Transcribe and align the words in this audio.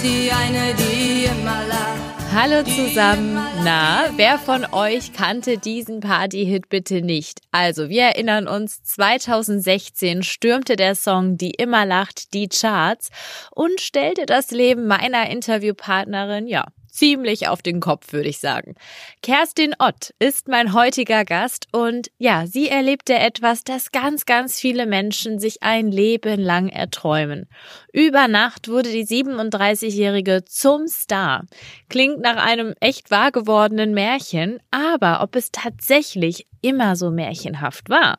ist 0.00 0.06
sie 0.06 0.30
eine, 0.30 0.74
die 0.74 1.24
immer 1.24 1.66
lacht. 1.66 2.32
Hallo 2.32 2.62
zusammen. 2.62 3.38
Na, 3.64 4.08
wer 4.16 4.38
von 4.38 4.64
euch 4.72 5.12
kannte 5.12 5.58
diesen 5.58 6.00
Party-Hit 6.00 6.68
bitte 6.68 7.02
nicht? 7.02 7.40
Also, 7.50 7.88
wir 7.88 8.02
erinnern 8.02 8.46
uns, 8.46 8.82
2016 8.84 10.22
stürmte 10.22 10.76
der 10.76 10.94
Song 10.94 11.36
Die 11.36 11.50
immer 11.50 11.84
lacht 11.84 12.32
die 12.34 12.48
Charts 12.48 13.10
und 13.50 13.80
stellte 13.80 14.26
das 14.26 14.50
Leben 14.52 14.86
meiner 14.86 15.28
Interviewpartnerin, 15.28 16.46
ja, 16.46 16.66
ziemlich 16.92 17.48
auf 17.48 17.62
den 17.62 17.80
Kopf, 17.80 18.12
würde 18.12 18.28
ich 18.28 18.38
sagen. 18.38 18.74
Kerstin 19.22 19.74
Ott 19.78 20.14
ist 20.18 20.48
mein 20.48 20.72
heutiger 20.72 21.24
Gast 21.24 21.68
und 21.72 22.10
ja, 22.18 22.46
sie 22.46 22.68
erlebte 22.68 23.14
etwas, 23.14 23.64
das 23.64 23.92
ganz, 23.92 24.26
ganz 24.26 24.58
viele 24.58 24.86
Menschen 24.86 25.38
sich 25.38 25.62
ein 25.62 25.90
Leben 25.90 26.40
lang 26.40 26.68
erträumen. 26.68 27.48
Über 27.92 28.28
Nacht 28.28 28.68
wurde 28.68 28.90
die 28.90 29.06
37-Jährige 29.06 30.44
zum 30.44 30.86
Star. 30.86 31.46
Klingt 31.88 32.20
nach 32.20 32.36
einem 32.36 32.74
echt 32.80 33.10
wahr 33.10 33.32
gewordenen 33.32 33.94
Märchen, 33.94 34.60
aber 34.70 35.22
ob 35.22 35.36
es 35.36 35.50
tatsächlich 35.52 36.46
immer 36.60 36.96
so 36.96 37.10
märchenhaft 37.10 37.88
war 37.88 38.18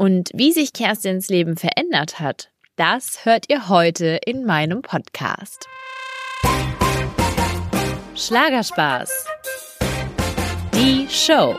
und 0.00 0.30
wie 0.32 0.52
sich 0.52 0.72
Kerstins 0.72 1.28
Leben 1.28 1.58
verändert 1.58 2.20
hat, 2.20 2.50
das 2.76 3.26
hört 3.26 3.50
ihr 3.50 3.68
heute 3.68 4.18
in 4.24 4.46
meinem 4.46 4.80
Podcast. 4.80 5.68
Schlagerspaß. 8.20 9.10
Die 10.74 11.08
Show. 11.08 11.56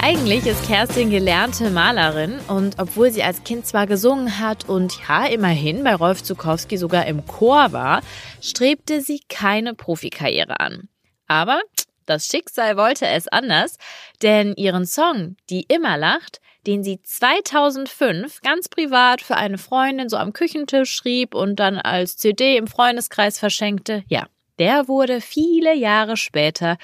Eigentlich 0.00 0.46
ist 0.46 0.66
Kerstin 0.66 1.10
gelernte 1.10 1.68
Malerin 1.68 2.38
und 2.48 2.78
obwohl 2.78 3.10
sie 3.10 3.22
als 3.22 3.44
Kind 3.44 3.66
zwar 3.66 3.86
gesungen 3.86 4.38
hat 4.38 4.66
und 4.66 4.98
ja, 5.06 5.26
immerhin 5.26 5.84
bei 5.84 5.94
Rolf 5.94 6.22
Zukowski 6.22 6.78
sogar 6.78 7.04
im 7.04 7.26
Chor 7.26 7.72
war, 7.72 8.00
strebte 8.40 9.02
sie 9.02 9.20
keine 9.28 9.74
Profikarriere 9.74 10.58
an. 10.58 10.88
Aber 11.26 11.60
das 12.06 12.28
Schicksal 12.28 12.78
wollte 12.78 13.06
es 13.06 13.28
anders, 13.28 13.76
denn 14.22 14.54
ihren 14.54 14.86
Song 14.86 15.36
Die 15.50 15.66
immer 15.68 15.98
lacht 15.98 16.40
den 16.66 16.82
sie 16.84 17.00
2005 17.02 18.40
ganz 18.42 18.68
privat 18.68 19.22
für 19.22 19.36
eine 19.36 19.58
Freundin 19.58 20.08
so 20.08 20.16
am 20.16 20.32
Küchentisch 20.32 20.92
schrieb 20.92 21.34
und 21.34 21.56
dann 21.56 21.78
als 21.78 22.16
CD 22.16 22.56
im 22.56 22.66
Freundeskreis 22.66 23.38
verschenkte, 23.38 24.04
ja, 24.08 24.26
der 24.58 24.88
wurde 24.88 25.20
viele 25.20 25.74
Jahre 25.74 26.16
später 26.16 26.78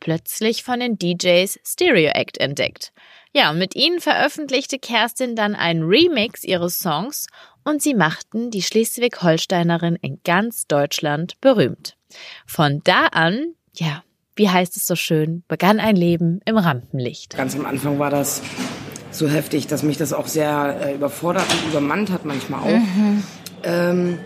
plötzlich 0.00 0.62
von 0.62 0.80
den 0.80 0.98
DJs 0.98 1.58
Stereo 1.64 2.10
Act 2.14 2.38
entdeckt. 2.38 2.92
Ja, 3.32 3.50
und 3.50 3.58
mit 3.58 3.74
ihnen 3.74 4.00
veröffentlichte 4.00 4.78
Kerstin 4.78 5.36
dann 5.36 5.54
einen 5.54 5.82
Remix 5.82 6.44
ihres 6.44 6.78
Songs 6.78 7.26
und 7.64 7.82
sie 7.82 7.94
machten 7.94 8.50
die 8.50 8.62
Schleswig-Holsteinerin 8.62 9.96
in 9.96 10.20
ganz 10.24 10.66
Deutschland 10.66 11.40
berühmt. 11.40 11.96
Von 12.46 12.80
da 12.84 13.08
an, 13.08 13.54
ja, 13.74 14.04
wie 14.36 14.48
heißt 14.48 14.76
es 14.76 14.86
so 14.86 14.96
schön, 14.96 15.42
begann 15.48 15.80
ein 15.80 15.96
Leben 15.96 16.40
im 16.44 16.56
Rampenlicht. 16.56 17.36
Ganz 17.36 17.56
am 17.56 17.66
Anfang 17.66 17.98
war 17.98 18.10
das 18.10 18.40
so 19.18 19.28
heftig, 19.28 19.66
dass 19.66 19.82
mich 19.82 19.96
das 19.96 20.12
auch 20.12 20.26
sehr 20.26 20.80
äh, 20.80 20.94
überfordert 20.94 21.46
und 21.50 21.70
übermannt 21.70 22.10
hat 22.10 22.24
manchmal 22.24 22.60
auch. 22.60 22.78
Mhm. 22.78 23.22
Ähm, 23.62 24.18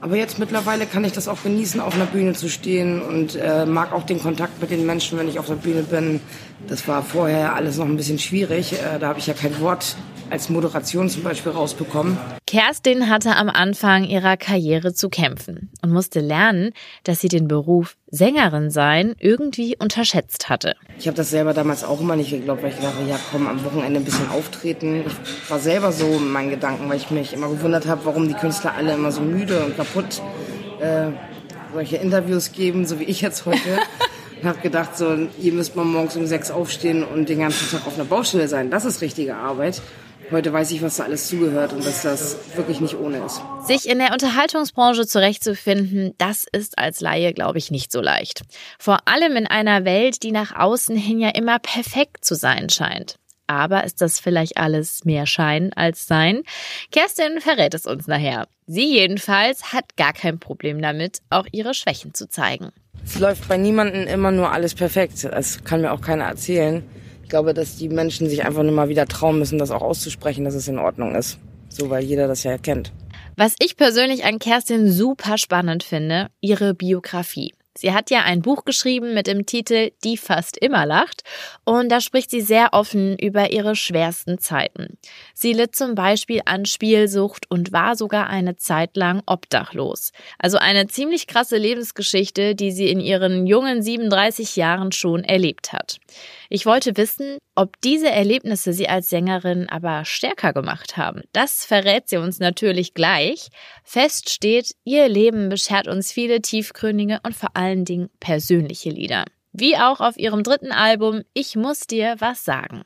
aber 0.00 0.16
jetzt 0.16 0.38
mittlerweile 0.38 0.86
kann 0.86 1.04
ich 1.04 1.12
das 1.12 1.26
auch 1.26 1.42
genießen, 1.42 1.80
auf 1.80 1.94
einer 1.94 2.06
Bühne 2.06 2.34
zu 2.34 2.48
stehen 2.48 3.00
und 3.00 3.34
äh, 3.34 3.64
mag 3.64 3.92
auch 3.92 4.04
den 4.04 4.20
Kontakt 4.20 4.60
mit 4.60 4.70
den 4.70 4.84
Menschen, 4.84 5.18
wenn 5.18 5.28
ich 5.28 5.38
auf 5.38 5.46
der 5.46 5.54
Bühne 5.54 5.82
bin. 5.82 6.20
Das 6.68 6.86
war 6.86 7.02
vorher 7.02 7.54
alles 7.54 7.78
noch 7.78 7.86
ein 7.86 7.96
bisschen 7.96 8.18
schwierig. 8.18 8.74
Äh, 8.74 8.98
da 8.98 9.08
habe 9.08 9.18
ich 9.18 9.26
ja 9.26 9.34
kein 9.34 9.58
Wort 9.60 9.96
als 10.30 10.48
Moderation 10.48 11.08
zum 11.08 11.22
Beispiel 11.22 11.52
rausbekommen. 11.52 12.18
Kerstin 12.46 13.08
hatte 13.08 13.36
am 13.36 13.48
Anfang 13.48 14.04
ihrer 14.04 14.36
Karriere 14.36 14.94
zu 14.94 15.08
kämpfen 15.08 15.70
und 15.82 15.92
musste 15.92 16.20
lernen, 16.20 16.72
dass 17.04 17.20
sie 17.20 17.28
den 17.28 17.48
Beruf 17.48 17.96
Sängerin 18.08 18.70
sein 18.70 19.14
irgendwie 19.18 19.76
unterschätzt 19.78 20.48
hatte. 20.48 20.74
Ich 20.98 21.06
habe 21.06 21.16
das 21.16 21.30
selber 21.30 21.54
damals 21.54 21.84
auch 21.84 22.00
immer 22.00 22.16
nicht 22.16 22.30
geglaubt, 22.30 22.62
weil 22.62 22.70
ich 22.70 22.76
dachte, 22.76 23.02
ja 23.08 23.18
komm, 23.30 23.46
am 23.46 23.64
Wochenende 23.64 24.00
ein 24.00 24.04
bisschen 24.04 24.28
auftreten. 24.30 25.04
Ich 25.06 25.50
war 25.50 25.58
selber 25.58 25.92
so 25.92 26.06
in 26.06 26.30
meinen 26.30 26.50
Gedanken, 26.50 26.88
weil 26.88 26.96
ich 26.96 27.10
mich 27.10 27.32
immer 27.32 27.48
gewundert 27.48 27.86
habe, 27.86 28.04
warum 28.04 28.28
die 28.28 28.34
Künstler 28.34 28.74
alle 28.74 28.94
immer 28.94 29.12
so 29.12 29.20
müde 29.20 29.64
und 29.64 29.76
kaputt 29.76 30.22
äh, 30.80 31.08
solche 31.72 31.96
Interviews 31.96 32.52
geben, 32.52 32.86
so 32.86 33.00
wie 33.00 33.04
ich 33.04 33.20
jetzt 33.20 33.46
heute. 33.46 33.58
Ich 34.38 34.44
habe 34.44 34.60
gedacht, 34.60 34.98
so, 34.98 35.16
ihr 35.40 35.52
müsst 35.54 35.76
mal 35.76 35.84
morgens 35.84 36.14
um 36.14 36.26
sechs 36.26 36.50
aufstehen 36.50 37.02
und 37.02 37.30
den 37.30 37.38
ganzen 37.38 37.70
Tag 37.70 37.86
auf 37.86 37.94
einer 37.94 38.04
Baustelle 38.04 38.48
sein. 38.48 38.70
Das 38.70 38.84
ist 38.84 39.00
richtige 39.00 39.34
Arbeit. 39.34 39.80
Heute 40.30 40.52
weiß 40.52 40.72
ich, 40.72 40.82
was 40.82 40.96
da 40.96 41.04
alles 41.04 41.28
zugehört 41.28 41.72
und 41.72 41.86
dass 41.86 42.02
das 42.02 42.36
wirklich 42.56 42.80
nicht 42.80 42.96
ohne 42.98 43.24
ist. 43.24 43.40
Sich 43.66 43.88
in 43.88 43.98
der 43.98 44.12
Unterhaltungsbranche 44.12 45.06
zurechtzufinden, 45.06 46.14
das 46.18 46.46
ist 46.50 46.78
als 46.78 47.00
Laie, 47.00 47.32
glaube 47.32 47.58
ich, 47.58 47.70
nicht 47.70 47.92
so 47.92 48.00
leicht. 48.00 48.42
Vor 48.78 49.06
allem 49.06 49.36
in 49.36 49.46
einer 49.46 49.84
Welt, 49.84 50.24
die 50.24 50.32
nach 50.32 50.56
außen 50.56 50.96
hin 50.96 51.20
ja 51.20 51.28
immer 51.30 51.60
perfekt 51.60 52.24
zu 52.24 52.34
sein 52.34 52.68
scheint. 52.70 53.16
Aber 53.46 53.84
ist 53.84 54.00
das 54.02 54.18
vielleicht 54.18 54.56
alles 54.56 55.04
mehr 55.04 55.26
Schein 55.26 55.72
als 55.74 56.08
Sein? 56.08 56.42
Kerstin 56.90 57.40
verrät 57.40 57.74
es 57.74 57.86
uns 57.86 58.08
nachher. 58.08 58.48
Sie 58.66 58.92
jedenfalls 58.92 59.72
hat 59.72 59.96
gar 59.96 60.12
kein 60.12 60.40
Problem 60.40 60.82
damit, 60.82 61.20
auch 61.30 61.46
ihre 61.52 61.72
Schwächen 61.72 62.12
zu 62.14 62.28
zeigen. 62.28 62.72
Es 63.04 63.20
läuft 63.20 63.46
bei 63.46 63.56
niemandem 63.56 64.08
immer 64.08 64.32
nur 64.32 64.50
alles 64.50 64.74
perfekt. 64.74 65.22
Das 65.22 65.62
kann 65.62 65.82
mir 65.82 65.92
auch 65.92 66.00
keiner 66.00 66.24
erzählen. 66.24 66.82
Ich 67.26 67.30
glaube, 67.30 67.54
dass 67.54 67.74
die 67.74 67.88
Menschen 67.88 68.28
sich 68.28 68.44
einfach 68.44 68.62
nur 68.62 68.70
mal 68.70 68.88
wieder 68.88 69.04
trauen 69.04 69.40
müssen, 69.40 69.58
das 69.58 69.72
auch 69.72 69.82
auszusprechen, 69.82 70.44
dass 70.44 70.54
es 70.54 70.68
in 70.68 70.78
Ordnung 70.78 71.16
ist. 71.16 71.38
So, 71.68 71.90
weil 71.90 72.04
jeder 72.04 72.28
das 72.28 72.44
ja 72.44 72.52
erkennt. 72.52 72.92
Was 73.36 73.56
ich 73.58 73.76
persönlich 73.76 74.24
an 74.24 74.38
Kerstin 74.38 74.92
super 74.92 75.36
spannend 75.36 75.82
finde, 75.82 76.28
ihre 76.40 76.72
Biografie. 76.72 77.52
Sie 77.78 77.92
hat 77.92 78.10
ja 78.10 78.22
ein 78.22 78.42
Buch 78.42 78.64
geschrieben 78.64 79.14
mit 79.14 79.26
dem 79.26 79.46
Titel 79.46 79.90
Die 80.04 80.16
fast 80.16 80.56
immer 80.56 80.86
lacht 80.86 81.22
und 81.64 81.90
da 81.90 82.00
spricht 82.00 82.30
sie 82.30 82.40
sehr 82.40 82.72
offen 82.72 83.18
über 83.18 83.52
ihre 83.52 83.76
schwersten 83.76 84.38
Zeiten. 84.38 84.98
Sie 85.34 85.52
litt 85.52 85.76
zum 85.76 85.94
Beispiel 85.94 86.42
an 86.44 86.66
Spielsucht 86.66 87.50
und 87.50 87.72
war 87.72 87.96
sogar 87.96 88.28
eine 88.28 88.56
Zeit 88.56 88.96
lang 88.96 89.22
obdachlos. 89.26 90.12
Also 90.38 90.58
eine 90.58 90.86
ziemlich 90.88 91.26
krasse 91.26 91.56
Lebensgeschichte, 91.56 92.54
die 92.54 92.72
sie 92.72 92.88
in 92.88 93.00
ihren 93.00 93.46
jungen 93.46 93.82
37 93.82 94.56
Jahren 94.56 94.92
schon 94.92 95.24
erlebt 95.24 95.72
hat. 95.72 95.98
Ich 96.48 96.66
wollte 96.66 96.96
wissen, 96.96 97.38
ob 97.56 97.80
diese 97.80 98.10
Erlebnisse 98.10 98.72
sie 98.72 98.88
als 98.88 99.08
Sängerin 99.08 99.68
aber 99.68 100.04
stärker 100.04 100.52
gemacht 100.52 100.96
haben. 100.96 101.22
Das 101.32 101.64
verrät 101.64 102.08
sie 102.08 102.18
uns 102.18 102.38
natürlich 102.38 102.94
gleich. 102.94 103.48
Fest 103.82 104.30
steht, 104.30 104.76
ihr 104.84 105.08
Leben 105.08 105.48
beschert 105.48 105.88
uns 105.88 106.12
viele 106.12 106.40
tiefgründige 106.40 107.18
und 107.24 107.34
vor 107.34 107.50
allen 107.54 107.84
Dingen 107.84 108.10
persönliche 108.20 108.90
Lieder 108.90 109.24
wie 109.58 109.76
auch 109.76 110.00
auf 110.00 110.18
ihrem 110.18 110.42
dritten 110.42 110.72
Album 110.72 111.22
Ich 111.32 111.56
muss 111.56 111.86
dir 111.86 112.16
was 112.18 112.44
sagen. 112.44 112.82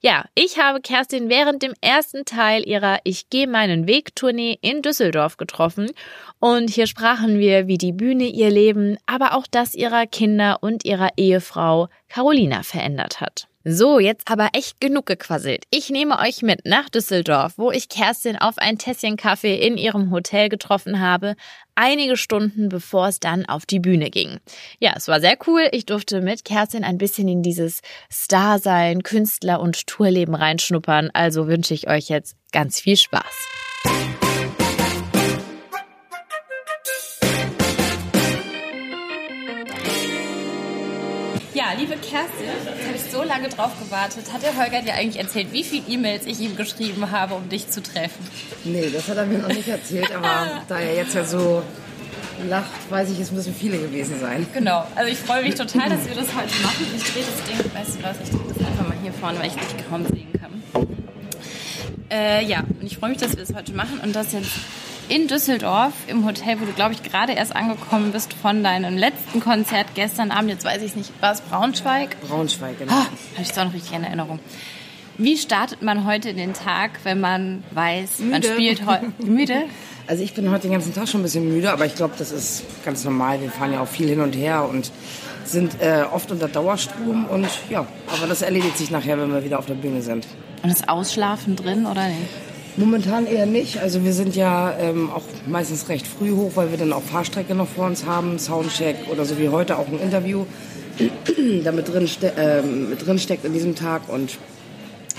Ja, 0.00 0.24
ich 0.34 0.58
habe 0.58 0.80
Kerstin 0.80 1.28
während 1.28 1.62
dem 1.62 1.74
ersten 1.80 2.24
Teil 2.24 2.66
ihrer 2.66 2.98
Ich 3.04 3.28
gehe 3.28 3.46
meinen 3.46 3.86
Weg 3.86 4.14
Tournee 4.16 4.58
in 4.60 4.82
Düsseldorf 4.82 5.36
getroffen 5.36 5.90
und 6.38 6.70
hier 6.70 6.86
sprachen 6.86 7.38
wir, 7.38 7.66
wie 7.66 7.78
die 7.78 7.92
Bühne 7.92 8.24
ihr 8.24 8.50
Leben, 8.50 8.96
aber 9.06 9.34
auch 9.34 9.46
das 9.50 9.74
ihrer 9.74 10.06
Kinder 10.06 10.58
und 10.62 10.84
ihrer 10.84 11.10
Ehefrau 11.16 11.88
Carolina 12.08 12.62
verändert 12.62 13.20
hat. 13.20 13.48
So, 13.68 13.98
jetzt 13.98 14.30
aber 14.30 14.50
echt 14.52 14.80
genug 14.80 15.06
gequasselt. 15.06 15.64
Ich 15.70 15.90
nehme 15.90 16.20
euch 16.20 16.42
mit 16.42 16.64
nach 16.66 16.88
Düsseldorf, 16.88 17.54
wo 17.56 17.72
ich 17.72 17.88
Kerstin 17.88 18.36
auf 18.36 18.58
ein 18.58 18.78
Tässchen 18.78 19.16
Kaffee 19.16 19.56
in 19.56 19.76
ihrem 19.76 20.12
Hotel 20.12 20.48
getroffen 20.48 21.00
habe, 21.00 21.34
einige 21.74 22.16
Stunden 22.16 22.68
bevor 22.68 23.08
es 23.08 23.18
dann 23.18 23.44
auf 23.44 23.66
die 23.66 23.80
Bühne 23.80 24.10
ging. 24.10 24.38
Ja, 24.78 24.92
es 24.94 25.08
war 25.08 25.18
sehr 25.18 25.36
cool. 25.48 25.68
Ich 25.72 25.84
durfte 25.84 26.20
mit 26.20 26.44
Kerstin 26.44 26.84
ein 26.84 26.96
bisschen 26.96 27.26
in 27.26 27.42
dieses 27.42 27.80
Star-Sein, 28.08 29.02
Künstler- 29.02 29.60
und 29.60 29.88
Tourleben 29.88 30.36
reinschnuppern. 30.36 31.10
Also 31.12 31.48
wünsche 31.48 31.74
ich 31.74 31.88
euch 31.88 32.08
jetzt 32.08 32.36
ganz 32.52 32.78
viel 32.78 32.96
Spaß. 32.96 34.25
Ja, 41.66 41.76
liebe 41.76 41.96
Kerstin, 41.96 42.46
jetzt 42.46 42.86
habe 42.86 42.94
ich 42.94 43.10
so 43.10 43.24
lange 43.24 43.48
drauf 43.48 43.72
gewartet. 43.80 44.32
Hat 44.32 44.40
der 44.42 44.56
Holger 44.56 44.82
dir 44.82 44.94
eigentlich 44.94 45.18
erzählt, 45.18 45.52
wie 45.52 45.64
viele 45.64 45.84
E-Mails 45.88 46.24
ich 46.24 46.38
ihm 46.38 46.54
geschrieben 46.54 47.10
habe, 47.10 47.34
um 47.34 47.48
dich 47.48 47.70
zu 47.70 47.82
treffen? 47.82 48.24
Nee, 48.64 48.88
das 48.92 49.08
hat 49.08 49.16
er 49.16 49.26
mir 49.26 49.38
noch 49.38 49.48
nicht 49.48 49.66
erzählt, 49.66 50.14
aber 50.14 50.62
da 50.68 50.78
er 50.78 50.94
jetzt 50.94 51.14
ja 51.16 51.24
so 51.24 51.64
lacht, 52.48 52.70
weiß 52.88 53.10
ich, 53.10 53.18
es 53.18 53.32
müssen 53.32 53.52
viele 53.52 53.78
gewesen 53.78 54.20
sein. 54.20 54.46
Genau, 54.54 54.86
also 54.94 55.10
ich 55.10 55.18
freue 55.18 55.42
mich 55.42 55.54
total, 55.56 55.88
dass 55.88 56.06
wir 56.06 56.14
das 56.14 56.28
heute 56.36 56.54
machen. 56.62 56.86
Ich 56.96 57.02
drehe 57.02 57.24
das 57.24 57.42
Ding, 57.48 57.74
weißt 57.74 57.96
du 57.96 58.02
was, 58.04 58.16
ich 58.22 58.30
drehe 58.30 58.54
das 58.54 58.58
einfach 58.64 58.88
mal 58.88 58.96
hier 59.02 59.12
vorne, 59.12 59.40
weil 59.40 59.48
ich 59.48 59.54
dich 59.54 59.88
kaum 59.88 60.06
sehen 60.06 60.28
kann. 60.40 60.86
Äh, 62.10 62.44
ja, 62.44 62.60
und 62.60 62.86
ich 62.86 62.96
freue 62.96 63.10
mich, 63.10 63.18
dass 63.18 63.30
wir 63.30 63.44
das 63.44 63.52
heute 63.52 63.72
machen 63.72 63.98
und 64.04 64.14
das 64.14 64.32
jetzt 64.32 64.52
in 65.08 65.28
Düsseldorf 65.28 65.92
im 66.08 66.24
Hotel, 66.26 66.60
wo 66.60 66.64
du, 66.64 66.72
glaube 66.72 66.94
ich, 66.94 67.02
gerade 67.02 67.32
erst 67.32 67.54
angekommen 67.54 68.12
bist 68.12 68.32
von 68.34 68.62
deinem 68.64 68.96
letzten 68.96 69.40
Konzert 69.40 69.86
gestern 69.94 70.30
Abend. 70.30 70.50
Jetzt 70.50 70.64
weiß 70.64 70.82
ich 70.82 70.96
nicht, 70.96 71.10
war 71.20 71.32
es 71.32 71.40
Braunschweig? 71.40 72.16
Braunschweig, 72.22 72.78
genau. 72.78 72.92
Ah, 72.92 73.06
Habe 73.06 73.42
ich 73.42 73.50
es 73.50 73.58
auch 73.58 73.64
noch 73.64 73.74
richtig 73.74 73.94
in 73.96 74.04
Erinnerung. 74.04 74.38
Wie 75.18 75.36
startet 75.36 75.80
man 75.82 76.06
heute 76.06 76.34
den 76.34 76.52
Tag, 76.52 76.90
wenn 77.04 77.20
man 77.20 77.64
weiß, 77.70 78.18
man 78.18 78.40
Müde. 78.40 78.48
spielt 78.52 78.86
heute 78.86 79.06
müde? 79.18 79.62
Also 80.08 80.22
ich 80.22 80.34
bin 80.34 80.50
heute 80.50 80.62
den 80.62 80.72
ganzen 80.72 80.92
Tag 80.94 81.08
schon 81.08 81.20
ein 81.20 81.24
bisschen 81.24 81.48
müde, 81.48 81.70
aber 81.72 81.86
ich 81.86 81.94
glaube, 81.94 82.14
das 82.18 82.30
ist 82.32 82.64
ganz 82.84 83.02
normal. 83.04 83.40
Wir 83.40 83.50
fahren 83.50 83.72
ja 83.72 83.80
auch 83.80 83.88
viel 83.88 84.08
hin 84.08 84.20
und 84.20 84.36
her 84.36 84.68
und 84.68 84.92
sind 85.44 85.80
äh, 85.80 86.04
oft 86.12 86.30
unter 86.30 86.48
Dauerstrom 86.48 87.26
und 87.26 87.48
ja, 87.70 87.86
aber 88.08 88.26
das 88.28 88.42
erledigt 88.42 88.76
sich 88.76 88.90
nachher, 88.90 89.18
wenn 89.18 89.32
wir 89.32 89.44
wieder 89.44 89.58
auf 89.58 89.66
der 89.66 89.74
Bühne 89.74 90.02
sind. 90.02 90.26
Und 90.62 90.70
ist 90.70 90.88
Ausschlafen 90.88 91.56
drin 91.56 91.86
oder 91.86 92.08
nicht? 92.08 92.28
Momentan 92.78 93.26
eher 93.26 93.46
nicht. 93.46 93.78
Also 93.78 94.04
wir 94.04 94.12
sind 94.12 94.36
ja 94.36 94.76
ähm, 94.78 95.10
auch 95.10 95.22
meistens 95.46 95.88
recht 95.88 96.06
früh 96.06 96.32
hoch, 96.32 96.52
weil 96.56 96.70
wir 96.70 96.78
dann 96.78 96.92
auch 96.92 97.02
Fahrstrecke 97.02 97.54
noch 97.54 97.68
vor 97.68 97.86
uns 97.86 98.04
haben, 98.04 98.38
Soundcheck 98.38 98.96
oder 99.10 99.24
so 99.24 99.38
wie 99.38 99.48
heute 99.48 99.78
auch 99.78 99.88
ein 99.88 99.98
Interview, 99.98 100.44
da 101.64 101.72
mit 101.72 101.88
drin, 101.88 102.06
ste 102.06 102.36
äh, 102.36 102.62
drin 102.96 103.18
steckt 103.18 103.46
in 103.46 103.54
diesem 103.54 103.74
Tag 103.74 104.08
und 104.08 104.38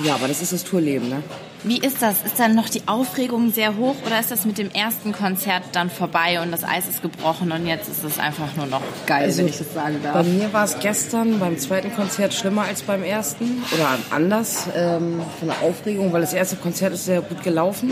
ja, 0.03 0.13
aber 0.13 0.27
das 0.27 0.43
ist 0.43 0.53
das 0.53 0.63
Tourleben, 0.63 1.09
ne? 1.09 1.23
Wie 1.67 1.77
ist 1.79 2.01
das? 2.01 2.23
Ist 2.25 2.39
dann 2.39 2.55
noch 2.55 2.69
die 2.69 2.81
Aufregung 2.87 3.51
sehr 3.51 3.75
hoch 3.77 3.95
oder 4.05 4.19
ist 4.19 4.31
das 4.31 4.45
mit 4.45 4.57
dem 4.57 4.71
ersten 4.71 5.11
Konzert 5.11 5.63
dann 5.73 5.89
vorbei 5.89 6.39
und 6.41 6.51
das 6.51 6.63
Eis 6.63 6.87
ist 6.89 7.01
gebrochen 7.01 7.51
und 7.51 7.65
jetzt 7.67 7.89
ist 7.89 8.03
es 8.03 8.19
einfach 8.19 8.55
nur 8.55 8.65
noch 8.67 8.81
geil, 9.05 9.25
Also, 9.25 9.39
wenn 9.39 9.47
ich 9.47 9.57
das 9.57 9.73
sagen 9.73 9.95
Bei 10.01 10.11
darf? 10.13 10.25
mir 10.27 10.51
war 10.53 10.63
es 10.65 10.79
gestern 10.79 11.39
beim 11.39 11.57
zweiten 11.57 11.93
Konzert 11.93 12.33
schlimmer 12.33 12.63
als 12.63 12.83
beim 12.83 13.03
ersten 13.03 13.63
oder 13.73 13.97
anders 14.11 14.67
ähm, 14.75 15.21
von 15.39 15.47
der 15.49 15.61
Aufregung, 15.61 16.13
weil 16.13 16.21
das 16.21 16.33
erste 16.33 16.55
Konzert 16.55 16.93
ist 16.93 17.05
sehr 17.05 17.21
gut 17.21 17.43
gelaufen 17.43 17.91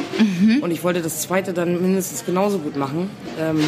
und 0.61 0.71
ich 0.71 0.83
wollte 0.83 1.01
das 1.01 1.21
zweite 1.21 1.53
dann 1.53 1.81
mindestens 1.81 2.25
genauso 2.25 2.59
gut 2.59 2.75
machen. 2.77 3.09
Ähm, 3.39 3.59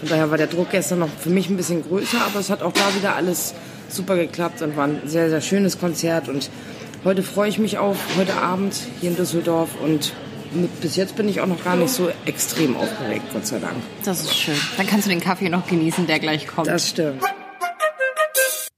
von 0.00 0.08
daher 0.08 0.30
war 0.30 0.38
der 0.38 0.46
Druck 0.46 0.70
gestern 0.70 1.00
noch 1.00 1.08
für 1.08 1.30
mich 1.30 1.48
ein 1.48 1.56
bisschen 1.56 1.82
größer, 1.82 2.18
aber 2.26 2.40
es 2.40 2.50
hat 2.50 2.62
auch 2.62 2.72
da 2.72 2.94
wieder 2.96 3.16
alles 3.16 3.54
super 3.88 4.16
geklappt 4.16 4.62
und 4.62 4.76
war 4.76 4.84
ein 4.84 5.00
sehr, 5.06 5.28
sehr 5.30 5.40
schönes 5.40 5.78
Konzert 5.78 6.28
und 6.28 6.50
heute 7.04 7.22
freue 7.22 7.48
ich 7.48 7.58
mich 7.58 7.78
auf 7.78 7.96
heute 8.16 8.34
Abend 8.34 8.74
hier 9.00 9.10
in 9.10 9.16
Düsseldorf 9.16 9.70
und 9.82 10.12
mit, 10.52 10.80
bis 10.80 10.96
jetzt 10.96 11.16
bin 11.16 11.28
ich 11.28 11.40
auch 11.40 11.46
noch 11.46 11.62
gar 11.62 11.76
nicht 11.76 11.90
so 11.90 12.10
extrem 12.24 12.76
aufgeregt, 12.76 13.24
Gott 13.32 13.46
sei 13.46 13.58
Dank. 13.58 13.76
Das 14.04 14.22
ist 14.22 14.34
schön. 14.34 14.54
Dann 14.76 14.86
kannst 14.86 15.06
du 15.06 15.10
den 15.10 15.20
Kaffee 15.20 15.48
noch 15.48 15.66
genießen, 15.66 16.06
der 16.06 16.18
gleich 16.18 16.46
kommt. 16.46 16.68
Das 16.68 16.88
stimmt. 16.88 17.22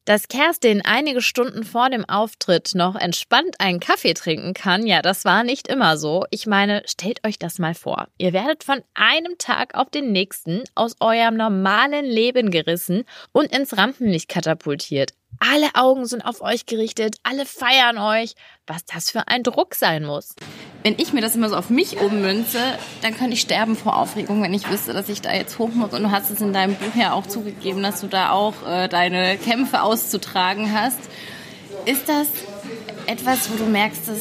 Dass 0.07 0.29
Kerstin 0.29 0.83
einige 0.83 1.21
Stunden 1.21 1.63
vor 1.63 1.91
dem 1.91 2.09
Auftritt 2.09 2.75
noch 2.75 2.97
entspannt 2.97 3.57
einen 3.59 3.81
Kaffee 3.81 4.15
trinken 4.15 4.55
kann, 4.55 4.87
ja, 4.87 5.03
das 5.03 5.25
war 5.25 5.45
nicht 5.45 5.69
immer 5.69 5.99
so. 5.99 6.25
Ich 6.31 6.47
meine, 6.47 6.83
stellt 6.87 7.25
euch 7.27 7.39
das 7.39 7.59
mal 7.59 7.75
vor. 7.75 8.09
Ihr 8.17 8.33
werdet 8.33 8.65
von 8.65 8.83
einem 8.95 9.37
Tag 9.39 9.75
auf 9.75 9.91
den 9.91 10.11
nächsten 10.11 10.65
aus 10.75 10.97
eurem 11.01 11.37
normalen 11.37 12.07
Leben 12.07 12.51
gerissen 12.51 13.05
und 13.33 13.55
ins 13.55 13.77
Rampenlicht 13.77 14.29
katapultiert. 14.29 15.13
Alle 15.39 15.69
Augen 15.75 16.07
sind 16.07 16.25
auf 16.25 16.41
euch 16.41 16.67
gerichtet, 16.67 17.17
alle 17.23 17.47
feiern 17.47 17.99
euch. 17.99 18.35
Was 18.67 18.85
das 18.85 19.11
für 19.11 19.29
ein 19.29 19.43
Druck 19.43 19.75
sein 19.75 20.05
muss. 20.05 20.35
Wenn 20.83 20.95
ich 20.97 21.13
mir 21.13 21.21
das 21.21 21.37
immer 21.37 21.51
so 21.51 21.57
auf 21.57 21.69
mich 21.69 22.01
ummünze, 22.01 22.59
dann 23.03 23.15
könnte 23.15 23.35
ich 23.35 23.43
sterben 23.43 23.77
vor 23.77 23.97
Aufregung, 23.97 24.43
wenn 24.43 24.55
ich 24.55 24.71
wüsste, 24.71 24.95
dass 24.95 25.11
ich 25.11 25.21
da 25.21 25.33
jetzt 25.33 25.59
hoch 25.59 25.69
muss. 25.75 25.93
Und 25.93 26.03
du 26.03 26.11
hast 26.11 26.31
es 26.31 26.41
in 26.41 26.55
deinem 26.55 26.75
Buch 26.75 26.95
ja 26.99 27.13
auch 27.13 27.27
zugegeben, 27.27 27.83
dass 27.83 28.01
du 28.01 28.07
da 28.07 28.31
auch 28.31 28.55
äh, 28.67 28.89
deine 28.89 29.37
Kämpfe 29.37 29.83
auszutragen 29.83 30.73
hast. 30.73 30.99
Ist 31.85 32.09
das 32.09 32.29
etwas, 33.07 33.51
wo 33.51 33.63
du 33.63 33.71
merkst, 33.71 34.09
das 34.09 34.21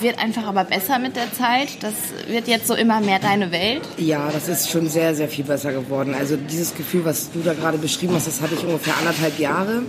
wird 0.00 0.18
einfach 0.18 0.44
aber 0.44 0.64
besser 0.64 0.98
mit 0.98 1.14
der 1.14 1.32
Zeit? 1.32 1.68
Das 1.82 1.94
wird 2.26 2.48
jetzt 2.48 2.66
so 2.66 2.74
immer 2.74 3.00
mehr 3.00 3.20
deine 3.20 3.52
Welt? 3.52 3.82
Ja, 3.96 4.28
das 4.32 4.48
ist 4.48 4.70
schon 4.70 4.88
sehr, 4.88 5.14
sehr 5.14 5.28
viel 5.28 5.44
besser 5.44 5.72
geworden. 5.72 6.14
Also 6.14 6.36
dieses 6.36 6.74
Gefühl, 6.74 7.04
was 7.04 7.30
du 7.30 7.40
da 7.40 7.54
gerade 7.54 7.78
beschrieben 7.78 8.14
hast, 8.14 8.26
das 8.26 8.40
hatte 8.40 8.54
ich 8.54 8.64
ungefähr 8.64 8.96
anderthalb 8.98 9.38
Jahre. 9.38 9.82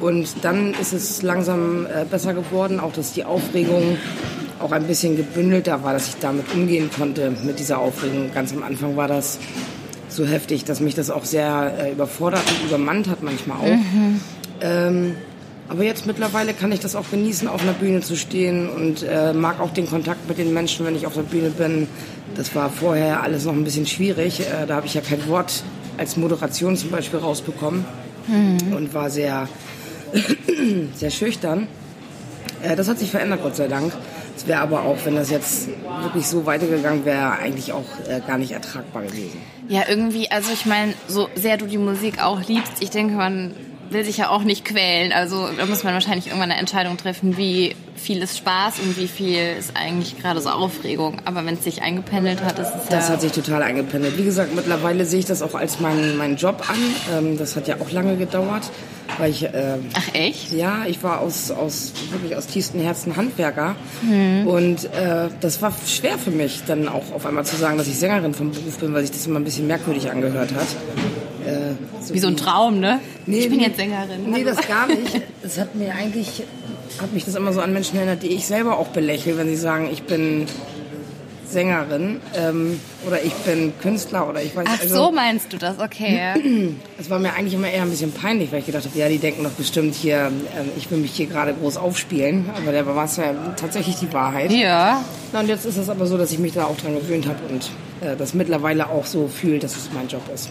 Und 0.00 0.28
dann 0.42 0.74
ist 0.74 0.92
es 0.92 1.22
langsam 1.22 1.86
äh, 1.86 2.04
besser 2.04 2.34
geworden, 2.34 2.80
auch 2.80 2.92
dass 2.92 3.12
die 3.12 3.24
Aufregung 3.24 3.98
auch 4.58 4.72
ein 4.72 4.84
bisschen 4.84 5.16
gebündelter 5.16 5.82
war, 5.82 5.92
dass 5.92 6.08
ich 6.08 6.16
damit 6.16 6.52
umgehen 6.52 6.90
konnte 6.96 7.32
mit 7.44 7.58
dieser 7.58 7.78
Aufregung. 7.78 8.30
Ganz 8.34 8.52
am 8.52 8.62
Anfang 8.62 8.96
war 8.96 9.08
das 9.08 9.38
so 10.08 10.26
heftig, 10.26 10.64
dass 10.64 10.80
mich 10.80 10.94
das 10.94 11.10
auch 11.10 11.24
sehr 11.24 11.74
äh, 11.78 11.92
überfordert 11.92 12.42
und 12.50 12.68
übermannt 12.68 13.08
hat 13.08 13.22
manchmal 13.22 13.58
auch. 13.58 13.78
Ähm, 14.60 15.14
aber 15.68 15.84
jetzt 15.84 16.04
mittlerweile 16.06 16.52
kann 16.52 16.72
ich 16.72 16.80
das 16.80 16.96
auch 16.96 17.08
genießen, 17.10 17.46
auf 17.46 17.62
einer 17.62 17.74
Bühne 17.74 18.00
zu 18.00 18.16
stehen 18.16 18.68
und 18.68 19.04
äh, 19.04 19.32
mag 19.32 19.60
auch 19.60 19.70
den 19.70 19.88
Kontakt 19.88 20.28
mit 20.28 20.36
den 20.38 20.52
Menschen, 20.52 20.84
wenn 20.84 20.96
ich 20.96 21.06
auf 21.06 21.14
der 21.14 21.22
Bühne 21.22 21.50
bin. 21.50 21.86
Das 22.34 22.54
war 22.56 22.70
vorher 22.70 23.22
alles 23.22 23.44
noch 23.44 23.52
ein 23.52 23.62
bisschen 23.64 23.86
schwierig. 23.86 24.40
Äh, 24.40 24.66
da 24.66 24.76
habe 24.76 24.86
ich 24.86 24.94
ja 24.94 25.00
kein 25.00 25.26
Wort 25.28 25.62
als 25.96 26.16
Moderation 26.16 26.76
zum 26.76 26.90
Beispiel 26.90 27.20
rausbekommen 27.20 27.84
und 28.74 28.94
war 28.94 29.10
sehr, 29.10 29.48
sehr 30.94 31.10
schüchtern. 31.10 31.68
Äh, 32.62 32.76
das 32.76 32.88
hat 32.88 32.98
sich 32.98 33.10
verändert, 33.10 33.40
Gott 33.42 33.56
sei 33.56 33.68
Dank. 33.68 33.92
Es 34.36 34.46
wäre 34.46 34.60
aber 34.60 34.82
auch, 34.82 34.96
wenn 35.04 35.16
das 35.16 35.30
jetzt 35.30 35.68
wirklich 36.02 36.26
so 36.26 36.46
weitergegangen 36.46 37.04
wäre, 37.04 37.32
eigentlich 37.32 37.72
auch 37.72 37.84
äh, 38.08 38.20
gar 38.26 38.38
nicht 38.38 38.52
ertragbar 38.52 39.02
gewesen. 39.02 39.38
Ja, 39.68 39.82
irgendwie, 39.88 40.30
also 40.30 40.50
ich 40.52 40.66
meine, 40.66 40.94
so 41.08 41.28
sehr 41.34 41.58
du 41.58 41.66
die 41.66 41.78
Musik 41.78 42.22
auch 42.22 42.42
liebst, 42.48 42.74
ich 42.80 42.90
denke, 42.90 43.14
man 43.14 43.54
will 43.90 44.04
sich 44.04 44.16
ja 44.18 44.30
auch 44.30 44.42
nicht 44.42 44.64
quälen. 44.64 45.12
Also 45.12 45.48
da 45.56 45.66
muss 45.66 45.84
man 45.84 45.94
wahrscheinlich 45.94 46.26
irgendwann 46.28 46.50
eine 46.50 46.60
Entscheidung 46.60 46.96
treffen, 46.96 47.36
wie 47.36 47.74
viel 47.96 48.22
ist 48.22 48.38
Spaß 48.38 48.78
und 48.78 48.96
wie 48.96 49.08
viel 49.08 49.56
ist 49.58 49.72
eigentlich 49.76 50.18
gerade 50.18 50.40
so 50.40 50.48
Aufregung. 50.48 51.20
Aber 51.24 51.44
wenn 51.44 51.54
es 51.54 51.64
sich 51.64 51.82
eingependelt 51.82 52.42
hat, 52.42 52.58
ist 52.58 52.68
es 52.68 52.86
Das 52.88 53.08
ja... 53.08 53.14
hat 53.14 53.20
sich 53.20 53.32
total 53.32 53.62
eingependelt. 53.62 54.16
Wie 54.16 54.24
gesagt, 54.24 54.54
mittlerweile 54.54 55.04
sehe 55.04 55.18
ich 55.18 55.26
das 55.26 55.42
auch 55.42 55.54
als 55.54 55.80
meinen 55.80 56.16
meinen 56.16 56.36
Job 56.36 56.62
an. 56.68 56.76
Ähm, 57.12 57.38
das 57.38 57.56
hat 57.56 57.68
ja 57.68 57.76
auch 57.80 57.90
lange 57.90 58.16
gedauert, 58.16 58.70
weil 59.18 59.30
ich 59.30 59.44
äh, 59.44 59.76
Ach 59.94 60.14
echt? 60.14 60.52
ja, 60.52 60.84
ich 60.86 61.02
war 61.02 61.20
aus, 61.20 61.50
aus 61.50 61.92
wirklich 62.10 62.36
aus 62.36 62.46
tiefstem 62.46 62.80
Herzen 62.80 63.16
Handwerker 63.16 63.74
und 64.46 64.84
äh, 64.84 65.28
das 65.40 65.60
war 65.60 65.72
schwer 65.86 66.16
für 66.16 66.30
mich, 66.30 66.62
dann 66.66 66.88
auch 66.88 67.12
auf 67.12 67.26
einmal 67.26 67.44
zu 67.44 67.56
sagen, 67.56 67.76
dass 67.76 67.88
ich 67.88 67.98
Sängerin 67.98 68.32
vom 68.34 68.50
Beruf 68.52 68.78
bin, 68.78 68.94
weil 68.94 69.02
sich 69.02 69.10
das 69.10 69.26
immer 69.26 69.40
ein 69.40 69.44
bisschen 69.44 69.66
merkwürdig 69.66 70.10
angehört 70.10 70.54
hat. 70.54 70.68
Äh, 71.50 72.12
Wie 72.14 72.18
so 72.18 72.28
ein 72.28 72.36
Traum, 72.36 72.80
ne? 72.80 73.00
Nee, 73.26 73.40
ich 73.40 73.50
bin 73.50 73.60
jetzt 73.60 73.76
Sängerin. 73.76 74.30
Nee, 74.30 74.44
das 74.44 74.66
gar 74.66 74.86
nicht. 74.86 75.20
Es 75.42 75.58
hat 75.58 75.74
mir 75.74 75.94
eigentlich, 75.94 76.42
hat 77.00 77.12
mich 77.12 77.24
das 77.24 77.34
immer 77.34 77.52
so 77.52 77.60
an 77.60 77.72
Menschen 77.72 77.96
erinnert, 77.96 78.22
die 78.22 78.28
ich 78.28 78.46
selber 78.46 78.78
auch 78.78 78.88
belächle, 78.88 79.36
wenn 79.38 79.48
sie 79.48 79.56
sagen, 79.56 79.88
ich 79.92 80.02
bin 80.04 80.46
Sängerin 81.50 82.20
ähm, 82.36 82.80
oder 83.06 83.22
ich 83.22 83.32
bin 83.34 83.72
Künstler 83.80 84.28
oder 84.28 84.42
ich 84.42 84.54
weiß 84.54 84.66
Ach 84.68 84.80
also, 84.80 84.94
so 84.94 85.10
meinst 85.10 85.52
du 85.52 85.56
das, 85.58 85.78
okay. 85.78 86.34
Es 86.98 87.10
war 87.10 87.18
mir 87.18 87.34
eigentlich 87.34 87.54
immer 87.54 87.68
eher 87.68 87.82
ein 87.82 87.90
bisschen 87.90 88.12
peinlich, 88.12 88.52
weil 88.52 88.60
ich 88.60 88.66
gedacht 88.66 88.84
habe, 88.84 88.98
ja, 88.98 89.08
die 89.08 89.18
denken 89.18 89.42
doch 89.42 89.50
bestimmt 89.50 89.94
hier, 89.94 90.30
ähm, 90.56 90.68
ich 90.76 90.90
will 90.90 90.98
mich 90.98 91.12
hier 91.12 91.26
gerade 91.26 91.54
groß 91.54 91.76
aufspielen. 91.76 92.50
Aber 92.56 92.72
da 92.72 92.86
war 92.86 93.04
es 93.04 93.16
ja 93.16 93.34
tatsächlich 93.56 93.96
die 93.96 94.12
Wahrheit. 94.12 94.52
Ja. 94.52 95.02
Na, 95.32 95.40
und 95.40 95.48
jetzt 95.48 95.66
ist 95.66 95.76
es 95.76 95.88
aber 95.88 96.06
so, 96.06 96.16
dass 96.16 96.30
ich 96.30 96.38
mich 96.38 96.52
da 96.52 96.64
auch 96.64 96.76
dran 96.76 96.94
gewöhnt 96.94 97.26
habe 97.26 97.38
und 97.48 97.70
äh, 98.00 98.16
das 98.16 98.34
mittlerweile 98.34 98.88
auch 98.88 99.06
so 99.06 99.28
fühle, 99.28 99.58
dass 99.58 99.76
es 99.76 99.90
mein 99.92 100.08
Job 100.08 100.22
ist. 100.32 100.50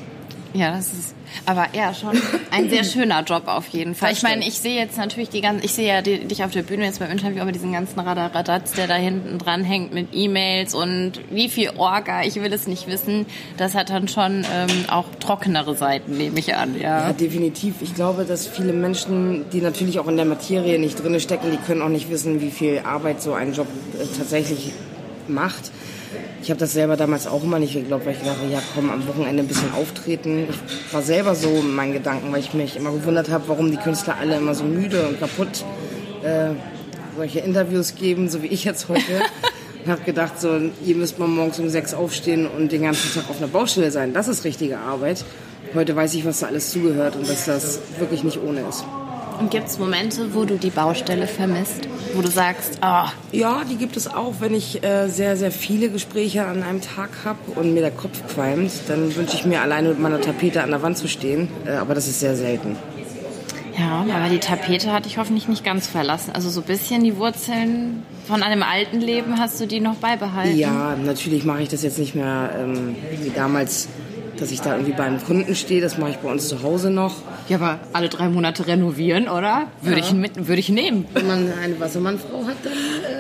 Ja, 0.53 0.71
das 0.71 0.93
ist 0.93 1.15
aber 1.45 1.67
ja 1.73 1.93
schon 1.93 2.19
ein 2.51 2.69
sehr 2.69 2.83
schöner 2.83 3.23
Job 3.23 3.43
auf 3.47 3.67
jeden 3.67 3.93
Fall. 3.93 4.09
Das 4.09 4.17
Ich 4.17 4.23
meine, 4.23 4.47
ich 4.47 4.59
sehe 4.59 4.75
jetzt 4.75 4.97
natürlich 4.97 5.29
die 5.29 5.41
ganzen, 5.41 5.63
ich 5.63 5.73
sehe 5.73 5.87
ja 5.87 6.01
die, 6.01 6.25
dich 6.25 6.43
auf 6.43 6.51
der 6.51 6.63
Bühne 6.63 6.85
jetzt 6.85 6.99
beim 6.99 7.11
Interview, 7.11 7.41
aber 7.41 7.51
diesen 7.51 7.71
ganzen 7.71 7.99
Radaradatz, 7.99 8.71
der 8.71 8.87
da 8.87 8.95
hinten 8.95 9.37
dran 9.37 9.63
hängt 9.63 9.93
mit 9.93 10.07
E-Mails 10.11 10.73
und 10.73 11.13
wie 11.29 11.49
viel 11.49 11.71
Orga, 11.77 12.23
ich 12.23 12.35
will 12.35 12.51
es 12.51 12.67
nicht 12.67 12.87
wissen. 12.87 13.25
Das 13.57 13.75
hat 13.75 13.89
dann 13.89 14.07
schon 14.07 14.45
ähm, 14.51 14.85
auch 14.89 15.05
trockenere 15.19 15.75
Seiten, 15.75 16.17
nehme 16.17 16.39
ich 16.39 16.55
an, 16.55 16.79
Ja, 16.79 17.07
ja. 17.07 17.13
definitiv. 17.13 17.75
Ich 17.81 17.93
glaube, 17.93 18.25
dass 18.25 18.47
viele 18.47 18.73
Menschen, 18.73 19.45
die 19.51 19.61
natürlich 19.61 19.99
auch 19.99 20.07
in 20.07 20.17
der 20.17 20.25
Materie 20.25 20.79
nicht 20.79 21.01
drin 21.01 21.19
stecken, 21.19 21.51
die 21.51 21.57
können 21.57 21.81
auch 21.81 21.89
nicht 21.89 22.09
wissen, 22.09 22.41
wie 22.41 22.51
viel 22.51 22.81
Arbeit 22.83 23.21
so 23.21 23.33
ein 23.33 23.53
Job 23.53 23.67
äh, 23.99 24.05
tatsächlich 24.17 24.71
macht. 25.27 25.71
Ich 26.41 26.49
habe 26.49 26.59
das 26.59 26.73
selber 26.73 26.97
damals 26.97 27.27
auch 27.27 27.43
immer 27.43 27.59
nicht 27.59 27.73
geglaubt, 27.73 28.05
weil 28.05 28.13
ich 28.13 28.19
dachte, 28.19 28.45
ja 28.49 28.61
komm, 28.73 28.89
am 28.89 29.07
Wochenende 29.07 29.43
ein 29.43 29.47
bisschen 29.47 29.73
auftreten. 29.73 30.47
Ich 30.49 30.93
war 30.93 31.01
selber 31.01 31.35
so 31.35 31.49
in 31.49 31.75
meinen 31.75 31.93
Gedanken, 31.93 32.31
weil 32.31 32.39
ich 32.39 32.53
mich 32.53 32.75
immer 32.75 32.91
gewundert 32.91 33.29
habe, 33.29 33.43
warum 33.47 33.71
die 33.71 33.77
Künstler 33.77 34.15
alle 34.19 34.37
immer 34.37 34.55
so 34.55 34.63
müde 34.63 35.07
und 35.07 35.19
kaputt 35.19 35.63
äh, 36.23 36.51
solche 37.15 37.39
Interviews 37.39 37.95
geben, 37.95 38.29
so 38.29 38.41
wie 38.41 38.47
ich 38.47 38.63
jetzt 38.63 38.87
heute. 38.89 39.01
Und 39.85 39.91
habe 39.91 40.01
gedacht, 40.03 40.41
so, 40.41 40.59
ihr 40.85 40.95
müsst 40.95 41.19
mal 41.19 41.27
morgens 41.27 41.57
um 41.57 41.69
sechs 41.69 41.93
aufstehen 41.93 42.45
und 42.47 42.69
den 42.73 42.81
ganzen 42.81 43.13
Tag 43.13 43.29
auf 43.29 43.37
einer 43.37 43.47
Baustelle 43.47 43.91
sein. 43.91 44.11
Das 44.11 44.27
ist 44.27 44.43
richtige 44.43 44.77
Arbeit. 44.77 45.23
Heute 45.73 45.95
weiß 45.95 46.15
ich, 46.15 46.25
was 46.25 46.41
da 46.41 46.47
alles 46.47 46.71
zugehört 46.71 47.15
und 47.15 47.29
dass 47.29 47.45
das 47.45 47.79
wirklich 47.97 48.25
nicht 48.25 48.41
ohne 48.43 48.59
ist. 48.67 48.83
Und 49.39 49.51
gibt 49.51 49.67
es 49.67 49.79
Momente, 49.79 50.33
wo 50.33 50.43
du 50.43 50.57
die 50.57 50.69
Baustelle 50.69 51.25
vermisst? 51.27 51.87
Wo 52.13 52.21
du 52.21 52.27
sagst, 52.29 52.79
ah, 52.81 53.11
Ja, 53.31 53.61
die 53.69 53.77
gibt 53.77 53.95
es 53.95 54.07
auch, 54.07 54.35
wenn 54.39 54.53
ich 54.53 54.83
äh, 54.83 55.07
sehr, 55.07 55.37
sehr 55.37 55.51
viele 55.51 55.89
Gespräche 55.89 56.45
an 56.45 56.61
einem 56.61 56.81
Tag 56.81 57.09
habe 57.23 57.39
und 57.55 57.73
mir 57.73 57.81
der 57.81 57.91
Kopf 57.91 58.21
qualmt, 58.33 58.71
dann 58.87 59.15
wünsche 59.15 59.35
ich 59.35 59.45
mir 59.45 59.61
alleine 59.61 59.89
mit 59.89 59.99
meiner 59.99 60.19
Tapete 60.19 60.61
an 60.61 60.71
der 60.71 60.81
Wand 60.81 60.97
zu 60.97 61.07
stehen. 61.07 61.47
Äh, 61.65 61.71
aber 61.71 61.95
das 61.95 62.07
ist 62.07 62.19
sehr 62.19 62.35
selten. 62.35 62.75
ja, 63.77 64.05
aber 64.13 64.27
die 64.29 64.39
Tapete 64.39 64.91
hat 64.91 65.05
dich 65.05 65.17
hoffentlich 65.17 65.47
nicht 65.47 65.63
ganz 65.63 65.87
verlassen. 65.87 66.31
Also 66.33 66.49
so 66.49 66.59
ein 66.59 66.67
bisschen 66.67 67.03
die 67.05 67.15
Wurzeln 67.15 68.03
von 68.27 68.43
einem 68.43 68.61
alten 68.61 68.99
Leben 68.99 69.39
hast 69.39 69.59
du 69.61 69.67
die 69.67 69.79
noch 69.79 69.95
beibehalten. 69.95 70.57
Ja, 70.57 70.95
natürlich 71.01 71.45
mache 71.45 71.61
ich 71.61 71.69
das 71.69 71.83
jetzt 71.83 71.97
nicht 71.97 72.13
mehr 72.13 72.49
ähm, 72.59 72.95
wie 73.21 73.29
damals 73.29 73.87
dass 74.39 74.51
ich 74.51 74.61
da 74.61 74.73
irgendwie 74.75 74.93
beim 74.93 75.23
Kunden 75.23 75.55
stehe. 75.55 75.81
Das 75.81 75.97
mache 75.97 76.11
ich 76.11 76.17
bei 76.17 76.29
uns 76.31 76.47
zu 76.47 76.63
Hause 76.63 76.89
noch. 76.89 77.15
Ja, 77.47 77.57
aber 77.57 77.79
alle 77.93 78.09
drei 78.09 78.29
Monate 78.29 78.67
renovieren, 78.67 79.27
oder? 79.27 79.67
Würde, 79.81 79.99
Ja. 79.99 80.05
ich, 80.05 80.13
mit, 80.13 80.47
würde 80.47 80.59
ich 80.59 80.69
nehmen. 80.69 81.05
Wenn 81.13 81.27
man 81.27 81.53
eine 81.61 81.79
Wassermannfrau 81.79 82.45
hat, 82.45 82.55
dann 82.63 82.73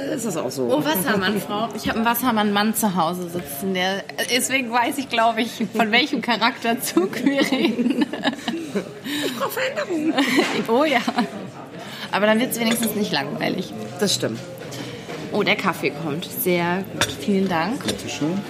äh, 0.09 0.15
ist 0.15 0.25
das 0.25 0.37
auch 0.37 0.49
so. 0.51 0.63
Oh, 0.71 0.83
Wassermann-Frau. 0.83 1.69
Ich 1.75 1.87
habe 1.89 1.97
einen 1.99 2.05
Wassermann-Mann 2.07 2.75
zu 2.75 2.95
Hause 2.95 3.29
sitzen. 3.29 3.73
Der, 3.73 4.03
deswegen 4.35 4.71
weiß 4.71 4.97
ich, 4.97 5.09
glaube 5.09 5.41
ich, 5.41 5.51
von 5.75 5.91
welchem 5.91 6.21
Charakterzug 6.21 7.23
wir 7.23 7.41
reden. 7.51 8.05
Ich 9.25 9.35
brauche 9.37 9.51
Veränderung. 9.51 10.13
oh 10.67 10.83
ja. 10.83 10.99
Aber 12.11 12.25
dann 12.25 12.39
wird 12.39 12.51
es 12.51 12.59
wenigstens 12.59 12.95
nicht 12.95 13.11
langweilig. 13.11 13.73
Das 13.99 14.15
stimmt. 14.15 14.39
Oh, 15.31 15.43
der 15.43 15.55
Kaffee 15.55 15.91
kommt. 15.91 16.25
Sehr 16.25 16.83
gut. 16.93 17.07
Vielen 17.21 17.47
Dank. 17.47 17.85
Bitteschön. 17.85 18.41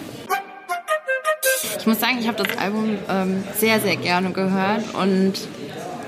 Ich 1.78 1.86
muss 1.86 2.00
sagen, 2.00 2.18
ich 2.20 2.28
habe 2.28 2.42
das 2.42 2.58
Album 2.58 2.98
ähm, 3.10 3.44
sehr, 3.58 3.80
sehr 3.80 3.96
gerne 3.96 4.32
gehört 4.32 4.94
und 4.96 5.34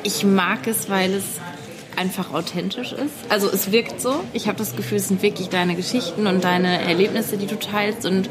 ich 0.04 0.24
mag 0.24 0.66
es, 0.68 0.90
weil 0.90 1.14
es 1.14 1.24
einfach 1.96 2.34
authentisch 2.34 2.94
ist. 2.94 3.14
Also 3.30 3.50
es 3.50 3.72
wirkt 3.72 4.02
so. 4.02 4.24
Ich 4.34 4.48
habe 4.48 4.58
das 4.58 4.76
Gefühl, 4.76 4.98
es 4.98 5.10
sind 5.10 5.22
wirklich 5.22 5.50
deine 5.50 5.76
Geschichten 5.76 6.28
und 6.28 6.44
deine 6.44 6.82
Erlebnisse, 6.82 7.38
die 7.38 7.48
du 7.48 7.60
teilst 7.60 8.06
und 8.06 8.30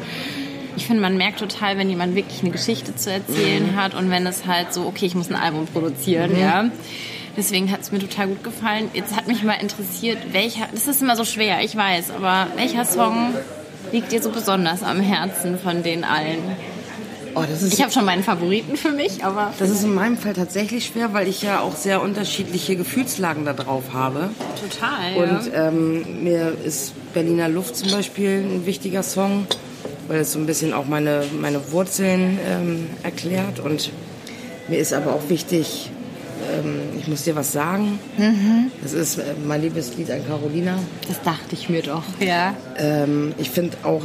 ich 0.77 0.87
finde, 0.87 1.03
man 1.03 1.17
merkt 1.17 1.41
total, 1.41 1.77
wenn 1.77 1.91
jemand 1.91 2.15
wirklich 2.15 2.41
eine 2.41 2.51
Geschichte 2.51 2.95
zu 2.95 3.11
erzählen 3.11 3.77
hat 3.77 3.95
und 3.95 4.11
wenn 4.11 4.27
es 4.27 4.47
halt 4.47 4.73
so, 4.73 4.87
okay, 4.87 5.07
ich 5.07 5.15
muss 5.15 5.29
ein 5.29 5.37
Album 5.37 5.67
produzieren, 5.67 6.39
ja. 6.39 6.71
Deswegen 7.37 7.71
hat 7.71 7.81
es 7.81 7.93
mir 7.93 7.99
total 7.99 8.29
gut 8.29 8.43
gefallen. 8.43 8.91
Jetzt 8.93 9.15
hat 9.15 9.29
mich 9.29 9.43
mal 9.43 9.55
interessiert, 9.55 10.19
welcher, 10.33 10.69
das 10.73 10.89
ist 10.89 11.03
immer 11.03 11.17
so 11.17 11.25
schwer, 11.25 11.63
ich 11.63 11.77
weiß, 11.77 12.11
aber 12.11 12.49
welcher 12.57 12.85
Song 12.85 13.35
liegt 13.93 14.13
dir 14.13 14.23
so 14.23 14.31
besonders 14.31 14.83
am 14.83 15.01
Herzen 15.01 15.59
von 15.59 15.83
den 15.83 16.05
allen? 16.05 16.39
Oh, 17.35 17.43
Ich 17.71 17.81
habe 17.81 17.93
schon 17.93 18.05
meinen 18.05 18.23
Favoriten 18.23 18.77
für 18.77 18.91
mich, 18.93 19.25
aber 19.25 19.53
Das 19.59 19.71
ist 19.71 19.85
in 19.85 19.95
meinem 19.95 20.17
Fall 20.17 20.33
tatsächlich 20.35 20.87
schwer, 20.87 21.13
weil 21.13 21.29
ich 21.29 21.43
ja 21.43 21.61
auch 21.61 21.77
sehr 21.77 22.03
unterschiedliche 22.03 22.77
Gefühlslagen 22.77 23.45
da 23.45 23.53
drauf 23.53 23.85
habe. 23.93 24.31
total. 24.61 25.17
Und 25.29 25.51
ähm, 25.55 26.25
mir 26.25 26.55
ist 26.65 26.93
Berliner 27.15 27.49
Luft 27.49 27.77
zum 27.77 27.91
Beispiel 27.91 28.39
ein 28.45 28.67
wichtiger 28.67 29.03
Song, 29.03 29.47
weil 30.09 30.21
es 30.21 30.33
so 30.33 30.39
ein 30.39 30.47
bisschen 30.47 30.73
auch 30.73 30.87
meine, 30.87 31.25
meine 31.41 31.73
Wurzeln 31.73 32.39
ähm, 32.49 32.87
erklärt. 33.03 33.61
Und 33.61 33.91
mir 34.69 34.79
ist 34.79 34.93
aber 34.93 35.15
auch 35.15 35.29
wichtig, 35.29 35.91
ähm, 36.53 36.81
ich 36.99 37.07
muss 37.09 37.25
dir 37.25 37.37
was 37.37 37.53
sagen. 37.53 37.99
Das 38.83 38.93
ist 38.93 39.19
äh, 39.19 39.23
mein 39.47 39.63
Liebeslied 39.63 40.11
an 40.11 40.27
Carolina. 40.27 40.79
das 41.07 41.21
dachte 41.23 41.53
ich 41.55 41.69
mir 41.69 41.83
doch. 41.83 42.03
Ja. 42.19 42.55
Ähm, 42.77 43.35
ich 43.39 43.51
finde 43.51 43.77
auch 43.83 44.03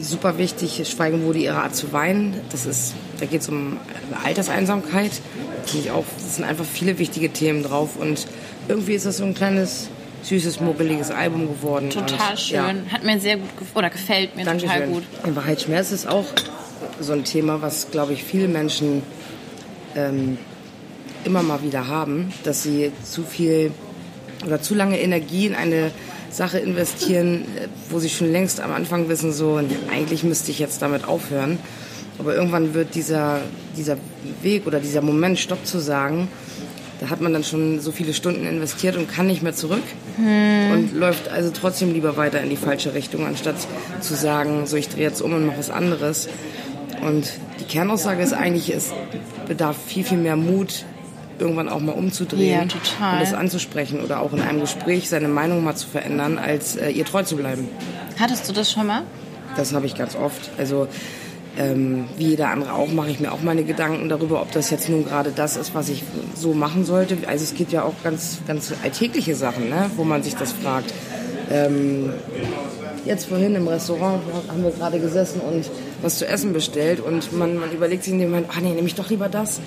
super 0.00 0.38
wichtig, 0.38 0.82
Schweigen 0.88 1.24
wurde 1.24 1.38
ihre 1.38 1.56
Art 1.56 1.74
zu 1.74 1.92
weinen. 1.92 2.40
Das 2.50 2.66
ist, 2.66 2.94
da 3.20 3.26
geht 3.26 3.40
es 3.40 3.48
um 3.48 3.78
Alterseinsamkeit. 4.24 5.12
Auch, 5.92 6.04
das 6.16 6.36
sind 6.36 6.44
einfach 6.44 6.64
viele 6.64 6.98
wichtige 6.98 7.30
Themen 7.30 7.62
drauf 7.62 7.96
und 7.98 8.26
irgendwie 8.68 8.94
ist 8.94 9.04
das 9.04 9.16
so 9.18 9.24
ein 9.24 9.34
kleines, 9.34 9.88
süßes, 10.22 10.60
muggeliges 10.60 11.10
Album 11.10 11.48
geworden. 11.48 11.90
Total 11.90 12.30
und, 12.30 12.40
schön. 12.40 12.56
Ja, 12.56 12.72
Hat 12.90 13.04
mir 13.04 13.18
sehr 13.18 13.36
gut 13.36 13.50
gefallen. 13.56 13.76
Oder 13.76 13.90
gefällt 13.90 14.36
mir 14.36 14.44
total 14.44 14.58
Dankeschön. 14.60 14.92
gut. 14.92 15.02
In 15.24 15.36
Wahrheit 15.36 15.62
Schmerz 15.62 15.92
ist 15.92 16.06
auch 16.08 16.26
so 17.00 17.12
ein 17.12 17.24
Thema, 17.24 17.62
was, 17.62 17.90
glaube 17.90 18.12
ich, 18.12 18.22
viele 18.22 18.48
Menschen 18.48 19.02
ähm, 19.94 20.38
immer 21.24 21.42
mal 21.42 21.62
wieder 21.62 21.88
haben, 21.88 22.32
dass 22.44 22.62
sie 22.62 22.92
zu 23.02 23.24
viel 23.24 23.72
oder 24.46 24.60
zu 24.60 24.74
lange 24.74 25.00
Energie 25.00 25.46
in 25.46 25.54
eine 25.54 25.90
Sache 26.30 26.58
investieren, 26.58 27.44
äh, 27.56 27.68
wo 27.90 27.98
sie 27.98 28.08
schon 28.08 28.30
längst 28.30 28.60
am 28.60 28.72
Anfang 28.72 29.08
wissen, 29.08 29.32
so 29.32 29.60
eigentlich 29.90 30.24
müsste 30.24 30.50
ich 30.50 30.58
jetzt 30.58 30.82
damit 30.82 31.06
aufhören. 31.06 31.58
Aber 32.18 32.34
irgendwann 32.34 32.74
wird 32.74 32.94
dieser, 32.94 33.40
dieser 33.76 33.98
Weg 34.42 34.66
oder 34.66 34.80
dieser 34.80 35.02
Moment, 35.02 35.38
Stopp 35.38 35.66
zu 35.66 35.78
sagen, 35.78 36.28
da 37.00 37.10
hat 37.10 37.20
man 37.20 37.32
dann 37.32 37.44
schon 37.44 37.80
so 37.80 37.92
viele 37.92 38.14
Stunden 38.14 38.46
investiert 38.46 38.96
und 38.96 39.08
kann 39.08 39.26
nicht 39.26 39.42
mehr 39.42 39.54
zurück 39.54 39.82
und 40.16 40.94
läuft 40.94 41.28
also 41.28 41.50
trotzdem 41.50 41.92
lieber 41.92 42.16
weiter 42.16 42.40
in 42.40 42.48
die 42.48 42.56
falsche 42.56 42.94
Richtung, 42.94 43.26
anstatt 43.26 43.56
zu 44.00 44.14
sagen, 44.14 44.66
so 44.66 44.76
ich 44.76 44.88
drehe 44.88 45.02
jetzt 45.02 45.20
um 45.20 45.34
und 45.34 45.46
mache 45.46 45.58
was 45.58 45.70
anderes. 45.70 46.28
Und 47.02 47.30
die 47.60 47.64
Kernaussage 47.64 48.22
ist 48.22 48.32
eigentlich, 48.32 48.74
es 48.74 48.92
bedarf 49.46 49.76
viel, 49.86 50.04
viel 50.04 50.18
mehr 50.18 50.36
Mut, 50.36 50.86
irgendwann 51.40 51.68
auch 51.68 51.80
mal 51.80 51.92
umzudrehen 51.92 52.60
Ja, 52.60 52.64
total. 52.66 53.16
und 53.18 53.22
es 53.22 53.32
anzusprechen 53.34 54.00
oder 54.02 54.20
auch 54.20 54.32
in 54.32 54.40
einem 54.40 54.60
Gespräch 54.60 55.08
seine 55.08 55.28
Meinung 55.28 55.62
mal 55.64 55.74
zu 55.74 55.86
verändern, 55.88 56.38
als 56.38 56.76
äh, 56.76 56.90
ihr 56.90 57.04
treu 57.04 57.22
zu 57.22 57.36
bleiben. 57.36 57.68
Hattest 58.18 58.48
du 58.48 58.52
das 58.52 58.70
schon 58.70 58.86
mal? 58.86 59.02
Das 59.56 59.72
habe 59.72 59.86
ich 59.86 59.94
ganz 59.94 60.16
oft. 60.16 60.50
Also 60.58 60.88
ähm, 61.58 62.04
wie 62.18 62.28
jeder 62.28 62.48
andere 62.50 62.72
auch, 62.74 62.88
mache 62.92 63.10
ich 63.10 63.20
mir 63.20 63.32
auch 63.32 63.40
meine 63.42 63.64
Gedanken 63.64 64.08
darüber, 64.08 64.42
ob 64.42 64.52
das 64.52 64.70
jetzt 64.70 64.88
nun 64.88 65.04
gerade 65.06 65.32
das 65.34 65.56
ist, 65.56 65.74
was 65.74 65.88
ich 65.88 66.02
so 66.34 66.52
machen 66.52 66.84
sollte. 66.84 67.16
Also 67.26 67.44
es 67.44 67.54
gibt 67.54 67.72
ja 67.72 67.82
auch 67.82 67.94
ganz, 68.04 68.38
ganz 68.46 68.72
alltägliche 68.82 69.34
Sachen, 69.34 69.70
ne, 69.70 69.90
wo 69.96 70.04
man 70.04 70.22
sich 70.22 70.36
das 70.36 70.52
fragt. 70.52 70.92
Ähm, 71.50 72.12
jetzt 73.04 73.26
vorhin 73.26 73.54
im 73.54 73.68
Restaurant 73.68 74.20
haben 74.48 74.62
wir 74.64 74.70
gerade 74.72 74.98
gesessen 74.98 75.40
und 75.40 75.64
was 76.02 76.18
zu 76.18 76.26
essen 76.28 76.52
bestellt 76.52 77.00
und 77.00 77.32
man, 77.32 77.56
man 77.56 77.70
überlegt 77.72 78.04
sich 78.04 78.12
in 78.12 78.18
dem 78.18 78.30
Moment, 78.30 78.48
ah 78.50 78.60
nee, 78.60 78.70
nehme 78.72 78.86
ich 78.88 78.94
doch 78.94 79.08
lieber 79.08 79.28
das. 79.28 79.60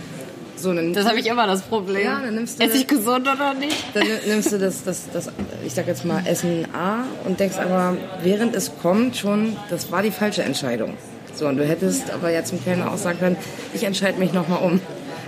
So, 0.59 0.73
dann, 0.73 0.93
Das 0.93 1.05
habe 1.05 1.19
ich 1.19 1.25
immer 1.27 1.47
das 1.47 1.61
Problem. 1.61 2.03
Ja, 2.05 2.19
dann 2.21 2.35
nimmst 2.35 2.59
du- 2.59 2.65
Esse 2.65 2.77
ich 2.77 2.87
gesund 2.87 3.27
oder 3.27 3.53
nicht? 3.53 3.77
dann 3.93 4.03
nimmst 4.27 4.51
du 4.51 4.57
das, 4.57 4.83
das, 4.83 5.03
das, 5.13 5.29
ich 5.65 5.73
sag 5.73 5.87
jetzt 5.87 6.03
mal 6.05 6.21
Essen 6.25 6.65
A 6.73 7.03
und 7.25 7.39
denkst 7.39 7.57
aber, 7.57 7.95
während 8.23 8.55
es 8.55 8.71
kommt 8.81 9.15
schon, 9.15 9.55
das 9.69 9.91
war 9.91 10.01
die 10.01 10.11
falsche 10.11 10.43
Entscheidung. 10.43 10.95
So, 11.33 11.47
und 11.47 11.55
du 11.57 11.65
hättest 11.65 12.11
aber 12.11 12.31
jetzt 12.31 12.49
zum 12.49 12.61
Kellner 12.63 12.91
auch 12.91 12.97
sagen 12.97 13.19
können, 13.19 13.37
ich 13.73 13.83
entscheide 13.83 14.19
mich 14.19 14.33
nochmal 14.33 14.59
um. 14.61 14.81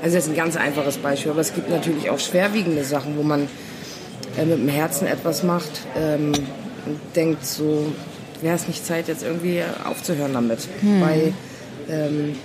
Also 0.04 0.16
das 0.18 0.26
ist 0.26 0.32
ein 0.32 0.36
ganz 0.36 0.58
einfaches 0.58 0.98
Beispiel, 0.98 1.32
aber 1.32 1.42
es 1.42 1.54
gibt 1.54 1.70
natürlich 1.70 2.10
auch 2.10 2.20
schwerwiegende 2.20 2.84
Sachen, 2.84 3.16
wo 3.18 3.24
man 3.24 3.48
äh, 4.38 4.44
mit 4.46 4.58
dem 4.58 4.68
Herzen 4.68 5.08
etwas 5.08 5.44
macht 5.44 5.70
ähm, 5.96 6.34
und 6.86 7.00
denkt 7.16 7.46
so, 7.46 7.86
wäre 8.42 8.56
es 8.56 8.68
nicht 8.68 8.86
Zeit, 8.86 9.08
jetzt 9.08 9.24
irgendwie 9.24 9.62
aufzuhören 9.86 10.34
damit. 10.34 10.68
Bei 11.00 11.32
ähm, 11.90 12.36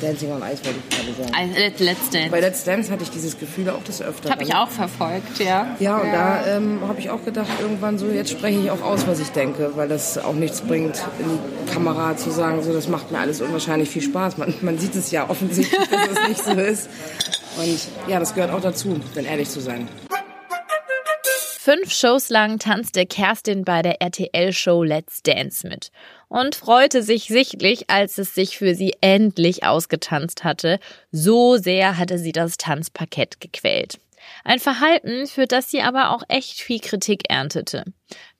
Dancing 0.00 0.30
on 0.30 0.42
Ice 0.42 0.64
wollte 0.64 0.78
ich 0.78 0.96
gerade 0.96 1.32
sagen. 1.32 1.54
Let's 1.78 2.10
Dance. 2.10 2.30
Bei 2.30 2.40
Let's 2.40 2.64
Dance 2.64 2.90
hatte 2.90 3.02
ich 3.02 3.10
dieses 3.10 3.38
Gefühl 3.38 3.70
auch 3.70 3.82
des 3.84 4.02
Öfteren. 4.02 4.32
Habe 4.32 4.42
ich 4.42 4.54
auch 4.54 4.68
verfolgt, 4.68 5.38
ja. 5.38 5.76
Ja, 5.78 5.98
und 5.98 6.12
da 6.12 6.46
ähm, 6.46 6.80
habe 6.86 7.00
ich 7.00 7.10
auch 7.10 7.24
gedacht, 7.24 7.48
irgendwann 7.60 7.98
so, 7.98 8.06
jetzt 8.06 8.30
spreche 8.30 8.60
ich 8.60 8.70
auch 8.70 8.82
aus, 8.82 9.06
was 9.06 9.20
ich 9.20 9.28
denke, 9.28 9.72
weil 9.76 9.88
das 9.88 10.18
auch 10.18 10.34
nichts 10.34 10.60
bringt, 10.60 11.02
in 11.18 11.26
die 11.28 11.72
Kamera 11.72 12.16
zu 12.16 12.30
sagen, 12.30 12.62
so, 12.62 12.72
das 12.72 12.88
macht 12.88 13.10
mir 13.10 13.18
alles 13.18 13.40
unwahrscheinlich 13.40 13.88
viel 13.88 14.02
Spaß. 14.02 14.38
Man, 14.38 14.54
man 14.60 14.78
sieht 14.78 14.94
es 14.94 15.10
ja 15.10 15.28
offensichtlich, 15.28 15.88
dass 15.88 16.10
es 16.10 16.28
nicht 16.28 16.44
so 16.44 16.52
ist. 16.52 16.88
Und 17.56 17.88
ja, 18.08 18.18
das 18.18 18.34
gehört 18.34 18.52
auch 18.52 18.60
dazu, 18.60 19.00
wenn 19.14 19.24
ehrlich 19.24 19.48
zu 19.48 19.60
sein. 19.60 19.88
Fünf 21.66 21.90
Shows 21.90 22.28
lang 22.28 22.60
tanzte 22.60 23.06
Kerstin 23.06 23.64
bei 23.64 23.82
der 23.82 24.00
RTL-Show 24.00 24.84
Let's 24.84 25.20
Dance 25.24 25.66
mit 25.66 25.90
und 26.28 26.54
freute 26.54 27.02
sich 27.02 27.24
sichtlich, 27.24 27.88
als 27.88 28.18
es 28.18 28.34
sich 28.34 28.58
für 28.58 28.74
sie 28.74 28.94
endlich 29.00 29.64
ausgetanzt 29.64 30.44
hatte. 30.44 30.78
So 31.12 31.56
sehr 31.56 31.98
hatte 31.98 32.18
sie 32.18 32.32
das 32.32 32.56
Tanzparkett 32.56 33.40
gequält. 33.40 33.98
Ein 34.44 34.58
Verhalten, 34.58 35.26
für 35.26 35.46
das 35.46 35.70
sie 35.70 35.82
aber 35.82 36.10
auch 36.10 36.22
echt 36.28 36.60
viel 36.60 36.80
Kritik 36.80 37.30
erntete. 37.30 37.84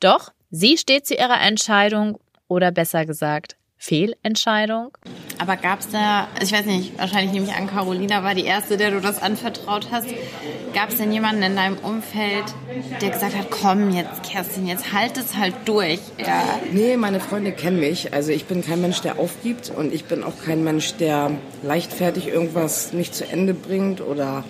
Doch 0.01 0.33
sie 0.51 0.79
steht 0.79 1.07
zu 1.07 1.15
ihrer 1.15 1.41
Entscheidung 1.41 2.19
oder 2.49 2.73
besser 2.73 3.07
gesagt 3.07 3.57
Fehlentscheidung. 3.79 4.97
Aber 5.39 5.57
gab 5.57 5.81
es 5.81 5.91
da, 5.91 6.29
ich 6.43 6.53
weiß 6.53 6.65
nicht, 6.67 6.99
wahrscheinlich 6.99 7.33
nehme 7.33 7.47
ich 7.47 7.53
an, 7.53 7.67
Carolina 7.67 8.25
war 8.25 8.35
die 8.35 8.45
Erste, 8.45 8.77
der 8.77 8.91
du 8.91 9.01
das 9.01 9.21
anvertraut 9.21 9.89
hast. 9.91 10.07
Gab 10.75 10.91
es 10.91 10.97
denn 10.97 11.13
jemanden 11.13 11.43
in 11.43 11.57
deinem 11.57 11.77
Umfeld, 11.79 12.45
der 13.01 13.11
gesagt 13.11 13.37
hat, 13.37 13.51
komm 13.51 13.91
jetzt, 13.91 14.23
Kerstin, 14.23 14.67
jetzt 14.67 14.93
halt 14.93 15.17
es 15.19 15.37
halt 15.37 15.55
durch. 15.67 16.01
Ja. 16.19 16.59
Nee, 16.73 16.97
meine 16.97 17.21
Freunde 17.21 17.53
kennen 17.53 17.79
mich. 17.79 18.13
Also 18.15 18.33
ich 18.33 18.47
bin 18.47 18.65
kein 18.65 18.81
Mensch, 18.81 19.01
der 19.03 19.19
aufgibt 19.19 19.71
und 19.71 19.93
ich 19.93 20.07
bin 20.07 20.25
auch 20.25 20.35
kein 20.45 20.65
Mensch, 20.65 20.95
der 20.95 21.31
leichtfertig 21.63 22.29
irgendwas 22.29 22.93
nicht 22.93 23.15
zu 23.15 23.29
Ende 23.29 23.55
bringt 23.55 24.01
oder 24.01 24.45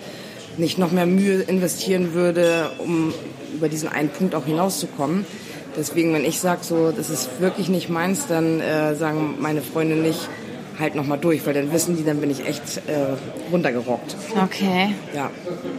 nicht 0.57 0.77
noch 0.77 0.91
mehr 0.91 1.05
Mühe 1.05 1.41
investieren 1.41 2.13
würde, 2.13 2.71
um 2.79 3.13
über 3.53 3.69
diesen 3.69 3.89
einen 3.89 4.09
Punkt 4.09 4.35
auch 4.35 4.45
hinauszukommen. 4.45 5.25
Deswegen, 5.77 6.13
wenn 6.13 6.25
ich 6.25 6.39
sage, 6.39 6.63
so, 6.63 6.91
das 6.91 7.09
ist 7.09 7.39
wirklich 7.39 7.69
nicht 7.69 7.87
meins, 7.89 8.25
dann 8.27 8.59
äh, 8.59 8.95
sagen 8.95 9.35
meine 9.39 9.61
Freunde 9.61 9.95
nicht, 9.95 10.27
halt 10.79 10.95
noch 10.95 11.05
mal 11.05 11.17
durch, 11.17 11.45
weil 11.45 11.53
dann 11.53 11.71
wissen 11.71 11.95
die, 11.97 12.03
dann 12.03 12.19
bin 12.19 12.29
ich 12.29 12.45
echt 12.47 12.77
äh, 12.87 13.15
runtergerockt. 13.51 14.15
Okay. 14.43 14.93
Ja, 15.15 15.29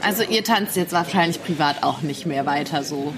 Also 0.02 0.22
ihr 0.22 0.42
tanzt 0.44 0.76
jetzt 0.76 0.92
wahrscheinlich 0.92 1.42
privat 1.42 1.82
auch 1.82 2.02
nicht 2.02 2.26
mehr 2.26 2.46
weiter 2.46 2.82
so. 2.82 3.12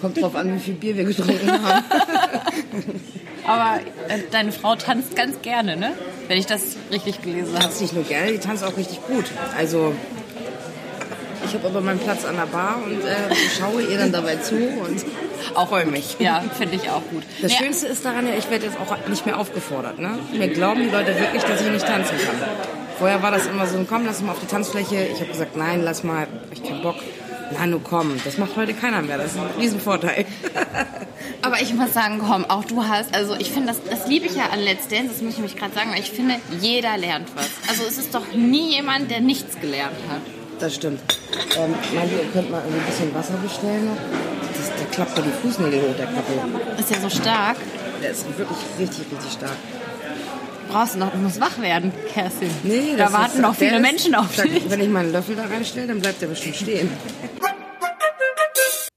kommt 0.00 0.20
drauf 0.20 0.34
an, 0.34 0.54
wie 0.54 0.58
viel 0.58 0.74
Bier 0.74 0.96
wir 0.96 1.04
getrunken 1.04 1.50
haben. 1.50 1.84
Aber 3.46 3.80
äh, 4.08 4.18
deine 4.32 4.50
Frau 4.50 4.74
tanzt 4.74 5.14
ganz 5.14 5.40
gerne, 5.42 5.76
ne? 5.76 5.92
Wenn 6.26 6.38
ich 6.38 6.46
das 6.46 6.76
richtig 6.90 7.22
gelesen 7.22 7.52
habe. 7.54 7.64
tanzt 7.64 7.80
nicht 7.80 7.94
nur 7.94 8.02
gerne, 8.02 8.32
die 8.32 8.38
tanzt 8.38 8.64
auch 8.64 8.76
richtig 8.76 9.00
gut. 9.06 9.26
Also 9.56 9.92
Ich 11.46 11.54
habe 11.54 11.68
aber 11.68 11.80
meinen 11.80 12.00
Platz 12.00 12.24
an 12.24 12.36
der 12.36 12.46
Bar 12.46 12.80
und 12.84 13.04
äh, 13.04 13.34
schaue 13.56 13.82
ihr 13.82 13.98
dann 13.98 14.10
dabei 14.10 14.36
zu 14.36 14.56
und 14.56 15.04
auch 15.54 15.68
freue 15.68 15.86
mich. 15.86 16.16
Ja, 16.18 16.42
finde 16.58 16.74
ich 16.74 16.90
auch 16.90 17.02
gut. 17.10 17.22
Das 17.40 17.52
ja. 17.52 17.58
Schönste 17.58 17.86
ist 17.86 18.04
daran 18.04 18.26
ja, 18.26 18.34
ich 18.36 18.50
werde 18.50 18.66
jetzt 18.66 18.76
auch 18.80 18.96
nicht 19.08 19.26
mehr 19.26 19.38
aufgefordert. 19.38 19.98
Ne? 20.00 20.18
Mir 20.32 20.48
glauben 20.48 20.82
die 20.82 20.90
Leute 20.90 21.18
wirklich, 21.18 21.44
dass 21.44 21.60
ich 21.60 21.70
nicht 21.70 21.86
tanzen 21.86 22.16
kann. 22.18 22.36
Vorher 22.98 23.22
war 23.22 23.30
das 23.30 23.46
immer 23.46 23.66
so, 23.66 23.78
komm, 23.88 24.06
lass 24.06 24.22
mal 24.22 24.32
auf 24.32 24.40
die 24.40 24.46
Tanzfläche. 24.46 25.06
Ich 25.12 25.20
habe 25.20 25.30
gesagt, 25.30 25.56
nein, 25.56 25.82
lass 25.84 26.02
mal, 26.02 26.26
ich 26.52 26.64
keinen 26.64 26.82
Bock. 26.82 26.96
Na, 27.52 27.66
nur 27.66 27.82
komm. 27.82 28.20
Das 28.24 28.38
macht 28.38 28.56
heute 28.56 28.74
keiner 28.74 29.02
mehr. 29.02 29.18
Das 29.18 29.32
ist 29.32 29.38
ein 29.38 29.46
Riesenvorteil. 29.58 30.24
Aber 31.42 31.60
ich 31.60 31.74
muss 31.74 31.92
sagen, 31.92 32.20
komm, 32.26 32.44
auch 32.44 32.64
du 32.64 32.84
hast, 32.88 33.14
also 33.14 33.36
ich 33.36 33.50
finde, 33.50 33.68
das, 33.68 33.80
das 33.88 34.08
liebe 34.08 34.26
ich 34.26 34.34
ja 34.34 34.48
an 34.52 34.58
Let's 34.58 34.88
Dance, 34.88 35.10
das 35.12 35.22
muss 35.22 35.34
ich 35.34 35.40
mich 35.40 35.56
gerade 35.56 35.72
sagen, 35.74 35.92
weil 35.92 36.00
ich 36.00 36.10
finde, 36.10 36.36
jeder 36.60 36.96
lernt 36.96 37.28
was. 37.36 37.50
Also 37.68 37.84
es 37.86 37.98
ist 37.98 38.14
doch 38.14 38.32
nie 38.34 38.74
jemand, 38.74 39.12
der 39.12 39.20
nichts 39.20 39.60
gelernt 39.60 39.96
hat. 40.10 40.22
Das 40.58 40.74
stimmt. 40.74 41.00
Ähm, 41.58 41.74
meint 41.94 42.12
ihr, 42.12 42.22
ihr 42.22 42.30
könnt 42.32 42.50
mal 42.50 42.62
ein 42.62 42.86
bisschen 42.86 43.14
Wasser 43.14 43.34
bestellen? 43.42 43.90
Das, 44.56 44.76
der 44.78 44.86
klappt 44.86 45.16
mir 45.16 45.24
die 45.24 45.30
Fußnägel 45.30 45.82
hoch, 45.82 45.96
der 45.96 46.06
Kappe. 46.06 46.32
Ist 46.78 46.90
ja 46.90 47.00
so 47.00 47.10
stark. 47.10 47.56
Der 48.02 48.10
ist 48.10 48.26
wirklich 48.26 48.58
richtig, 48.78 49.04
richtig 49.12 49.32
stark. 49.32 49.56
Brauchst 50.68 50.94
du 50.94 50.98
noch, 50.98 51.12
du 51.12 51.18
musst 51.18 51.40
wach 51.40 51.60
werden, 51.60 51.92
Kerstin. 52.12 52.50
Nee, 52.64 52.94
da 52.96 53.12
warten 53.12 53.40
noch 53.40 53.54
viele 53.54 53.80
Menschen 53.80 54.14
auf 54.14 54.34
dich. 54.34 54.68
Wenn 54.68 54.80
ich 54.80 54.88
meinen 54.88 55.12
Löffel 55.12 55.36
da 55.36 55.44
reinstelle, 55.44 55.86
dann 55.86 56.00
bleibt 56.00 56.20
der 56.22 56.26
bestimmt 56.26 56.56
stehen. 56.56 56.90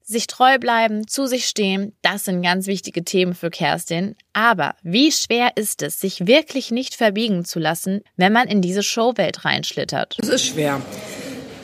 Sich 0.03 0.25
treu 0.25 0.57
bleiben, 0.57 1.07
zu 1.07 1.27
sich 1.27 1.45
stehen, 1.45 1.95
das 2.01 2.25
sind 2.25 2.41
ganz 2.41 2.65
wichtige 2.65 3.03
Themen 3.03 3.35
für 3.35 3.51
Kerstin. 3.51 4.15
Aber 4.33 4.73
wie 4.81 5.11
schwer 5.11 5.51
ist 5.55 5.83
es, 5.83 5.99
sich 5.99 6.25
wirklich 6.25 6.71
nicht 6.71 6.95
verbiegen 6.95 7.45
zu 7.45 7.59
lassen, 7.59 8.01
wenn 8.17 8.33
man 8.33 8.47
in 8.47 8.61
diese 8.61 8.81
Showwelt 8.81 9.45
reinschlittert? 9.45 10.17
Es 10.19 10.29
ist 10.29 10.47
schwer. 10.47 10.81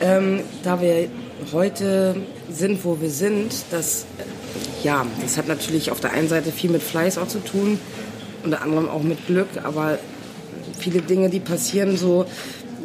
Ähm, 0.00 0.40
da 0.62 0.80
wir 0.80 1.08
heute 1.52 2.16
sind, 2.50 2.84
wo 2.84 3.00
wir 3.00 3.10
sind, 3.10 3.52
das, 3.70 4.06
ja, 4.82 5.06
das 5.22 5.38
hat 5.38 5.48
natürlich 5.48 5.90
auf 5.90 6.00
der 6.00 6.12
einen 6.12 6.28
Seite 6.28 6.52
viel 6.52 6.70
mit 6.70 6.82
Fleiß 6.82 7.18
auch 7.18 7.28
zu 7.28 7.38
tun, 7.38 7.78
unter 8.44 8.62
anderem 8.62 8.88
auch 8.88 9.02
mit 9.02 9.26
Glück, 9.26 9.48
aber 9.62 9.98
viele 10.78 11.00
Dinge, 11.00 11.30
die 11.30 11.40
passieren 11.40 11.96
so, 11.96 12.26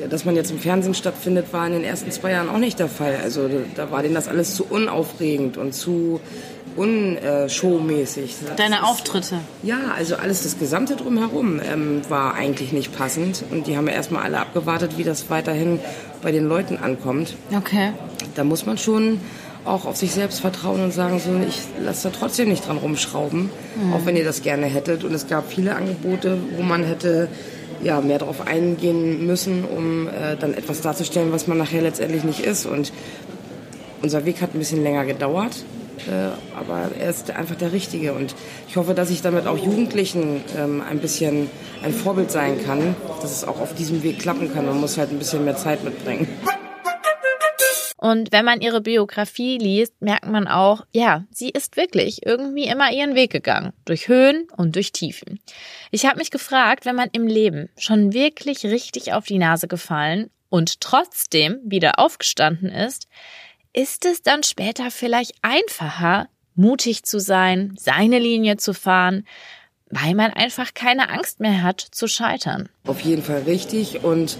dass 0.09 0.25
man 0.25 0.35
jetzt 0.35 0.51
im 0.51 0.59
Fernsehen 0.59 0.93
stattfindet, 0.93 1.47
war 1.51 1.67
in 1.67 1.73
den 1.73 1.83
ersten 1.83 2.11
zwei 2.11 2.31
Jahren 2.31 2.49
auch 2.49 2.57
nicht 2.57 2.79
der 2.79 2.87
Fall. 2.87 3.19
Also 3.23 3.49
da 3.75 3.91
war 3.91 4.01
denen 4.01 4.15
das 4.15 4.27
alles 4.27 4.55
zu 4.55 4.65
unaufregend 4.65 5.57
und 5.57 5.73
zu 5.73 6.19
unshowmäßig. 6.75 8.35
Deine 8.55 8.77
ist, 8.77 8.83
Auftritte? 8.83 9.39
Ja, 9.61 9.79
also 9.95 10.15
alles, 10.15 10.43
das 10.43 10.57
Gesamte 10.57 10.95
drumherum 10.95 11.59
ähm, 11.59 12.01
war 12.09 12.33
eigentlich 12.33 12.71
nicht 12.71 12.95
passend. 12.95 13.43
Und 13.51 13.67
die 13.67 13.77
haben 13.77 13.87
ja 13.87 13.93
erstmal 13.93 14.23
alle 14.23 14.39
abgewartet, 14.39 14.97
wie 14.97 15.03
das 15.03 15.29
weiterhin 15.29 15.79
bei 16.21 16.31
den 16.31 16.47
Leuten 16.47 16.77
ankommt. 16.77 17.35
Okay. 17.55 17.91
Da 18.35 18.43
muss 18.43 18.65
man 18.65 18.77
schon 18.77 19.19
auch 19.65 19.85
auf 19.85 19.95
sich 19.95 20.11
selbst 20.11 20.39
vertrauen 20.39 20.83
und 20.83 20.91
sagen, 20.91 21.19
so, 21.19 21.29
ich 21.47 21.59
lasse 21.83 22.09
da 22.09 22.15
trotzdem 22.17 22.49
nicht 22.49 22.67
dran 22.67 22.77
rumschrauben, 22.77 23.49
mhm. 23.75 23.93
auch 23.93 24.05
wenn 24.05 24.15
ihr 24.15 24.23
das 24.23 24.41
gerne 24.41 24.65
hättet. 24.65 25.03
Und 25.03 25.13
es 25.13 25.27
gab 25.27 25.51
viele 25.51 25.75
Angebote, 25.75 26.37
wo 26.57 26.63
man 26.63 26.83
hätte 26.83 27.27
ja, 27.83 28.01
mehr 28.01 28.19
darauf 28.19 28.45
eingehen 28.47 29.25
müssen, 29.25 29.63
um 29.65 30.07
äh, 30.07 30.35
dann 30.39 30.53
etwas 30.53 30.81
darzustellen, 30.81 31.31
was 31.31 31.47
man 31.47 31.57
nachher 31.57 31.81
letztendlich 31.81 32.23
nicht 32.23 32.41
ist. 32.41 32.65
Und 32.65 32.91
unser 34.01 34.25
Weg 34.25 34.41
hat 34.41 34.55
ein 34.55 34.59
bisschen 34.59 34.83
länger 34.83 35.05
gedauert, 35.05 35.63
aber 36.55 36.89
er 36.99 37.09
ist 37.09 37.31
einfach 37.31 37.55
der 37.55 37.71
Richtige. 37.71 38.13
Und 38.13 38.35
ich 38.67 38.77
hoffe, 38.77 38.93
dass 38.93 39.09
ich 39.09 39.21
damit 39.21 39.47
auch 39.47 39.57
Jugendlichen 39.57 40.41
ähm, 40.57 40.81
ein 40.81 40.99
bisschen 40.99 41.49
ein 41.83 41.93
Vorbild 41.93 42.31
sein 42.31 42.63
kann, 42.63 42.95
dass 43.21 43.31
es 43.31 43.43
auch 43.43 43.59
auf 43.59 43.75
diesem 43.75 44.03
Weg 44.03 44.19
klappen 44.19 44.53
kann. 44.53 44.65
Man 44.65 44.79
muss 44.79 44.97
halt 44.97 45.11
ein 45.11 45.19
bisschen 45.19 45.45
mehr 45.45 45.57
Zeit 45.57 45.83
mitbringen. 45.83 46.27
Und 48.03 48.31
wenn 48.31 48.45
man 48.45 48.61
ihre 48.61 48.81
Biografie 48.81 49.59
liest, 49.59 49.93
merkt 50.01 50.25
man 50.25 50.47
auch, 50.47 50.87
ja, 50.91 51.23
sie 51.29 51.49
ist 51.49 51.77
wirklich 51.77 52.25
irgendwie 52.25 52.65
immer 52.65 52.91
ihren 52.91 53.13
Weg 53.13 53.31
gegangen, 53.31 53.73
durch 53.85 54.07
Höhen 54.07 54.47
und 54.57 54.75
durch 54.75 54.91
Tiefen. 54.91 55.39
Ich 55.91 56.07
habe 56.07 56.17
mich 56.17 56.31
gefragt, 56.31 56.85
wenn 56.85 56.95
man 56.95 57.09
im 57.13 57.27
Leben 57.27 57.69
schon 57.77 58.11
wirklich 58.11 58.65
richtig 58.65 59.13
auf 59.13 59.25
die 59.25 59.37
Nase 59.37 59.67
gefallen 59.67 60.31
und 60.49 60.81
trotzdem 60.81 61.59
wieder 61.63 61.99
aufgestanden 61.99 62.69
ist, 62.69 63.07
ist 63.73 64.05
es 64.05 64.21
dann 64.21 64.43
später 64.43 64.91
vielleicht 64.91 65.33
einfacher, 65.41 66.27
mutig 66.55 67.03
zu 67.03 67.19
sein, 67.19 67.75
seine 67.77 68.19
Linie 68.19 68.57
zu 68.57 68.73
fahren, 68.73 69.25
weil 69.89 70.15
man 70.15 70.31
einfach 70.31 70.73
keine 70.73 71.09
Angst 71.09 71.39
mehr 71.39 71.63
hat 71.63 71.81
zu 71.81 72.07
scheitern. 72.07 72.69
Auf 72.85 73.01
jeden 73.01 73.23
Fall 73.23 73.43
richtig 73.43 74.03
und 74.03 74.37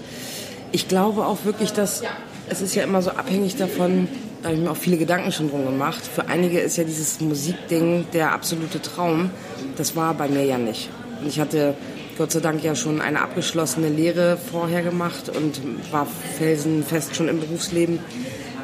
ich 0.72 0.88
glaube 0.88 1.26
auch 1.26 1.44
wirklich, 1.44 1.72
dass 1.72 2.02
es 2.48 2.60
ist 2.60 2.74
ja 2.74 2.82
immer 2.82 3.02
so 3.02 3.10
abhängig 3.10 3.56
davon, 3.56 4.08
da 4.42 4.48
habe 4.48 4.56
ich 4.56 4.64
mir 4.64 4.70
auch 4.70 4.76
viele 4.76 4.96
Gedanken 4.96 5.30
schon 5.30 5.48
drum 5.48 5.64
gemacht. 5.64 6.02
Für 6.04 6.26
einige 6.26 6.58
ist 6.58 6.76
ja 6.76 6.84
dieses 6.84 7.20
Musikding 7.20 8.06
der 8.12 8.32
absolute 8.32 8.82
Traum. 8.82 9.30
Das 9.76 9.94
war 9.94 10.14
bei 10.14 10.28
mir 10.28 10.44
ja 10.44 10.58
nicht. 10.58 10.90
Und 11.20 11.28
ich 11.28 11.38
hatte 11.38 11.74
Gott 12.18 12.32
sei 12.32 12.40
Dank 12.40 12.62
ja 12.64 12.74
schon 12.74 13.00
eine 13.00 13.22
abgeschlossene 13.22 13.88
Lehre 13.88 14.36
vorher 14.36 14.82
gemacht 14.82 15.28
und 15.28 15.60
war 15.92 16.06
felsenfest 16.38 17.14
schon 17.14 17.28
im 17.28 17.40
Berufsleben. 17.40 18.00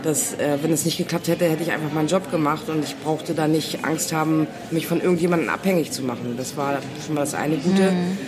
Dass, 0.02 0.34
äh, 0.34 0.58
wenn 0.62 0.72
es 0.72 0.84
nicht 0.84 0.98
geklappt 0.98 1.28
hätte, 1.28 1.44
hätte 1.44 1.62
ich 1.62 1.72
einfach 1.72 1.92
meinen 1.92 2.08
Job 2.08 2.30
gemacht 2.30 2.68
und 2.68 2.84
ich 2.84 2.96
brauchte 2.96 3.34
da 3.34 3.48
nicht 3.48 3.84
Angst 3.84 4.12
haben, 4.12 4.46
mich 4.70 4.86
von 4.86 5.00
irgendjemandem 5.00 5.48
abhängig 5.48 5.90
zu 5.90 6.02
machen. 6.02 6.34
Das 6.36 6.56
war 6.56 6.78
schon 7.04 7.14
mal 7.14 7.22
das 7.22 7.34
eine 7.34 7.56
Gute. 7.56 7.90
Mhm. 7.90 8.18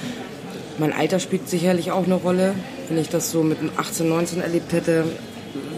Mein 0.79 0.93
Alter 0.93 1.21
spielt 1.21 1.49
sicherlich 1.49 1.93
auch 1.93 2.05
eine 2.05 2.15
Rolle. 2.15 2.55
Wenn 2.89 2.99
ich 2.99 3.09
das 3.09 3.31
so 3.31 3.43
mit 3.43 3.59
18, 3.77 4.09
19 4.09 4.41
erlebt 4.41 4.73
hätte, 4.73 5.05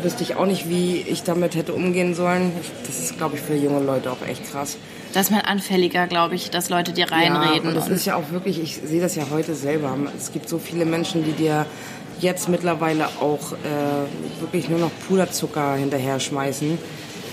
wüsste 0.03 0.23
ich 0.23 0.37
auch 0.37 0.47
nicht, 0.47 0.69
wie 0.69 0.97
ich 0.97 1.23
damit 1.23 1.55
hätte 1.55 1.75
umgehen 1.75 2.15
sollen. 2.15 2.53
Das 2.87 2.99
ist, 2.99 3.17
glaube 3.17 3.37
ich, 3.37 3.43
für 3.43 3.55
junge 3.55 3.81
Leute 3.81 4.11
auch 4.11 4.27
echt 4.27 4.51
krass. 4.51 4.77
Das 5.13 5.27
ist 5.27 5.31
man 5.31 5.43
anfälliger, 5.43 6.07
glaube 6.07 6.35
ich, 6.35 6.51
dass 6.51 6.71
Leute 6.71 6.93
dir 6.93 7.11
reinreden. 7.11 7.65
Ja, 7.65 7.69
und 7.69 7.75
das 7.75 7.89
und 7.89 7.95
ist 7.95 8.07
ja 8.07 8.17
auch 8.17 8.31
wirklich, 8.31 8.63
ich 8.63 8.81
sehe 8.85 9.01
das 9.01 9.15
ja 9.15 9.25
heute 9.31 9.55
selber. 9.55 9.97
Es 10.17 10.33
gibt 10.33 10.49
so 10.49 10.59
viele 10.59 10.87
Menschen, 10.87 11.25
die 11.25 11.33
dir 11.33 11.67
jetzt 12.23 12.49
mittlerweile 12.49 13.09
auch 13.21 13.53
äh, 13.53 14.41
wirklich 14.41 14.69
nur 14.69 14.79
noch 14.79 14.91
Puderzucker 15.09 15.75
hinterher 15.75 16.19
schmeißen. 16.21 16.79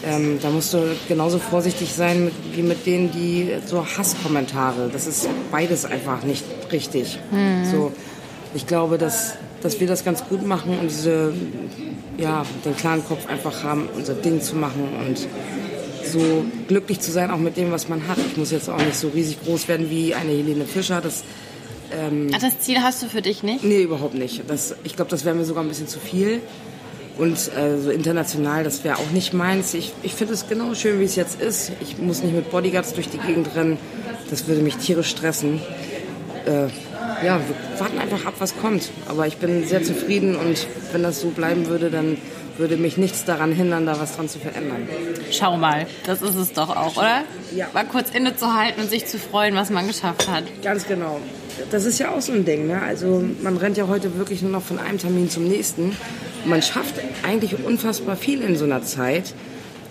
Ähm, 0.06 0.39
da 0.41 0.49
musst 0.49 0.73
du 0.73 0.95
genauso 1.08 1.39
vorsichtig 1.39 1.93
sein 1.93 2.25
mit, 2.25 2.34
wie 2.54 2.63
mit 2.63 2.86
denen, 2.86 3.12
die 3.12 3.52
so 3.65 3.86
Hasskommentare. 3.86 4.89
Das 4.91 5.08
ist 5.08 5.28
beides 5.52 5.86
einfach 5.86 6.23
nicht 6.23 6.43
richtig. 6.71 7.19
Mhm. 7.32 7.65
So, 7.69 7.91
ich 8.54 8.65
glaube, 8.65 8.97
dass, 8.97 9.36
dass 9.62 9.80
wir 9.80 9.88
das 9.88 10.04
ganz 10.04 10.23
gut 10.25 10.45
machen 10.45 10.78
und 10.80 10.89
diese 10.89 11.34
ja, 12.17 12.45
den 12.65 12.75
klaren 12.75 13.04
Kopf 13.06 13.28
einfach 13.28 13.63
haben, 13.63 13.88
unser 13.95 14.13
Ding 14.13 14.41
zu 14.41 14.56
machen 14.56 14.88
und 15.06 15.28
so 16.06 16.45
glücklich 16.67 16.99
zu 16.99 17.12
sein, 17.12 17.32
auch 17.32 17.38
mit 17.38 17.58
dem, 17.58 17.71
was 17.71 17.88
man 17.88 18.08
hat. 18.08 18.17
Ich 18.17 18.38
muss 18.38 18.52
jetzt 18.52 18.69
auch 18.69 18.78
nicht 18.78 18.95
so 18.95 19.10
riesig 19.10 19.41
groß 19.43 19.67
werden 19.67 19.89
wie 19.89 20.15
eine 20.15 20.32
Helene 20.32 20.65
Fischer. 20.65 21.02
Das, 21.02 21.23
ähm, 21.91 22.30
Ach, 22.34 22.39
das 22.39 22.60
Ziel 22.60 22.82
hast 22.82 23.02
du 23.04 23.08
für 23.08 23.21
dich 23.21 23.43
nicht? 23.43 23.63
Nee, 23.63 23.84
überhaupt 23.84 24.15
nicht. 24.15 24.43
Das, 24.47 24.75
ich 24.84 24.95
glaube, 24.95 25.12
das 25.12 25.25
wäre 25.25 25.36
mir 25.36 25.45
sogar 25.45 25.63
ein 25.63 25.69
bisschen 25.69 25.88
zu 25.88 25.99
viel. 25.99 26.41
Und 27.17 27.36
äh, 27.58 27.78
so 27.78 27.89
international, 27.89 28.63
das 28.63 28.84
wäre 28.86 28.97
auch 28.97 29.12
nicht 29.12 29.34
meins. 29.34 29.73
Ich, 29.73 29.91
ich 30.04 30.13
finde 30.13 30.34
es 30.34 30.47
genau 30.47 30.73
schön, 30.73 30.99
wie 31.02 31.04
es 31.04 31.17
jetzt 31.17 31.41
ist. 31.41 31.73
Ich 31.82 31.97
muss 31.97 32.23
nicht 32.23 32.34
mit 32.34 32.49
Bodyguards 32.49 32.93
durch 32.93 33.10
die 33.10 33.17
Gegend 33.17 33.56
rennen. 33.56 33.78
Das 34.30 34.47
würde 34.47 34.62
mich 34.62 34.78
tierisch 34.78 35.10
stressen. 35.10 35.62
Äh, 36.45 36.67
ja, 37.25 37.39
wir 37.39 37.80
warten 37.80 37.99
einfach 37.99 38.25
ab, 38.25 38.36
was 38.39 38.58
kommt. 38.58 38.89
Aber 39.08 39.28
ich 39.28 39.38
bin 39.38 39.67
sehr 39.67 39.84
zufrieden 39.84 40.36
und 40.36 40.65
wenn 40.93 41.04
das 41.04 41.19
so 41.19 41.30
bleiben 41.30 41.67
würde, 41.67 41.89
dann 41.91 42.17
würde 42.60 42.78
mich 42.78 42.98
nichts 42.98 43.26
daran 43.26 43.52
hindern, 43.52 43.86
da 43.86 44.00
was 44.00 44.15
dran 44.15 44.30
zu 44.30 44.38
verändern. 44.38 44.88
Schau 45.32 45.58
mal, 45.58 45.88
das 46.06 46.22
ist 46.22 46.36
es 46.36 46.54
doch 46.54 46.76
auch, 46.76 46.98
oder? 46.98 47.24
Ja. 47.56 47.67
Mal 47.74 47.86
kurz 47.86 48.12
innezuhalten 48.12 48.84
und 48.84 48.89
sich 48.89 49.06
zu 49.06 49.17
freuen, 49.17 49.56
was 49.56 49.69
man 49.69 49.88
geschafft 49.88 50.28
hat. 50.28 50.43
Ganz 50.62 50.86
genau. 50.86 51.19
Das 51.72 51.86
ist 51.86 52.00
ja 52.00 52.12
auch 52.12 52.22
so 52.22 52.32
ein 52.34 52.45
Ding. 52.45 52.67
Ne? 52.67 52.82
Also 52.82 53.24
man 53.41 53.58
rennt 53.58 53.78
ja 53.78 53.88
heute 53.88 54.17
wirklich 54.17 54.41
nur 54.41 54.52
noch 54.52 54.63
von 54.63 54.78
einem 54.78 54.98
Termin 54.98 55.30
zum 55.30 55.48
nächsten. 55.48 55.95
Man 56.45 56.62
schafft 56.62 56.95
eigentlich 57.24 57.63
unfassbar 57.65 58.15
viel 58.15 58.41
in 58.41 58.56
so 58.56 58.65
einer 58.65 58.84
Zeit, 58.84 59.34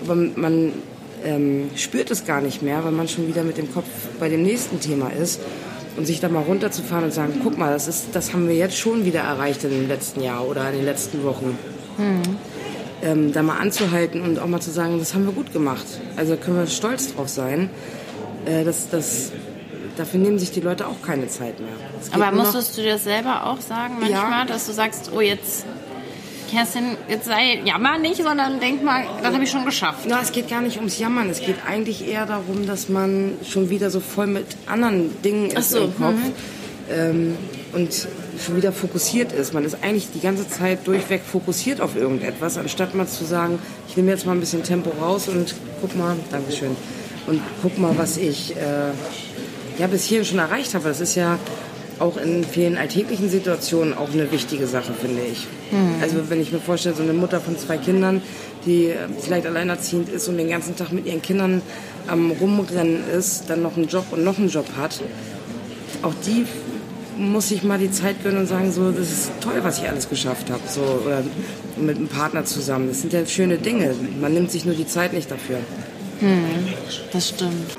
aber 0.03 0.15
man 0.15 0.73
ähm, 1.25 1.71
spürt 1.77 2.11
es 2.11 2.25
gar 2.25 2.41
nicht 2.41 2.63
mehr, 2.63 2.85
weil 2.85 2.93
man 2.93 3.09
schon 3.09 3.29
wieder 3.29 3.45
mit 3.45 3.59
dem 3.59 3.73
Kopf 3.73 3.89
bei 4.21 4.29
dem 4.29 4.43
nächsten 4.43 4.81
Thema 4.81 5.11
ist 5.11 5.41
und 5.97 6.07
sich 6.07 6.21
da 6.21 6.29
mal 6.29 6.43
runterzufahren 6.43 7.05
und 7.05 7.13
sagen, 7.13 7.41
guck 7.43 7.59
mal, 7.59 7.73
das, 7.73 7.89
ist, 7.89 8.09
das 8.13 8.33
haben 8.33 8.49
wir 8.49 8.55
jetzt 8.55 8.77
schon 8.77 9.05
wieder 9.05 9.21
erreicht 9.21 9.65
in 9.65 9.71
dem 9.71 9.89
letzten 9.89 10.23
Jahr 10.23 10.47
oder 10.47 10.69
in 10.71 10.77
den 10.77 10.85
letzten 10.85 11.25
Wochen. 11.25 11.59
Mhm. 11.99 12.37
Ähm, 13.01 13.33
da 13.33 13.43
mal 13.43 13.59
anzuhalten 13.59 14.23
und 14.23 14.41
auch 14.41 14.49
mal 14.49 14.61
zu 14.61 14.73
sagen, 14.73 14.99
das 14.99 15.15
haben 15.15 15.25
wir 15.25 15.33
gut 15.33 15.53
gemacht. 15.53 15.87
Also 16.17 16.37
können 16.37 16.57
wir 16.57 16.67
stolz 16.67 17.15
drauf 17.15 17.29
sein. 17.29 17.71
Äh, 18.45 18.65
das, 18.65 18.91
das, 18.91 19.31
dafür 19.97 20.19
nehmen 20.19 20.39
sich 20.39 20.51
die 20.51 20.61
Leute 20.61 20.87
auch 20.89 21.01
keine 21.01 21.29
Zeit 21.29 21.61
mehr. 21.61 21.73
Aber 22.11 22.37
musstest 22.37 22.77
du 22.77 22.83
dir 22.83 22.99
selber 22.99 23.47
auch 23.47 23.61
sagen 23.61 23.99
manchmal, 24.01 24.31
ja. 24.41 24.45
dass 24.47 24.67
du 24.67 24.73
sagst, 24.73 25.13
oh 25.15 25.21
jetzt 25.21 25.65
Kerstin, 26.51 26.97
jetzt 27.09 27.27
sei 27.27 27.61
jammer 27.65 27.99
nicht, 27.99 28.23
sondern 28.23 28.59
denk 28.59 28.83
mal, 28.83 29.05
das 29.23 29.33
habe 29.33 29.45
ich 29.45 29.51
schon 29.51 29.65
geschafft. 29.65 30.07
Na, 30.09 30.21
es 30.23 30.33
geht 30.33 30.49
gar 30.49 30.61
nicht 30.61 30.77
ums 30.77 30.99
Jammern. 30.99 31.29
Es 31.29 31.41
geht 31.41 31.57
eigentlich 31.67 32.09
eher 32.09 32.27
darum, 32.27 32.67
dass 32.67 32.89
man 32.89 33.35
schon 33.49 33.71
wieder 33.71 33.91
so 33.91 34.01
voll 34.01 34.27
mit 34.27 34.47
anderen 34.67 35.23
Dingen 35.23 35.51
ist 35.51 35.71
so, 35.71 35.85
im 35.85 35.97
Kopf. 35.97 36.15
Mhm. 36.15 36.33
Ähm, 36.91 37.37
und 37.73 38.09
schon 38.45 38.57
wieder 38.57 38.73
fokussiert 38.73 39.33
ist. 39.33 39.53
Man 39.55 39.65
ist 39.65 39.79
eigentlich 39.83 40.09
die 40.13 40.21
ganze 40.21 40.49
Zeit 40.49 40.87
durchweg 40.87 41.23
fokussiert 41.23 41.81
auf 41.81 41.97
irgendetwas, 41.97 42.57
anstatt 42.57 42.95
mal 42.95 43.07
zu 43.07 43.25
sagen, 43.25 43.59
ich 43.89 43.97
nehme 43.97 44.11
jetzt 44.11 44.27
mal 44.27 44.33
ein 44.33 44.41
bisschen 44.41 44.63
Tempo 44.63 44.91
raus 45.01 45.29
und 45.29 45.55
guck 45.81 45.97
mal, 45.97 46.17
Dankeschön, 46.31 46.77
und 47.27 47.41
guck 47.63 47.79
mal, 47.79 47.97
was 47.97 48.17
ich 48.17 48.57
äh, 48.57 48.93
ja, 49.79 49.87
bis 49.87 50.05
hierhin 50.05 50.25
schon 50.25 50.39
erreicht 50.39 50.75
habe. 50.75 50.89
Das 50.89 51.01
ist 51.01 51.15
ja 51.15 51.39
auch 51.99 52.17
in 52.17 52.45
vielen 52.45 52.77
alltäglichen 52.77 53.29
Situationen 53.29 53.93
auch 53.93 54.13
eine 54.13 54.31
wichtige 54.31 54.67
Sache, 54.67 54.93
finde 54.93 55.23
ich. 55.23 55.47
Mhm. 55.71 56.01
Also 56.01 56.31
wenn 56.31 56.41
ich 56.41 56.53
mir 56.53 56.61
vorstelle, 56.61 56.95
so 56.95 57.03
eine 57.03 57.13
Mutter 57.13 57.41
von 57.41 57.59
zwei 57.59 57.77
Kindern, 57.77 58.23
die 58.67 58.87
äh, 58.87 58.97
vielleicht 59.21 59.47
alleinerziehend 59.47 60.09
ist 60.09 60.29
und 60.29 60.37
den 60.37 60.49
ganzen 60.49 60.77
Tag 60.77 60.93
mit 60.93 61.07
ihren 61.07 61.23
Kindern 61.23 61.63
am 62.07 62.31
Rumrennen 62.31 63.09
ist, 63.11 63.45
dann 63.49 63.63
noch 63.63 63.77
einen 63.77 63.89
Job 63.89 64.07
und 64.11 64.25
noch 64.25 64.39
einen 64.39 64.49
Job 64.49 64.67
hat, 64.77 65.01
auch 66.03 66.15
die 66.25 66.47
muss 67.19 67.51
ich 67.51 67.63
mal 67.63 67.79
die 67.79 67.91
Zeit 67.91 68.23
gönnen 68.23 68.39
und 68.39 68.47
sagen, 68.47 68.73
so, 68.73 68.91
das 68.91 69.11
ist 69.11 69.31
toll, 69.41 69.59
was 69.63 69.79
ich 69.79 69.89
alles 69.89 70.09
geschafft 70.09 70.51
habe. 70.51 70.63
So, 70.69 70.81
oder 71.05 71.23
mit 71.77 71.97
einem 71.97 72.09
Partner 72.09 72.45
zusammen. 72.45 72.89
Das 72.89 73.01
sind 73.01 73.13
ja 73.13 73.27
schöne 73.27 73.59
Dinge. 73.59 73.95
Man 74.21 74.35
nimmt 74.35 74.51
sich 74.51 74.65
nur 74.65 74.75
die 74.75 74.87
Zeit 74.87 75.13
nicht 75.13 75.31
dafür. 75.31 75.59
Hm, 76.21 76.69
das 77.13 77.31
stimmt. 77.31 77.77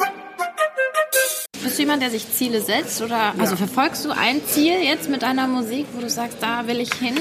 Bist 1.64 1.78
du 1.78 1.82
jemand, 1.82 2.02
der 2.02 2.10
sich 2.10 2.32
Ziele 2.32 2.62
setzt? 2.62 3.02
Oder 3.02 3.18
ja. 3.18 3.34
also 3.38 3.56
verfolgst 3.56 4.06
du 4.06 4.12
ein 4.12 4.42
Ziel 4.46 4.76
jetzt 4.84 5.10
mit 5.10 5.24
deiner 5.24 5.48
Musik, 5.48 5.88
wo 5.94 6.02
du 6.02 6.10
sagst, 6.10 6.38
da 6.42 6.68
will 6.68 6.80
ich 6.80 6.94
hin? 6.94 7.18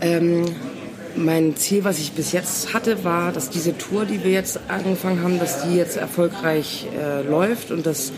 Ähm, 0.00 0.44
mein 1.16 1.56
Ziel, 1.56 1.82
was 1.84 1.98
ich 1.98 2.12
bis 2.12 2.32
jetzt 2.32 2.72
hatte, 2.72 3.02
war, 3.04 3.32
dass 3.32 3.50
diese 3.50 3.76
Tour, 3.76 4.04
die 4.04 4.22
wir 4.22 4.30
jetzt 4.30 4.60
angefangen 4.68 5.22
haben, 5.22 5.38
dass 5.40 5.62
die 5.64 5.74
jetzt 5.74 5.96
erfolgreich 5.96 6.86
äh, 6.96 7.22
läuft 7.22 7.70
und 7.72 7.86
dass 7.86 8.12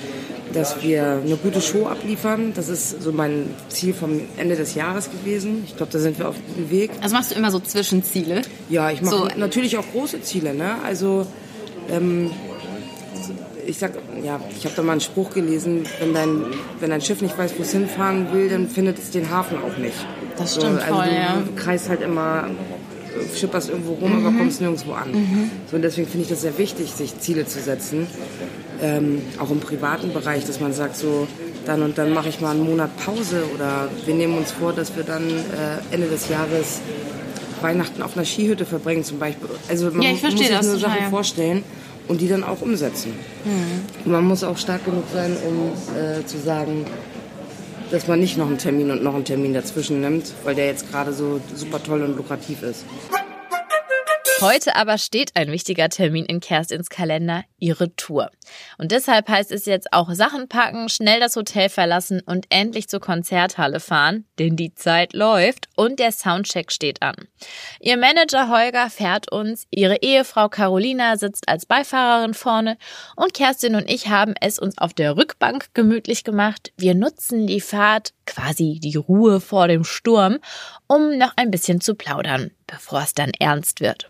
dass 0.52 0.82
wir 0.82 1.20
eine 1.24 1.36
gute 1.36 1.60
Show 1.60 1.86
abliefern. 1.86 2.52
Das 2.54 2.68
ist 2.68 3.02
so 3.02 3.12
mein 3.12 3.50
Ziel 3.68 3.94
vom 3.94 4.20
Ende 4.36 4.56
des 4.56 4.74
Jahres 4.74 5.10
gewesen. 5.10 5.64
Ich 5.66 5.76
glaube, 5.76 5.92
da 5.92 5.98
sind 5.98 6.18
wir 6.18 6.28
auf 6.28 6.36
dem 6.56 6.70
Weg. 6.70 6.90
Also 7.00 7.14
machst 7.14 7.30
du 7.30 7.34
immer 7.36 7.50
so 7.50 7.60
Zwischenziele? 7.60 8.42
Ja, 8.68 8.90
ich 8.90 9.02
mache 9.02 9.16
so. 9.16 9.28
natürlich 9.36 9.76
auch 9.78 9.84
große 9.92 10.22
Ziele. 10.22 10.54
Ne? 10.54 10.76
Also 10.84 11.26
ähm, 11.90 12.30
ich 13.66 13.78
sag, 13.78 13.92
ja, 14.24 14.40
ich 14.56 14.64
habe 14.64 14.74
da 14.74 14.82
mal 14.82 14.92
einen 14.92 15.00
Spruch 15.00 15.30
gelesen, 15.30 15.84
wenn 16.00 16.14
dein, 16.14 16.44
wenn 16.80 16.90
dein 16.90 17.00
Schiff 17.00 17.22
nicht 17.22 17.38
weiß, 17.38 17.52
wo 17.56 17.62
es 17.62 17.72
hinfahren 17.72 18.32
will, 18.32 18.48
dann 18.48 18.68
findet 18.68 18.98
es 18.98 19.10
den 19.10 19.30
Hafen 19.30 19.58
auch 19.58 19.76
nicht. 19.78 19.94
Das 20.36 20.56
stimmt 20.56 20.80
so, 20.80 20.84
also 20.84 20.94
voll, 20.94 21.04
du, 21.06 21.14
ja. 21.14 21.42
Du 21.46 21.54
kreist 21.54 21.88
halt 21.88 22.02
immer, 22.02 22.48
schipperst 23.36 23.68
irgendwo 23.68 23.92
rum, 23.92 24.18
mhm. 24.18 24.26
aber 24.26 24.36
kommst 24.36 24.60
nirgendwo 24.60 24.92
an. 24.92 25.12
Mhm. 25.12 25.50
So, 25.70 25.76
und 25.76 25.82
deswegen 25.82 26.08
finde 26.08 26.24
ich 26.24 26.30
das 26.30 26.40
sehr 26.40 26.58
wichtig, 26.58 26.90
sich 26.90 27.18
Ziele 27.20 27.46
zu 27.46 27.60
setzen 27.60 28.08
ähm, 28.82 29.22
auch 29.38 29.50
im 29.50 29.60
privaten 29.60 30.12
Bereich, 30.12 30.44
dass 30.46 30.60
man 30.60 30.72
sagt, 30.72 30.96
so 30.96 31.26
dann 31.66 31.82
und 31.82 31.98
dann 31.98 32.12
mache 32.12 32.28
ich 32.28 32.40
mal 32.40 32.52
einen 32.52 32.64
Monat 32.64 32.90
Pause 32.96 33.44
oder 33.54 33.88
wir 34.04 34.14
nehmen 34.14 34.36
uns 34.38 34.52
vor, 34.52 34.72
dass 34.72 34.96
wir 34.96 35.04
dann 35.04 35.28
äh, 35.28 35.94
Ende 35.94 36.08
des 36.08 36.28
Jahres 36.28 36.80
Weihnachten 37.60 38.02
auf 38.02 38.16
einer 38.16 38.24
Skihütte 38.24 38.64
verbringen 38.64 39.04
zum 39.04 39.18
Beispiel. 39.18 39.48
Also 39.68 39.90
man 39.90 40.02
ja, 40.02 40.10
muss 40.12 40.20
sich 40.20 40.50
nur 40.50 40.78
Sachen 40.78 41.02
ja. 41.02 41.10
vorstellen 41.10 41.62
und 42.08 42.20
die 42.20 42.28
dann 42.28 42.42
auch 42.42 42.62
umsetzen. 42.62 43.12
Mhm. 43.44 44.10
Man 44.10 44.24
muss 44.24 44.42
auch 44.42 44.56
stark 44.56 44.84
genug 44.84 45.04
sein, 45.12 45.36
um 45.46 45.72
äh, 45.96 46.24
zu 46.24 46.38
sagen, 46.38 46.86
dass 47.90 48.06
man 48.06 48.20
nicht 48.20 48.36
noch 48.36 48.46
einen 48.46 48.58
Termin 48.58 48.90
und 48.90 49.02
noch 49.02 49.14
einen 49.14 49.24
Termin 49.24 49.52
dazwischen 49.52 50.00
nimmt, 50.00 50.32
weil 50.44 50.54
der 50.54 50.66
jetzt 50.66 50.90
gerade 50.90 51.12
so 51.12 51.40
super 51.54 51.82
toll 51.82 52.02
und 52.02 52.16
lukrativ 52.16 52.62
ist. 52.62 52.84
Heute 54.40 54.74
aber 54.74 54.96
steht 54.96 55.36
ein 55.36 55.52
wichtiger 55.52 55.90
Termin 55.90 56.24
in 56.24 56.40
Kerstins 56.40 56.88
Kalender, 56.88 57.44
ihre 57.58 57.94
Tour. 57.94 58.30
Und 58.78 58.90
deshalb 58.90 59.28
heißt 59.28 59.52
es 59.52 59.66
jetzt 59.66 59.92
auch 59.92 60.10
Sachen 60.12 60.48
packen, 60.48 60.88
schnell 60.88 61.20
das 61.20 61.36
Hotel 61.36 61.68
verlassen 61.68 62.22
und 62.24 62.46
endlich 62.48 62.88
zur 62.88 63.00
Konzerthalle 63.00 63.80
fahren, 63.80 64.24
denn 64.38 64.56
die 64.56 64.74
Zeit 64.74 65.12
läuft 65.12 65.68
und 65.76 65.98
der 65.98 66.10
Soundcheck 66.10 66.72
steht 66.72 67.02
an. 67.02 67.16
Ihr 67.80 67.98
Manager 67.98 68.48
Holger 68.48 68.88
fährt 68.88 69.30
uns, 69.30 69.66
ihre 69.70 69.96
Ehefrau 70.00 70.48
Carolina 70.48 71.18
sitzt 71.18 71.46
als 71.46 71.66
Beifahrerin 71.66 72.32
vorne 72.32 72.78
und 73.16 73.34
Kerstin 73.34 73.74
und 73.74 73.90
ich 73.90 74.08
haben 74.08 74.32
es 74.40 74.58
uns 74.58 74.78
auf 74.78 74.94
der 74.94 75.18
Rückbank 75.18 75.74
gemütlich 75.74 76.24
gemacht. 76.24 76.72
Wir 76.78 76.94
nutzen 76.94 77.46
die 77.46 77.60
Fahrt, 77.60 78.14
quasi 78.24 78.78
die 78.82 78.96
Ruhe 78.96 79.40
vor 79.40 79.68
dem 79.68 79.84
Sturm, 79.84 80.38
um 80.90 81.16
noch 81.16 81.32
ein 81.36 81.52
bisschen 81.52 81.80
zu 81.80 81.94
plaudern 81.94 82.50
bevor 82.66 83.02
es 83.02 83.14
dann 83.14 83.32
ernst 83.38 83.80
wird. 83.80 84.08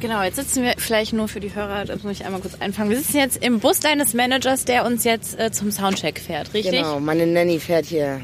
Genau, 0.00 0.22
jetzt 0.22 0.36
sitzen 0.36 0.62
wir 0.62 0.74
vielleicht 0.76 1.12
nur 1.12 1.28
für 1.28 1.40
die 1.40 1.54
Hörer, 1.54 1.84
das 1.84 2.02
muss 2.02 2.12
ich 2.12 2.24
einmal 2.24 2.40
kurz 2.40 2.54
einfangen. 2.60 2.90
Wir 2.90 2.98
sitzen 2.98 3.16
jetzt 3.16 3.42
im 3.42 3.60
Bus 3.60 3.80
deines 3.80 4.12
Managers, 4.14 4.64
der 4.64 4.84
uns 4.84 5.04
jetzt 5.04 5.38
äh, 5.38 5.50
zum 5.50 5.70
Soundcheck 5.70 6.20
fährt, 6.20 6.52
richtig? 6.52 6.72
Genau, 6.72 7.00
meine 7.00 7.26
Nanny 7.26 7.58
fährt 7.58 7.86
hier. 7.86 8.20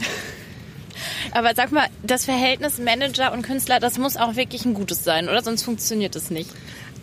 Aber 1.32 1.54
sag 1.54 1.72
mal, 1.72 1.86
das 2.02 2.24
Verhältnis 2.24 2.78
Manager 2.78 3.32
und 3.32 3.42
Künstler, 3.42 3.80
das 3.80 3.98
muss 3.98 4.16
auch 4.16 4.36
wirklich 4.36 4.64
ein 4.64 4.74
gutes 4.74 5.02
sein, 5.04 5.28
oder? 5.28 5.42
Sonst 5.42 5.62
funktioniert 5.62 6.14
es 6.14 6.30
nicht. 6.30 6.50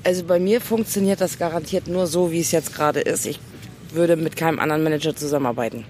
Also 0.03 0.23
bei 0.23 0.39
mir 0.39 0.62
funktioniert 0.62 1.19
das 1.19 1.39
garantiert 1.39 1.88
nur 1.88 2.07
so, 2.07 2.31
wie 2.31 2.39
es 2.39 2.51
jetzt 2.51 2.73
gerade 2.73 2.99
ist. 2.99 3.25
Ich 3.25 3.39
würde 3.91 4.15
mit 4.15 4.35
keinem 4.35 4.59
anderen 4.59 4.83
Manager 4.83 5.15
zusammenarbeiten. 5.15 5.85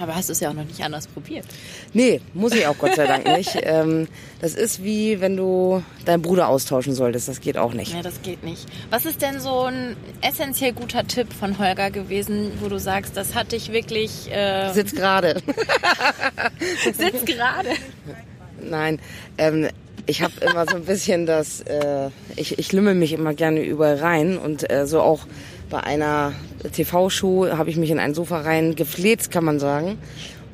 Aber 0.00 0.16
hast 0.16 0.28
du 0.28 0.32
es 0.32 0.40
ja 0.40 0.50
auch 0.50 0.54
noch 0.54 0.64
nicht 0.64 0.82
anders 0.82 1.06
probiert? 1.06 1.44
Nee, 1.92 2.20
muss 2.34 2.52
ich 2.52 2.66
auch 2.66 2.76
Gott 2.78 2.96
sei 2.96 3.06
Dank 3.06 3.26
nicht. 3.26 3.50
Ähm, 3.64 4.08
das 4.40 4.54
ist 4.54 4.84
wie 4.84 5.20
wenn 5.20 5.36
du 5.36 5.82
deinen 6.04 6.20
Bruder 6.20 6.48
austauschen 6.48 6.94
solltest. 6.94 7.28
Das 7.28 7.40
geht 7.40 7.56
auch 7.56 7.72
nicht. 7.72 7.94
Ja, 7.94 8.02
das 8.02 8.20
geht 8.20 8.44
nicht. 8.44 8.66
Was 8.90 9.06
ist 9.06 9.22
denn 9.22 9.40
so 9.40 9.62
ein 9.62 9.96
essentiell 10.20 10.72
guter 10.72 11.06
Tipp 11.06 11.32
von 11.32 11.58
Holger 11.58 11.90
gewesen, 11.90 12.52
wo 12.60 12.68
du 12.68 12.78
sagst, 12.78 13.16
das 13.16 13.34
hat 13.34 13.52
dich 13.52 13.72
wirklich... 13.72 14.30
Äh 14.30 14.72
Sitz 14.72 14.94
gerade. 14.94 15.40
Sitz 16.84 17.24
gerade. 17.24 17.70
Nein, 18.60 18.98
ähm, 19.38 19.68
ich 20.06 20.22
habe 20.22 20.32
immer 20.40 20.66
so 20.68 20.76
ein 20.76 20.84
bisschen 20.84 21.26
das... 21.26 21.60
Äh, 21.62 22.10
ich, 22.36 22.58
ich 22.58 22.72
lümmel 22.72 22.94
mich 22.94 23.12
immer 23.12 23.32
gerne 23.32 23.62
überall 23.62 23.96
rein 23.96 24.36
und 24.36 24.70
äh, 24.70 24.86
so 24.86 25.00
auch 25.00 25.26
bei 25.70 25.82
einer 25.82 26.32
TV-Show 26.72 27.48
habe 27.56 27.70
ich 27.70 27.76
mich 27.76 27.90
in 27.90 27.98
ein 27.98 28.14
Sofa 28.14 28.40
rein 28.40 28.74
gefleht, 28.74 29.30
kann 29.30 29.44
man 29.44 29.58
sagen. 29.58 29.98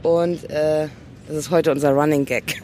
Und 0.02 0.48
äh, 0.50 0.88
das 1.28 1.36
ist 1.36 1.50
heute 1.50 1.70
unser 1.70 1.90
Running 1.92 2.24
Gag. 2.24 2.62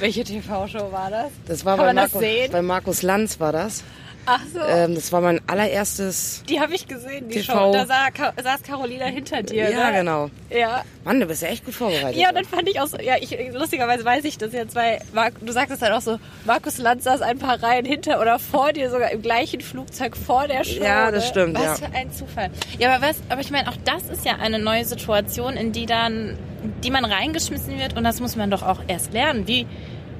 Welche 0.00 0.24
TV-Show 0.24 0.92
war 0.92 1.10
das? 1.10 1.30
Das 1.46 1.64
war 1.64 1.76
kann 1.76 1.86
bei, 1.86 1.92
Marco, 1.94 2.20
bei 2.52 2.62
Markus 2.62 3.02
Lanz 3.02 3.40
war 3.40 3.52
das. 3.52 3.82
Ach 4.26 4.40
so. 4.52 4.60
Ähm, 4.60 4.94
das 4.94 5.12
war 5.12 5.20
mein 5.20 5.40
allererstes. 5.46 6.42
Die 6.48 6.60
habe 6.60 6.74
ich 6.74 6.86
gesehen, 6.86 7.28
die 7.28 7.40
TV. 7.40 7.52
Show. 7.52 7.72
Da 7.72 7.86
sah, 7.86 8.08
saß 8.42 8.62
Carolina 8.62 9.06
hinter 9.06 9.42
dir. 9.42 9.70
Ja, 9.70 9.90
ne? 9.90 9.98
genau. 9.98 10.30
Ja. 10.50 10.84
Mann, 11.04 11.20
du 11.20 11.26
bist 11.26 11.42
ja 11.42 11.48
echt 11.48 11.64
gut 11.64 11.74
vorbereitet. 11.74 12.20
Ja, 12.20 12.32
dann 12.32 12.44
fand 12.44 12.68
ich 12.68 12.80
auch 12.80 12.86
so. 12.86 12.98
Ja, 12.98 13.16
ich, 13.20 13.36
lustigerweise 13.52 14.04
weiß 14.04 14.24
ich 14.24 14.38
das 14.38 14.52
jetzt, 14.52 14.74
weil 14.74 15.00
Marc, 15.12 15.34
du 15.40 15.52
sagst 15.52 15.72
es 15.72 15.82
halt 15.82 15.92
auch 15.92 16.00
so: 16.00 16.18
Markus 16.44 16.78
Lanz 16.78 17.04
saß 17.04 17.20
ein 17.22 17.38
paar 17.38 17.62
Reihen 17.62 17.84
hinter 17.84 18.20
oder 18.20 18.38
vor 18.38 18.72
dir, 18.72 18.90
sogar 18.90 19.10
im 19.10 19.22
gleichen 19.22 19.60
Flugzeug 19.60 20.16
vor 20.16 20.48
der 20.48 20.64
Show. 20.64 20.82
Ja, 20.82 21.10
das 21.10 21.24
ne? 21.24 21.30
stimmt. 21.30 21.54
Was 21.58 21.80
ja. 21.80 21.86
für 21.86 21.94
ein 21.94 22.12
Zufall. 22.12 22.50
Ja, 22.78 22.94
aber 22.94 23.08
was? 23.08 23.16
Aber 23.28 23.40
ich 23.40 23.50
meine, 23.50 23.68
auch 23.68 23.76
das 23.84 24.08
ist 24.08 24.24
ja 24.24 24.36
eine 24.36 24.58
neue 24.58 24.84
Situation, 24.84 25.54
in 25.54 25.72
die 25.72 25.86
dann, 25.86 26.38
die 26.82 26.90
man 26.90 27.04
reingeschmissen 27.04 27.78
wird 27.78 27.96
und 27.96 28.04
das 28.04 28.20
muss 28.20 28.36
man 28.36 28.50
doch 28.50 28.62
auch 28.62 28.80
erst 28.86 29.12
lernen. 29.12 29.46
Wie 29.46 29.66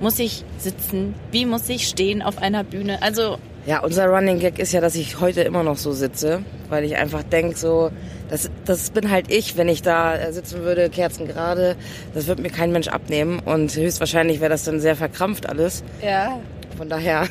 muss 0.00 0.18
ich 0.18 0.44
sitzen? 0.58 1.14
Wie 1.30 1.46
muss 1.46 1.68
ich 1.68 1.88
stehen 1.88 2.20
auf 2.22 2.38
einer 2.38 2.64
Bühne? 2.64 3.00
Also 3.02 3.38
ja, 3.66 3.80
unser 3.80 4.06
Running 4.06 4.40
Gag 4.40 4.58
ist 4.58 4.72
ja, 4.72 4.80
dass 4.80 4.94
ich 4.94 5.20
heute 5.20 5.42
immer 5.42 5.62
noch 5.62 5.78
so 5.78 5.92
sitze, 5.92 6.42
weil 6.68 6.84
ich 6.84 6.96
einfach 6.96 7.22
denke, 7.22 7.56
so, 7.56 7.90
das, 8.28 8.50
das 8.64 8.90
bin 8.90 9.10
halt 9.10 9.30
ich, 9.30 9.56
wenn 9.56 9.68
ich 9.68 9.82
da 9.82 10.16
äh, 10.16 10.32
sitzen 10.32 10.62
würde, 10.62 10.90
Kerzen 10.90 11.26
gerade, 11.26 11.76
das 12.14 12.26
wird 12.26 12.40
mir 12.40 12.50
kein 12.50 12.72
Mensch 12.72 12.88
abnehmen 12.88 13.38
und 13.38 13.74
höchstwahrscheinlich 13.74 14.40
wäre 14.40 14.50
das 14.50 14.64
dann 14.64 14.80
sehr 14.80 14.96
verkrampft 14.96 15.48
alles. 15.48 15.82
Ja. 16.02 16.38
Von 16.76 16.88
daher 16.88 17.26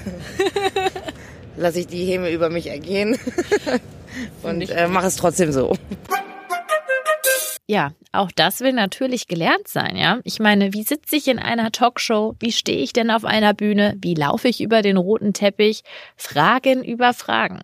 lasse 1.57 1.81
ich 1.81 1.87
die 1.87 2.05
Häme 2.05 2.31
über 2.31 2.49
mich 2.49 2.67
ergehen 2.67 3.17
und 4.43 4.69
äh, 4.69 4.87
mache 4.87 5.07
es 5.07 5.15
trotzdem 5.15 5.51
so. 5.51 5.75
Ja, 7.65 7.93
auch 8.11 8.29
das 8.35 8.59
will 8.59 8.73
natürlich 8.73 9.27
gelernt 9.27 9.69
sein, 9.69 9.95
ja. 9.95 10.19
Ich 10.25 10.39
meine, 10.39 10.73
wie 10.73 10.83
sitze 10.83 11.15
ich 11.15 11.29
in 11.29 11.39
einer 11.39 11.71
Talkshow? 11.71 12.35
Wie 12.39 12.51
stehe 12.51 12.79
ich 12.79 12.91
denn 12.91 13.09
auf 13.09 13.23
einer 13.23 13.53
Bühne? 13.53 13.95
Wie 14.01 14.15
laufe 14.15 14.49
ich 14.49 14.59
über 14.59 14.81
den 14.81 14.97
roten 14.97 15.31
Teppich? 15.31 15.83
Fragen 16.17 16.83
über 16.83 17.13
Fragen. 17.13 17.61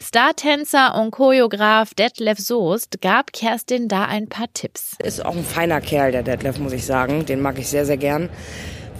Startänzer 0.00 0.94
und 0.94 1.10
Choreograf 1.10 1.92
Detlef 1.94 2.38
Soest 2.38 3.00
gab 3.00 3.32
Kerstin 3.32 3.88
da 3.88 4.04
ein 4.04 4.28
paar 4.28 4.46
Tipps. 4.54 4.96
Ist 5.02 5.24
auch 5.24 5.36
ein 5.36 5.44
feiner 5.44 5.80
Kerl, 5.80 6.12
der 6.12 6.22
Detlef, 6.22 6.58
muss 6.58 6.72
ich 6.72 6.86
sagen. 6.86 7.26
Den 7.26 7.40
mag 7.40 7.58
ich 7.58 7.66
sehr, 7.66 7.84
sehr 7.84 7.96
gern. 7.96 8.30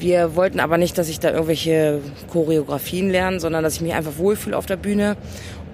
Wir 0.01 0.35
wollten 0.35 0.59
aber 0.59 0.79
nicht, 0.79 0.99
dass 0.99 1.09
ich 1.09 1.21
da 1.21 1.31
irgendwelche 1.31 2.01
Choreografien 2.33 3.11
lerne, 3.11 3.39
sondern 3.39 3.63
dass 3.63 3.77
ich 3.77 3.81
mich 3.81 3.95
einfach 3.95 4.19
wohlfühle 4.19 4.59
auf 4.59 4.67
der 4.67 4.77
Bühne 4.77 5.17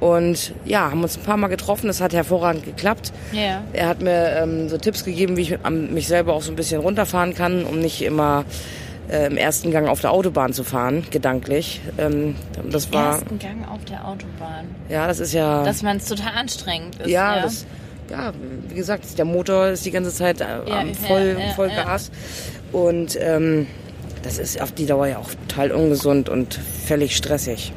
und 0.00 0.52
ja, 0.64 0.90
haben 0.90 1.02
uns 1.02 1.16
ein 1.16 1.22
paar 1.22 1.36
Mal 1.36 1.48
getroffen, 1.48 1.88
das 1.88 2.00
hat 2.00 2.12
hervorragend 2.12 2.64
geklappt. 2.64 3.12
Ja. 3.32 3.62
Er 3.72 3.88
hat 3.88 4.00
mir 4.00 4.36
ähm, 4.36 4.68
so 4.68 4.78
Tipps 4.78 5.04
gegeben, 5.04 5.36
wie 5.36 5.42
ich 5.42 5.58
mich 5.68 6.06
selber 6.06 6.34
auch 6.34 6.42
so 6.42 6.52
ein 6.52 6.56
bisschen 6.56 6.80
runterfahren 6.80 7.34
kann, 7.34 7.64
um 7.64 7.80
nicht 7.80 8.02
immer 8.02 8.44
äh, 9.10 9.26
im 9.26 9.36
ersten 9.36 9.70
Gang 9.70 9.88
auf 9.88 10.00
der 10.00 10.12
Autobahn 10.12 10.52
zu 10.52 10.64
fahren, 10.64 11.04
gedanklich. 11.10 11.80
Ähm, 11.98 12.36
das 12.70 12.86
Im 12.86 12.92
war, 12.92 13.14
ersten 13.14 13.38
Gang 13.38 13.68
auf 13.68 13.84
der 13.86 14.06
Autobahn. 14.06 14.66
Ja, 14.88 15.06
das 15.06 15.18
ist 15.18 15.32
ja... 15.32 15.64
Dass 15.64 15.82
man 15.82 15.96
es 15.96 16.04
total 16.06 16.32
anstrengend 16.36 16.96
ist. 17.00 17.08
Ja, 17.08 17.36
ja. 17.36 17.42
Das, 17.42 17.66
ja, 18.10 18.32
wie 18.68 18.74
gesagt, 18.74 19.18
der 19.18 19.24
Motor 19.24 19.68
ist 19.68 19.84
die 19.84 19.90
ganze 19.90 20.12
Zeit 20.12 20.40
äh, 20.40 20.44
Ja, 20.66 20.84
voll, 21.06 21.36
ja, 21.38 21.52
voll. 21.54 21.68
Gas. 21.68 22.10
Und 22.72 23.18
ähm, 23.20 23.66
das 24.22 24.38
ist 24.38 24.60
auf 24.60 24.72
die 24.72 24.86
Dauer 24.86 25.06
ja 25.06 25.18
auch 25.18 25.30
total 25.48 25.72
ungesund 25.72 26.28
und 26.28 26.58
völlig 26.86 27.16
stressig. 27.16 27.72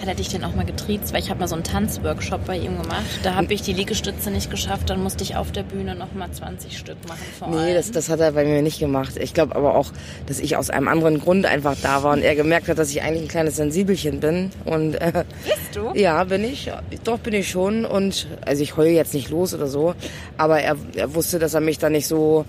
Hat 0.00 0.08
er 0.08 0.14
dich 0.14 0.28
denn 0.28 0.44
auch 0.44 0.54
mal 0.54 0.64
getriezt? 0.66 1.12
Weil 1.12 1.20
ich 1.22 1.30
habe 1.30 1.40
mal 1.40 1.48
so 1.48 1.54
einen 1.54 1.64
Tanzworkshop 1.64 2.44
bei 2.44 2.56
ihm 2.58 2.80
gemacht. 2.80 3.04
Da 3.22 3.34
habe 3.34 3.52
ich 3.54 3.62
die 3.62 3.72
Liegestütze 3.72 4.30
nicht 4.30 4.50
geschafft. 4.50 4.90
Dann 4.90 5.02
musste 5.02 5.24
ich 5.24 5.36
auf 5.36 5.52
der 5.52 5.62
Bühne 5.62 5.94
noch 5.94 6.12
mal 6.12 6.30
20 6.30 6.76
Stück 6.76 6.96
machen. 7.08 7.18
Vor 7.38 7.48
Nee, 7.48 7.56
allem. 7.56 7.74
das, 7.74 7.90
das 7.90 8.08
hat 8.08 8.20
er 8.20 8.32
bei 8.32 8.44
mir 8.44 8.60
nicht 8.62 8.78
gemacht. 8.78 9.16
Ich 9.16 9.32
glaube 9.34 9.56
aber 9.56 9.74
auch, 9.74 9.92
dass 10.26 10.38
ich 10.38 10.56
aus 10.56 10.68
einem 10.70 10.88
anderen 10.88 11.18
Grund 11.20 11.46
einfach 11.46 11.74
da 11.82 12.02
war 12.02 12.12
und 12.12 12.22
er 12.22 12.34
gemerkt 12.36 12.68
hat, 12.68 12.78
dass 12.78 12.90
ich 12.90 13.02
eigentlich 13.02 13.22
ein 13.22 13.28
kleines 13.28 13.56
Sensibelchen 13.56 14.20
bin. 14.20 14.50
Und 14.64 14.94
äh, 14.96 15.24
Bist 15.44 15.56
du? 15.74 15.92
ja, 15.94 16.22
bin 16.24 16.44
ich. 16.44 16.70
Doch 17.04 17.18
bin 17.18 17.32
ich 17.34 17.48
schon. 17.50 17.84
Und 17.86 18.26
also 18.44 18.62
ich 18.62 18.76
heule 18.76 18.90
jetzt 18.90 19.14
nicht 19.14 19.30
los 19.30 19.54
oder 19.54 19.66
so. 19.66 19.94
Aber 20.36 20.60
er, 20.60 20.76
er 20.94 21.14
wusste, 21.14 21.38
dass 21.38 21.54
er 21.54 21.60
mich 21.60 21.78
da 21.78 21.88
nicht 21.90 22.06
so 22.06 22.44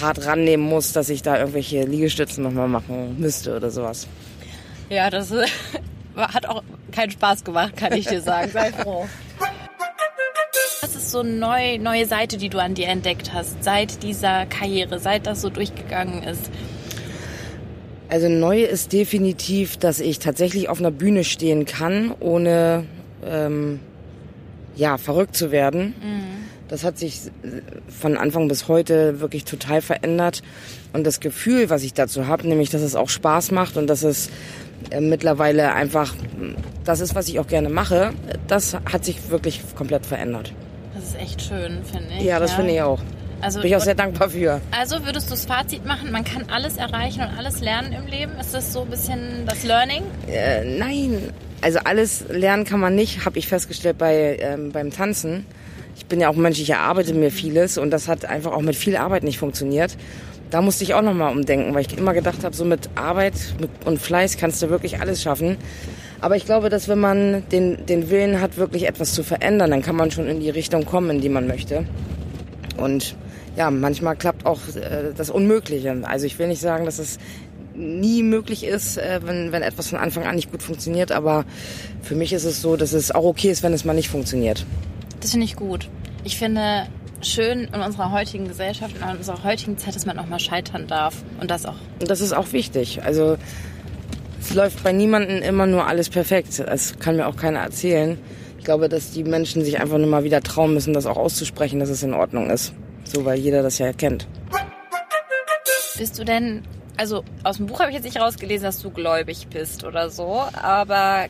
hart 0.00 0.26
rannehmen 0.26 0.66
muss, 0.68 0.92
dass 0.92 1.08
ich 1.08 1.22
da 1.22 1.38
irgendwelche 1.38 1.84
Liegestützen 1.84 2.44
nochmal 2.44 2.68
machen 2.68 3.16
müsste 3.18 3.56
oder 3.56 3.70
sowas. 3.70 4.06
Ja, 4.90 5.08
das 5.10 5.30
äh, 5.30 5.46
hat 6.16 6.46
auch 6.46 6.62
keinen 6.92 7.10
Spaß 7.10 7.44
gemacht, 7.44 7.76
kann 7.76 7.92
ich 7.92 8.06
dir 8.06 8.20
sagen. 8.20 8.50
Sei 8.50 8.72
froh. 8.72 9.06
Was 10.80 10.94
ist 10.94 11.10
so 11.10 11.20
eine 11.20 11.30
neu, 11.30 11.78
neue 11.78 12.06
Seite, 12.06 12.36
die 12.36 12.48
du 12.48 12.58
an 12.58 12.74
dir 12.74 12.88
entdeckt 12.88 13.32
hast, 13.32 13.62
seit 13.64 14.02
dieser 14.02 14.46
Karriere, 14.46 14.98
seit 14.98 15.26
das 15.26 15.40
so 15.40 15.50
durchgegangen 15.50 16.22
ist? 16.22 16.50
Also 18.08 18.28
neu 18.28 18.62
ist 18.62 18.92
definitiv, 18.92 19.78
dass 19.78 20.00
ich 20.00 20.18
tatsächlich 20.18 20.68
auf 20.68 20.78
einer 20.78 20.90
Bühne 20.92 21.24
stehen 21.24 21.64
kann, 21.64 22.14
ohne 22.20 22.84
ähm, 23.24 23.80
ja 24.76 24.96
verrückt 24.96 25.36
zu 25.36 25.50
werden. 25.50 25.94
Das 26.68 26.84
hat 26.84 26.98
sich 26.98 27.20
von 27.88 28.16
Anfang 28.16 28.48
bis 28.48 28.68
heute 28.68 29.20
wirklich 29.20 29.44
total 29.44 29.80
verändert 29.80 30.42
und 30.92 31.04
das 31.04 31.20
Gefühl, 31.20 31.70
was 31.70 31.82
ich 31.82 31.94
dazu 31.94 32.26
habe, 32.26 32.46
nämlich, 32.46 32.70
dass 32.70 32.82
es 32.82 32.96
auch 32.96 33.08
Spaß 33.08 33.52
macht 33.52 33.76
und 33.76 33.86
dass 33.86 34.02
es 34.02 34.30
mittlerweile 35.00 35.72
einfach 35.72 36.14
das 36.84 37.00
ist, 37.00 37.14
was 37.14 37.28
ich 37.28 37.38
auch 37.40 37.46
gerne 37.46 37.68
mache, 37.68 38.12
das 38.46 38.74
hat 38.74 39.04
sich 39.04 39.30
wirklich 39.30 39.60
komplett 39.74 40.06
verändert. 40.06 40.52
Das 40.94 41.04
ist 41.04 41.18
echt 41.18 41.42
schön, 41.42 41.80
finde 41.84 42.08
ich. 42.18 42.24
Ja, 42.24 42.38
das 42.38 42.52
finde 42.52 42.72
ich 42.72 42.82
auch. 42.82 43.00
Also, 43.40 43.60
Bin 43.60 43.68
ich 43.68 43.76
auch 43.76 43.80
sehr 43.80 43.94
dankbar 43.94 44.30
für. 44.30 44.62
also 44.70 45.04
würdest 45.04 45.28
du 45.28 45.32
das 45.32 45.44
Fazit 45.44 45.84
machen, 45.84 46.10
man 46.10 46.24
kann 46.24 46.46
alles 46.50 46.78
erreichen 46.78 47.20
und 47.20 47.36
alles 47.36 47.60
lernen 47.60 47.92
im 47.92 48.06
Leben? 48.06 48.32
Ist 48.40 48.54
das 48.54 48.72
so 48.72 48.82
ein 48.82 48.88
bisschen 48.88 49.44
das 49.46 49.62
Learning? 49.62 50.04
Äh, 50.26 50.64
nein, 50.64 51.32
also 51.60 51.80
alles 51.84 52.24
lernen 52.30 52.64
kann 52.64 52.80
man 52.80 52.94
nicht, 52.94 53.26
habe 53.26 53.38
ich 53.38 53.46
festgestellt 53.46 53.98
bei 53.98 54.38
ähm, 54.40 54.72
beim 54.72 54.90
Tanzen. 54.90 55.44
Ich 55.96 56.06
bin 56.06 56.20
ja 56.20 56.30
auch 56.30 56.34
Mensch, 56.36 56.58
ich 56.60 56.70
erarbeite 56.70 57.12
mir 57.12 57.30
vieles 57.30 57.76
und 57.76 57.90
das 57.90 58.08
hat 58.08 58.24
einfach 58.24 58.52
auch 58.52 58.62
mit 58.62 58.76
viel 58.76 58.96
Arbeit 58.96 59.22
nicht 59.22 59.38
funktioniert. 59.38 59.96
Da 60.50 60.62
musste 60.62 60.84
ich 60.84 60.94
auch 60.94 61.02
nochmal 61.02 61.32
umdenken, 61.32 61.74
weil 61.74 61.82
ich 61.82 61.98
immer 61.98 62.14
gedacht 62.14 62.44
habe, 62.44 62.54
so 62.54 62.64
mit 62.64 62.88
Arbeit 62.94 63.34
und 63.84 63.98
Fleiß 63.98 64.36
kannst 64.36 64.62
du 64.62 64.70
wirklich 64.70 65.00
alles 65.00 65.22
schaffen. 65.22 65.56
Aber 66.20 66.36
ich 66.36 66.44
glaube, 66.44 66.70
dass 66.70 66.88
wenn 66.88 67.00
man 67.00 67.48
den, 67.50 67.84
den 67.86 68.10
Willen 68.10 68.40
hat, 68.40 68.56
wirklich 68.56 68.86
etwas 68.86 69.12
zu 69.12 69.22
verändern, 69.22 69.70
dann 69.70 69.82
kann 69.82 69.96
man 69.96 70.10
schon 70.10 70.26
in 70.26 70.40
die 70.40 70.50
Richtung 70.50 70.86
kommen, 70.86 71.10
in 71.10 71.20
die 71.20 71.28
man 71.28 71.46
möchte. 71.46 71.84
Und 72.76 73.16
ja, 73.56 73.70
manchmal 73.70 74.16
klappt 74.16 74.46
auch 74.46 74.60
äh, 74.76 75.12
das 75.16 75.30
Unmögliche. 75.30 75.96
Also 76.02 76.26
ich 76.26 76.38
will 76.38 76.48
nicht 76.48 76.60
sagen, 76.60 76.84
dass 76.84 76.98
es 76.98 77.18
nie 77.74 78.22
möglich 78.22 78.64
ist, 78.64 78.98
äh, 78.98 79.20
wenn, 79.22 79.52
wenn 79.52 79.62
etwas 79.62 79.88
von 79.88 79.98
Anfang 79.98 80.24
an 80.24 80.36
nicht 80.36 80.50
gut 80.50 80.62
funktioniert, 80.62 81.12
aber 81.12 81.44
für 82.02 82.14
mich 82.14 82.32
ist 82.32 82.44
es 82.44 82.62
so, 82.62 82.76
dass 82.76 82.92
es 82.92 83.10
auch 83.10 83.24
okay 83.24 83.50
ist, 83.50 83.62
wenn 83.62 83.72
es 83.72 83.84
mal 83.84 83.94
nicht 83.94 84.08
funktioniert. 84.08 84.64
Das 85.20 85.32
finde 85.32 85.46
ich 85.46 85.56
gut. 85.56 85.88
Ich 86.24 86.38
finde 86.38 86.86
schön 87.22 87.68
in 87.72 87.80
unserer 87.80 88.12
heutigen 88.12 88.48
Gesellschaft, 88.48 88.94
in 88.96 89.16
unserer 89.16 89.44
heutigen 89.44 89.78
Zeit, 89.78 89.94
dass 89.94 90.06
man 90.06 90.18
auch 90.18 90.26
mal 90.26 90.38
scheitern 90.38 90.86
darf. 90.86 91.22
Und 91.40 91.50
das 91.50 91.66
auch. 91.66 91.76
Und 92.00 92.10
das 92.10 92.20
ist 92.20 92.32
auch 92.32 92.52
wichtig. 92.52 93.02
Also 93.02 93.36
es 94.40 94.54
läuft 94.54 94.82
bei 94.82 94.92
niemandem 94.92 95.42
immer 95.42 95.66
nur 95.66 95.86
alles 95.86 96.08
perfekt. 96.08 96.58
Das 96.58 96.98
kann 96.98 97.16
mir 97.16 97.26
auch 97.26 97.36
keiner 97.36 97.60
erzählen. 97.60 98.18
Ich 98.58 98.64
glaube, 98.64 98.88
dass 98.88 99.12
die 99.12 99.24
Menschen 99.24 99.64
sich 99.64 99.80
einfach 99.80 99.98
nur 99.98 100.08
mal 100.08 100.24
wieder 100.24 100.40
trauen 100.40 100.74
müssen, 100.74 100.92
das 100.92 101.06
auch 101.06 101.16
auszusprechen, 101.16 101.80
dass 101.80 101.88
es 101.88 102.02
in 102.02 102.14
Ordnung 102.14 102.50
ist. 102.50 102.72
So, 103.04 103.24
weil 103.24 103.38
jeder 103.38 103.62
das 103.62 103.78
ja 103.78 103.92
kennt. 103.92 104.26
Bist 105.96 106.18
du 106.18 106.24
denn, 106.24 106.62
also 106.96 107.24
aus 107.44 107.56
dem 107.56 107.66
Buch 107.66 107.80
habe 107.80 107.90
ich 107.90 107.94
jetzt 107.96 108.04
nicht 108.04 108.20
rausgelesen, 108.20 108.64
dass 108.64 108.80
du 108.80 108.90
gläubig 108.90 109.46
bist 109.48 109.84
oder 109.84 110.10
so, 110.10 110.42
aber 110.52 111.26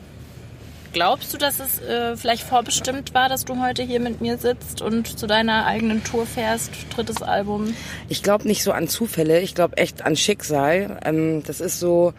glaubst 0.97 1.31
du, 1.31 1.37
dass 1.37 1.59
es 1.59 1.79
äh, 1.79 2.17
vielleicht 2.17 2.41
vorbestimmt 2.41 3.13
war, 3.13 3.29
dass 3.29 3.45
du 3.45 3.61
heute 3.61 3.83
hier 3.83 3.99
mit 3.99 4.19
mir 4.19 4.39
sitzt 4.39 4.81
und 4.81 5.19
zu 5.19 5.27
deiner 5.27 5.67
eigenen 5.67 6.03
Tour 6.03 6.25
fährst, 6.25 6.71
drittes 6.95 7.21
Album? 7.21 7.75
Ich 8.09 8.23
glaube 8.23 8.47
nicht 8.47 8.63
so 8.63 8.71
an 8.71 8.87
Zufälle, 8.87 9.39
ich 9.41 9.53
glaube 9.53 9.77
echt 9.77 10.03
an 10.03 10.15
Schicksal. 10.15 10.97
Ähm, 11.05 11.43
das 11.45 11.61
ist 11.61 11.79
so, 11.79 12.13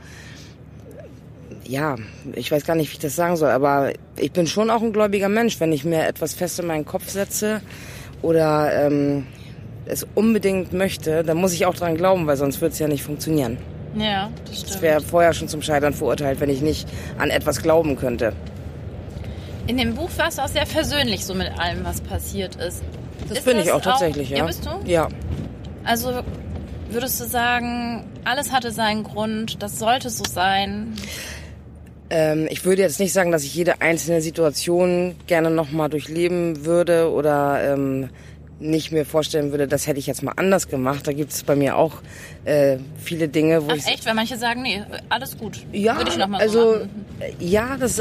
ja, 1.64 1.96
ich 2.34 2.52
weiß 2.52 2.64
gar 2.64 2.76
nicht, 2.76 2.90
wie 2.90 2.94
ich 2.94 2.98
das 3.00 3.16
sagen 3.16 3.36
soll, 3.36 3.50
aber 3.50 3.94
ich 4.16 4.30
bin 4.30 4.46
schon 4.46 4.70
auch 4.70 4.80
ein 4.80 4.92
gläubiger 4.92 5.28
Mensch, 5.28 5.58
wenn 5.58 5.72
ich 5.72 5.84
mir 5.84 6.06
etwas 6.06 6.34
fest 6.34 6.60
in 6.60 6.66
meinen 6.66 6.84
Kopf 6.84 7.08
setze 7.08 7.60
oder 8.22 8.86
ähm, 8.86 9.26
es 9.86 10.06
unbedingt 10.14 10.72
möchte, 10.72 11.24
dann 11.24 11.36
muss 11.36 11.52
ich 11.52 11.66
auch 11.66 11.74
dran 11.74 11.96
glauben, 11.96 12.28
weil 12.28 12.36
sonst 12.36 12.60
wird 12.60 12.74
es 12.74 12.78
ja 12.78 12.86
nicht 12.86 13.02
funktionieren. 13.02 13.58
Ja, 13.96 14.30
das 14.44 14.52
Ich 14.54 14.58
stimmt. 14.68 14.82
wäre 14.82 15.00
vorher 15.00 15.32
schon 15.32 15.48
zum 15.48 15.62
Scheitern 15.62 15.94
verurteilt, 15.94 16.38
wenn 16.38 16.50
ich 16.50 16.60
nicht 16.60 16.88
an 17.18 17.30
etwas 17.30 17.60
glauben 17.60 17.96
könnte. 17.96 18.34
In 19.68 19.76
dem 19.76 19.94
Buch 19.94 20.08
warst 20.16 20.38
du 20.38 20.42
auch 20.42 20.48
sehr 20.48 20.64
versöhnlich 20.64 21.26
so 21.26 21.34
mit 21.34 21.46
allem, 21.58 21.84
was 21.84 22.00
passiert 22.00 22.56
ist. 22.56 22.82
Das 23.28 23.38
Ist 23.38 23.44
bin 23.44 23.58
ich 23.58 23.70
auch 23.70 23.82
tatsächlich, 23.82 24.30
ja. 24.30 24.38
Ja, 24.38 24.46
bist 24.46 24.64
du? 24.64 24.70
Ja. 24.90 25.08
Also 25.84 26.22
würdest 26.90 27.20
du 27.20 27.26
sagen, 27.26 28.04
alles 28.24 28.50
hatte 28.50 28.72
seinen 28.72 29.04
Grund, 29.04 29.62
das 29.62 29.78
sollte 29.78 30.08
so 30.08 30.24
sein? 30.24 30.94
Ähm, 32.08 32.48
ich 32.50 32.64
würde 32.64 32.80
jetzt 32.80 32.98
nicht 32.98 33.12
sagen, 33.12 33.30
dass 33.30 33.44
ich 33.44 33.54
jede 33.54 33.82
einzelne 33.82 34.22
Situation 34.22 35.14
gerne 35.26 35.50
nochmal 35.50 35.90
durchleben 35.90 36.64
würde 36.64 37.12
oder 37.12 37.74
ähm, 37.74 38.08
nicht 38.60 38.90
mir 38.90 39.04
vorstellen 39.04 39.50
würde, 39.50 39.68
das 39.68 39.86
hätte 39.86 39.98
ich 39.98 40.06
jetzt 40.06 40.22
mal 40.22 40.32
anders 40.36 40.68
gemacht. 40.68 41.06
Da 41.06 41.12
gibt 41.12 41.32
es 41.32 41.42
bei 41.42 41.54
mir 41.54 41.76
auch 41.76 41.96
äh, 42.46 42.78
viele 42.96 43.28
Dinge, 43.28 43.66
wo 43.66 43.72
Ach 43.72 43.76
ich 43.76 43.86
echt, 43.86 44.06
weil 44.06 44.14
manche 44.14 44.38
sagen, 44.38 44.62
nee, 44.62 44.82
alles 45.10 45.36
gut. 45.36 45.58
Ja, 45.72 45.98
Würde 45.98 46.10
ich 46.10 46.16
noch 46.16 46.28
mal 46.28 46.40
also 46.40 46.78
so 46.78 46.88
ja, 47.38 47.76
das 47.78 48.00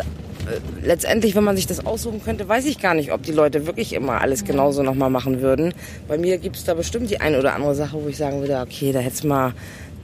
letztendlich, 0.84 1.36
wenn 1.36 1.44
man 1.44 1.56
sich 1.56 1.68
das 1.68 1.86
aussuchen 1.86 2.24
könnte, 2.24 2.48
weiß 2.48 2.66
ich 2.66 2.80
gar 2.80 2.94
nicht, 2.94 3.12
ob 3.12 3.24
die 3.24 3.32
Leute 3.32 3.66
wirklich 3.66 3.94
immer 3.94 4.22
alles 4.22 4.44
genauso 4.44 4.84
nochmal 4.84 5.10
machen 5.10 5.42
würden. 5.42 5.74
Bei 6.08 6.18
mir 6.18 6.38
gibt 6.38 6.56
es 6.56 6.64
da 6.64 6.74
bestimmt 6.74 7.10
die 7.10 7.22
eine 7.22 7.40
oder 7.40 7.54
andere 7.54 7.76
Sache, 7.76 7.98
wo 8.02 8.08
ich 8.08 8.18
sagen 8.18 8.40
würde, 8.40 8.60
okay, 8.60 8.92
da 8.92 9.00
hätte 9.00 9.28
mal 9.28 9.54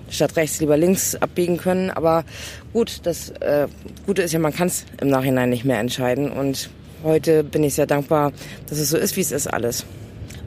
statt 0.09 0.35
rechts 0.35 0.59
lieber 0.59 0.77
links 0.77 1.15
abbiegen 1.15 1.57
können. 1.57 1.89
Aber 1.89 2.23
gut, 2.71 3.01
das 3.03 3.29
äh, 3.29 3.67
Gute 4.05 4.21
ist 4.21 4.31
ja, 4.31 4.39
man 4.39 4.53
kann 4.53 4.67
es 4.67 4.85
im 5.01 5.09
Nachhinein 5.09 5.49
nicht 5.49 5.65
mehr 5.65 5.79
entscheiden. 5.79 6.31
Und 6.31 6.69
heute 7.03 7.43
bin 7.43 7.63
ich 7.63 7.73
sehr 7.73 7.87
dankbar, 7.87 8.31
dass 8.69 8.79
es 8.79 8.89
so 8.89 8.97
ist, 8.97 9.15
wie 9.15 9.21
es 9.21 9.31
ist 9.31 9.47
alles. 9.47 9.85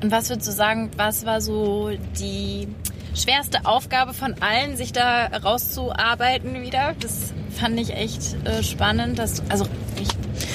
Und 0.02 0.10
was 0.10 0.28
würdest 0.28 0.48
du 0.48 0.52
sagen, 0.52 0.90
was 0.96 1.24
war 1.24 1.40
so 1.40 1.90
die 2.18 2.68
schwerste 3.16 3.64
Aufgabe 3.64 4.14
von 4.14 4.34
allen, 4.40 4.76
sich 4.76 4.92
da 4.92 5.26
rauszuarbeiten 5.26 6.62
wieder? 6.62 6.94
Das 7.00 7.32
fand 7.56 7.80
ich 7.80 7.94
echt 7.94 8.36
äh, 8.44 8.62
spannend, 8.62 9.18
dass 9.18 9.34
du, 9.34 9.42
also 9.48 9.66
ich, 10.00 10.08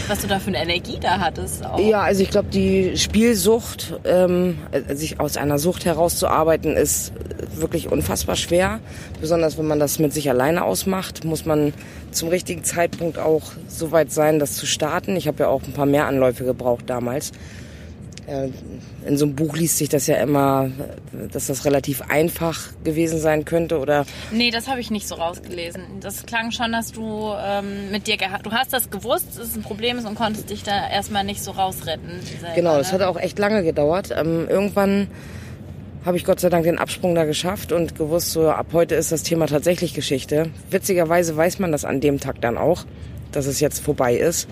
was 0.08 0.22
du 0.22 0.28
da 0.28 0.40
für 0.40 0.50
eine 0.50 0.62
Energie 0.62 1.00
da 1.00 1.20
hattest. 1.20 1.66
Auch. 1.66 1.80
Ja, 1.80 2.02
also 2.02 2.22
ich 2.22 2.30
glaube, 2.30 2.50
die 2.50 2.98
Spielsucht, 2.98 4.00
ähm, 4.06 4.60
äh, 4.72 4.96
sich 4.96 5.20
aus 5.20 5.38
einer 5.38 5.58
Sucht 5.58 5.86
herauszuarbeiten, 5.86 6.78
ist 6.78 7.12
wirklich 7.56 7.92
unfassbar 7.92 8.36
schwer. 8.36 8.80
Besonders 9.20 9.58
wenn 9.58 9.68
man 9.68 9.80
das 9.80 10.00
mit 10.00 10.14
sich 10.14 10.30
alleine 10.30 10.64
ausmacht, 10.64 11.24
muss 11.24 11.46
man 11.46 11.74
zum 12.12 12.30
richtigen 12.30 12.64
Zeitpunkt 12.64 13.18
auch 13.18 13.44
so 13.68 13.92
weit 13.92 14.12
sein, 14.12 14.40
das 14.40 14.56
zu 14.56 14.66
starten. 14.66 15.16
Ich 15.16 15.28
habe 15.28 15.44
ja 15.44 15.50
auch 15.50 15.64
ein 15.64 15.74
paar 15.74 15.86
mehr 15.86 16.06
Anläufe 16.06 16.44
gebraucht 16.44 16.84
damals. 16.88 17.32
Äh, 18.28 18.50
In 19.08 19.18
so 19.18 19.26
einem 19.26 19.36
Buch 19.36 19.56
liest 19.58 19.78
sich 19.80 19.90
das 19.90 20.06
ja 20.08 20.16
immer, 20.18 20.70
dass 21.32 21.48
das 21.48 21.66
relativ 21.66 22.02
einfach 22.10 22.70
gewesen 22.84 23.20
sein 23.20 23.46
könnte 23.46 23.80
oder 23.80 24.06
Nee, 24.32 24.52
das 24.52 24.68
habe 24.68 24.80
ich 24.80 24.92
nicht 24.92 25.08
so 25.08 25.16
rausgelesen. 25.16 25.82
Das 26.02 26.26
klang 26.26 26.52
schon, 26.52 26.72
dass 26.72 26.92
du 26.92 27.34
ähm, 27.44 27.92
mit 27.92 28.06
dir 28.08 28.16
geha- 28.18 28.42
du 28.44 28.52
hast 28.52 28.74
das 28.74 28.90
gewusst, 28.92 29.26
dass 29.38 29.48
es 29.48 29.56
ein 29.56 29.64
Problem 29.64 29.98
ist 29.98 30.06
und 30.06 30.16
konntest 30.16 30.50
dich 30.52 30.64
da 30.64 30.88
erstmal 30.90 31.24
nicht 31.24 31.44
so 31.44 31.52
rausretten. 31.52 32.22
selber, 32.40 32.56
Genau, 32.56 32.78
das 32.78 32.92
ne? 32.92 33.00
hat 33.00 33.08
auch 33.08 33.18
echt 33.20 33.40
lange 33.40 33.64
gedauert. 33.64 34.10
Ähm, 34.16 34.48
irgendwann 34.48 35.08
habe 36.06 36.18
ich 36.18 36.26
Gott 36.26 36.40
sei 36.40 36.50
Dank 36.50 36.64
den 36.64 36.78
Absprung 36.80 37.14
da 37.16 37.26
geschafft 37.26 37.72
und 37.72 37.96
gewusst, 37.96 38.32
so 38.32 38.50
ab 38.50 38.68
heute 38.74 38.96
ist 38.96 39.12
das 39.12 39.24
Thema 39.24 39.48
tatsächlich 39.48 39.94
Geschichte. 39.94 40.50
Witzigerweise 40.70 41.36
weiß 41.38 41.60
man 41.60 41.72
das 41.72 41.86
an 41.86 42.02
dem 42.02 42.20
Tag 42.20 42.42
dann 42.42 42.58
auch, 42.58 42.86
dass 43.32 43.46
es 43.46 43.60
jetzt 43.60 43.80
vorbei 43.80 44.16
ist. 44.16 44.48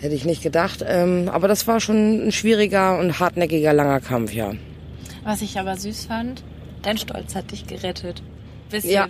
Hätte 0.00 0.14
ich 0.14 0.24
nicht 0.24 0.42
gedacht. 0.42 0.84
Ähm, 0.86 1.28
aber 1.32 1.48
das 1.48 1.66
war 1.66 1.80
schon 1.80 2.28
ein 2.28 2.32
schwieriger 2.32 2.98
und 2.98 3.18
hartnäckiger, 3.18 3.72
langer 3.72 4.00
Kampf, 4.00 4.32
ja. 4.32 4.52
Was 5.24 5.42
ich 5.42 5.58
aber 5.58 5.76
süß 5.76 6.06
fand, 6.06 6.42
dein 6.82 6.98
Stolz 6.98 7.34
hat 7.34 7.50
dich 7.50 7.66
gerettet. 7.66 8.22
Bisschen. 8.70 8.90
Ja. 8.92 9.06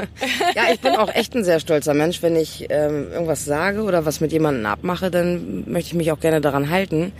ja, 0.56 0.62
ich 0.72 0.80
bin 0.80 0.96
auch 0.96 1.14
echt 1.14 1.34
ein 1.36 1.44
sehr 1.44 1.60
stolzer 1.60 1.92
Mensch. 1.94 2.22
Wenn 2.22 2.34
ich 2.34 2.66
ähm, 2.70 3.08
irgendwas 3.12 3.44
sage 3.44 3.82
oder 3.82 4.06
was 4.06 4.20
mit 4.20 4.32
jemandem 4.32 4.64
abmache, 4.66 5.10
dann 5.10 5.70
möchte 5.70 5.88
ich 5.88 5.94
mich 5.94 6.10
auch 6.12 6.20
gerne 6.20 6.40
daran 6.40 6.70
halten. 6.70 7.12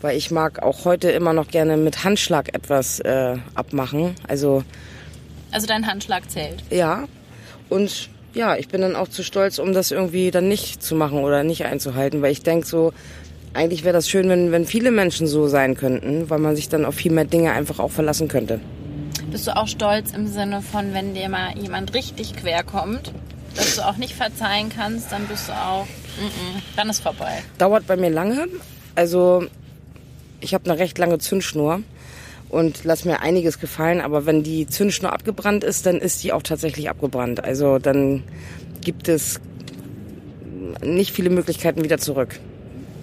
weil 0.00 0.16
ich 0.16 0.30
mag 0.32 0.62
auch 0.62 0.84
heute 0.84 1.10
immer 1.10 1.32
noch 1.32 1.48
gerne 1.48 1.76
mit 1.76 2.02
Handschlag 2.04 2.54
etwas 2.54 2.98
äh, 3.00 3.36
abmachen. 3.54 4.14
Also 4.26 4.62
Also 5.52 5.66
dein 5.68 5.86
Handschlag 5.86 6.28
zählt. 6.30 6.62
ja 6.70 7.04
und 7.68 8.10
ja, 8.34 8.56
ich 8.56 8.68
bin 8.68 8.80
dann 8.80 8.96
auch 8.96 9.08
zu 9.08 9.22
stolz, 9.22 9.58
um 9.58 9.72
das 9.72 9.90
irgendwie 9.90 10.30
dann 10.30 10.48
nicht 10.48 10.82
zu 10.82 10.94
machen 10.94 11.18
oder 11.18 11.44
nicht 11.44 11.64
einzuhalten, 11.64 12.22
weil 12.22 12.32
ich 12.32 12.42
denke 12.42 12.66
so, 12.66 12.92
eigentlich 13.54 13.84
wäre 13.84 13.94
das 13.94 14.08
schön, 14.08 14.28
wenn, 14.28 14.52
wenn 14.52 14.66
viele 14.66 14.90
Menschen 14.90 15.26
so 15.26 15.48
sein 15.48 15.74
könnten, 15.74 16.30
weil 16.30 16.38
man 16.38 16.54
sich 16.54 16.68
dann 16.68 16.84
auf 16.84 16.94
viel 16.94 17.12
mehr 17.12 17.24
Dinge 17.24 17.52
einfach 17.52 17.78
auch 17.78 17.90
verlassen 17.90 18.28
könnte. 18.28 18.60
Bist 19.30 19.46
du 19.46 19.56
auch 19.56 19.68
stolz 19.68 20.12
im 20.12 20.26
Sinne 20.26 20.62
von, 20.62 20.94
wenn 20.94 21.14
dir 21.14 21.28
mal 21.28 21.56
jemand 21.58 21.94
richtig 21.94 22.36
quer 22.36 22.62
kommt, 22.62 23.12
dass 23.56 23.76
du 23.76 23.82
auch 23.86 23.96
nicht 23.96 24.14
verzeihen 24.14 24.70
kannst, 24.74 25.10
dann 25.12 25.26
bist 25.26 25.48
du 25.48 25.52
auch, 25.52 25.84
mm 25.84 26.24
-mm, 26.24 26.62
dann 26.76 26.88
ist 26.88 27.00
vorbei. 27.00 27.42
Dauert 27.58 27.86
bei 27.86 27.96
mir 27.96 28.10
lange. 28.10 28.46
Also 28.94 29.46
ich 30.40 30.54
habe 30.54 30.70
eine 30.70 30.78
recht 30.78 30.96
lange 30.98 31.18
Zündschnur 31.18 31.82
und 32.48 32.84
lass 32.84 33.04
mir 33.04 33.20
einiges 33.20 33.60
gefallen, 33.60 34.00
aber 34.00 34.26
wenn 34.26 34.42
die 34.42 34.66
Zündschnur 34.66 35.12
abgebrannt 35.12 35.64
ist, 35.64 35.86
dann 35.86 35.96
ist 35.96 36.22
die 36.24 36.32
auch 36.32 36.42
tatsächlich 36.42 36.88
abgebrannt. 36.88 37.44
Also 37.44 37.78
dann 37.78 38.22
gibt 38.80 39.08
es 39.08 39.40
nicht 40.82 41.12
viele 41.14 41.30
Möglichkeiten 41.30 41.84
wieder 41.84 41.98
zurück. 41.98 42.38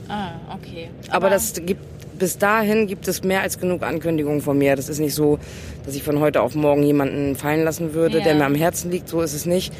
Ah, 0.07 0.31
okay. 0.53 0.89
Aber, 1.09 1.29
das 1.29 1.53
gibt 1.53 1.81
bis 2.17 2.37
dahin 2.37 2.87
gibt 2.87 3.07
es 3.07 3.23
mehr 3.23 3.41
als 3.41 3.59
genug 3.59 3.83
Ankündigungen 3.83 4.41
von 4.41 4.57
mir. 4.57 4.75
Das 4.77 4.87
ist 4.87 4.99
nicht 4.99 5.13
so, 5.13 5.37
dass 5.85 5.95
ich 5.95 6.03
von 6.03 6.19
heute 6.19 6.41
auf 6.41 6.55
morgen 6.55 6.81
jemanden 6.83 7.35
fallen 7.35 7.63
lassen 7.63 7.93
würde, 7.93 8.19
Ja. 8.19 8.23
der 8.23 8.35
mir 8.35 8.45
am 8.45 8.55
Herzen 8.55 8.89
liegt. 8.89 9.09
So 9.09 9.21
ist 9.21 9.33
es 9.33 9.45
nicht. 9.45 9.73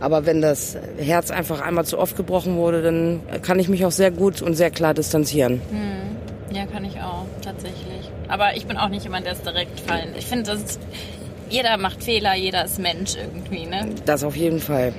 Aber 0.00 0.26
wenn 0.26 0.42
das 0.42 0.76
Herz 0.98 1.30
einfach 1.30 1.60
einmal 1.60 1.86
zu 1.86 1.98
oft 1.98 2.16
gebrochen 2.16 2.56
wurde, 2.56 2.82
dann 2.82 3.20
kann 3.42 3.58
ich 3.58 3.68
mich 3.68 3.86
auch 3.86 3.90
sehr 3.90 4.10
gut 4.10 4.42
und 4.42 4.54
sehr 4.54 4.70
klar 4.70 4.92
distanzieren. 4.94 5.62
Ja, 6.52 6.66
kann 6.66 6.84
ich 6.84 7.00
auch, 7.00 7.24
tatsächlich. 7.42 7.97
Aber 8.28 8.56
ich 8.56 8.66
bin 8.66 8.76
auch 8.76 8.88
nicht 8.88 9.04
jemand, 9.04 9.26
der 9.26 9.32
es 9.32 9.42
direkt 9.42 9.80
fallen. 9.80 10.14
Ich 10.16 10.26
finde, 10.26 10.58
jeder 11.48 11.76
macht 11.78 12.04
Fehler, 12.04 12.34
jeder 12.34 12.64
ist 12.64 12.78
Mensch 12.78 13.16
irgendwie, 13.16 13.66
ne? 13.66 13.94
Das 14.04 14.22
auf 14.22 14.36
jeden 14.36 14.60
Fall. 14.60 14.92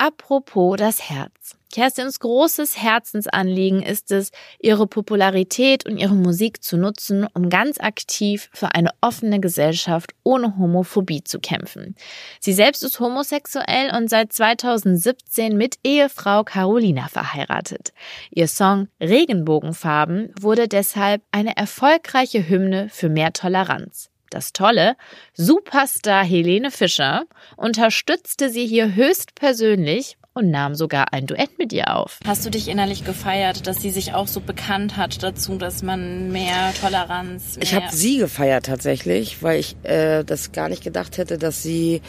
Apropos 0.00 0.76
das 0.76 1.10
Herz. 1.10 1.56
Kerstins 1.72 2.20
großes 2.20 2.80
Herzensanliegen 2.80 3.82
ist 3.82 4.12
es, 4.12 4.30
ihre 4.60 4.86
Popularität 4.86 5.86
und 5.86 5.98
ihre 5.98 6.14
Musik 6.14 6.62
zu 6.62 6.76
nutzen, 6.76 7.26
um 7.34 7.50
ganz 7.50 7.80
aktiv 7.80 8.48
für 8.52 8.76
eine 8.76 8.90
offene 9.00 9.40
Gesellschaft 9.40 10.12
ohne 10.22 10.56
Homophobie 10.56 11.24
zu 11.24 11.40
kämpfen. 11.40 11.96
Sie 12.38 12.52
selbst 12.52 12.84
ist 12.84 13.00
homosexuell 13.00 13.92
und 13.92 14.08
seit 14.08 14.32
2017 14.32 15.56
mit 15.56 15.80
Ehefrau 15.82 16.44
Carolina 16.44 17.08
verheiratet. 17.08 17.92
Ihr 18.30 18.46
Song 18.46 18.86
Regenbogenfarben 19.00 20.32
wurde 20.40 20.68
deshalb 20.68 21.22
eine 21.32 21.56
erfolgreiche 21.56 22.48
Hymne 22.48 22.88
für 22.88 23.08
mehr 23.08 23.32
Toleranz. 23.32 24.10
Das 24.30 24.52
Tolle, 24.52 24.96
Superstar 25.34 26.24
Helene 26.24 26.70
Fischer 26.70 27.24
unterstützte 27.56 28.50
sie 28.50 28.66
hier 28.66 28.94
höchstpersönlich 28.94 30.16
und 30.34 30.50
nahm 30.50 30.74
sogar 30.74 31.12
ein 31.12 31.26
Duett 31.26 31.58
mit 31.58 31.72
ihr 31.72 31.96
auf. 31.96 32.20
Hast 32.24 32.46
du 32.46 32.50
dich 32.50 32.68
innerlich 32.68 33.04
gefeiert, 33.04 33.66
dass 33.66 33.82
sie 33.82 33.90
sich 33.90 34.14
auch 34.14 34.28
so 34.28 34.40
bekannt 34.40 34.96
hat 34.96 35.22
dazu, 35.22 35.56
dass 35.56 35.82
man 35.82 36.30
mehr 36.30 36.72
Toleranz, 36.80 37.56
mehr 37.56 37.62
Ich 37.64 37.74
habe 37.74 37.88
sie 37.90 38.18
gefeiert 38.18 38.66
tatsächlich, 38.66 39.42
weil 39.42 39.58
ich 39.58 39.76
äh, 39.82 40.22
das 40.24 40.52
gar 40.52 40.68
nicht 40.68 40.84
gedacht 40.84 41.18
hätte, 41.18 41.38
dass 41.38 41.62
sie 41.62 42.02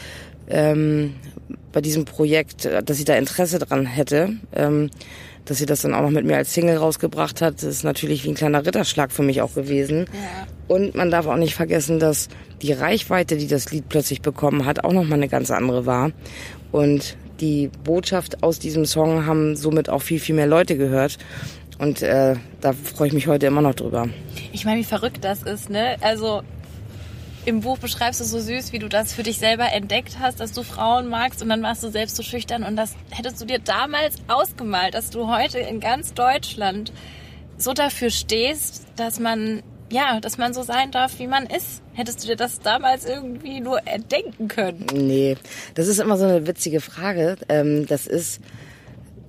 ähm, 0.47 1.15
bei 1.71 1.81
diesem 1.81 2.05
Projekt, 2.05 2.65
äh, 2.65 2.83
dass 2.83 2.97
sie 2.97 3.05
da 3.05 3.15
Interesse 3.15 3.59
dran 3.59 3.85
hätte. 3.85 4.37
Ähm, 4.55 4.91
dass 5.45 5.57
sie 5.57 5.65
das 5.65 5.81
dann 5.81 5.93
auch 5.93 6.01
noch 6.01 6.11
mit 6.11 6.25
mir 6.25 6.37
als 6.37 6.53
Single 6.53 6.77
rausgebracht 6.77 7.41
hat, 7.41 7.63
ist 7.63 7.83
natürlich 7.83 8.23
wie 8.23 8.29
ein 8.29 8.35
kleiner 8.35 8.65
Ritterschlag 8.65 9.11
für 9.11 9.23
mich 9.23 9.41
auch 9.41 9.53
gewesen. 9.53 10.05
Ja. 10.13 10.47
Und 10.67 10.95
man 10.95 11.09
darf 11.09 11.25
auch 11.25 11.37
nicht 11.37 11.55
vergessen, 11.55 11.99
dass 11.99 12.29
die 12.61 12.73
Reichweite, 12.73 13.37
die 13.37 13.47
das 13.47 13.71
Lied 13.71 13.89
plötzlich 13.89 14.21
bekommen 14.21 14.65
hat, 14.65 14.83
auch 14.83 14.93
nochmal 14.93 15.17
eine 15.17 15.27
ganz 15.27 15.49
andere 15.49 15.85
war. 15.85 16.11
Und 16.71 17.17
die 17.39 17.69
Botschaft 17.83 18.43
aus 18.43 18.59
diesem 18.59 18.85
Song 18.85 19.25
haben 19.25 19.55
somit 19.55 19.89
auch 19.89 20.01
viel, 20.01 20.19
viel 20.19 20.35
mehr 20.35 20.47
Leute 20.47 20.77
gehört. 20.77 21.17
Und 21.79 22.01
äh, 22.01 22.35
da 22.61 22.73
freue 22.73 23.07
ich 23.07 23.13
mich 23.13 23.27
heute 23.27 23.47
immer 23.47 23.61
noch 23.61 23.73
drüber. 23.73 24.09
Ich 24.51 24.65
meine, 24.65 24.79
wie 24.79 24.85
verrückt 24.85 25.23
das 25.23 25.43
ist, 25.43 25.69
ne? 25.69 25.95
Also 26.01 26.41
im 27.45 27.61
Buch 27.61 27.77
beschreibst 27.77 28.19
du 28.19 28.25
so 28.25 28.39
süß, 28.39 28.73
wie 28.73 28.79
du 28.79 28.89
das 28.89 29.13
für 29.13 29.23
dich 29.23 29.37
selber 29.37 29.71
entdeckt 29.71 30.17
hast, 30.19 30.39
dass 30.39 30.51
du 30.51 30.63
Frauen 30.63 31.07
magst 31.07 31.41
und 31.41 31.49
dann 31.49 31.63
warst 31.63 31.83
du 31.83 31.89
selbst 31.89 32.15
so 32.15 32.23
schüchtern 32.23 32.63
und 32.63 32.75
das 32.75 32.95
hättest 33.11 33.39
du 33.41 33.45
dir 33.45 33.59
damals 33.59 34.17
ausgemalt, 34.27 34.93
dass 34.93 35.09
du 35.09 35.27
heute 35.27 35.59
in 35.59 35.79
ganz 35.79 36.13
Deutschland 36.13 36.91
so 37.57 37.73
dafür 37.73 38.09
stehst, 38.09 38.85
dass 38.95 39.19
man 39.19 39.63
ja, 39.91 40.19
dass 40.19 40.37
man 40.37 40.53
so 40.53 40.61
sein 40.61 40.91
darf, 40.91 41.19
wie 41.19 41.27
man 41.27 41.45
ist. 41.45 41.81
Hättest 41.93 42.23
du 42.23 42.27
dir 42.27 42.35
das 42.35 42.59
damals 42.59 43.05
irgendwie 43.05 43.59
nur 43.59 43.79
erdenken 43.87 44.47
können? 44.47 44.85
Nee, 44.93 45.35
das 45.73 45.87
ist 45.87 45.99
immer 45.99 46.17
so 46.17 46.25
eine 46.25 46.47
witzige 46.47 46.79
Frage. 46.79 47.37
Ähm, 47.49 47.87
das 47.87 48.07
ist, 48.07 48.39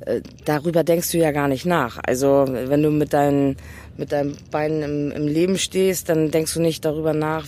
äh, 0.04 0.20
darüber 0.44 0.84
denkst 0.84 1.10
du 1.10 1.18
ja 1.18 1.32
gar 1.32 1.48
nicht 1.48 1.66
nach. 1.66 1.98
Also 2.06 2.44
wenn 2.46 2.82
du 2.82 2.90
mit 2.90 3.12
deinen, 3.12 3.56
mit 4.00 4.10
deinen 4.10 4.36
Beinen 4.50 4.82
im, 4.82 5.12
im 5.12 5.28
Leben 5.28 5.58
stehst, 5.58 6.08
dann 6.08 6.30
denkst 6.32 6.54
du 6.54 6.60
nicht 6.60 6.84
darüber 6.84 7.12
nach, 7.12 7.46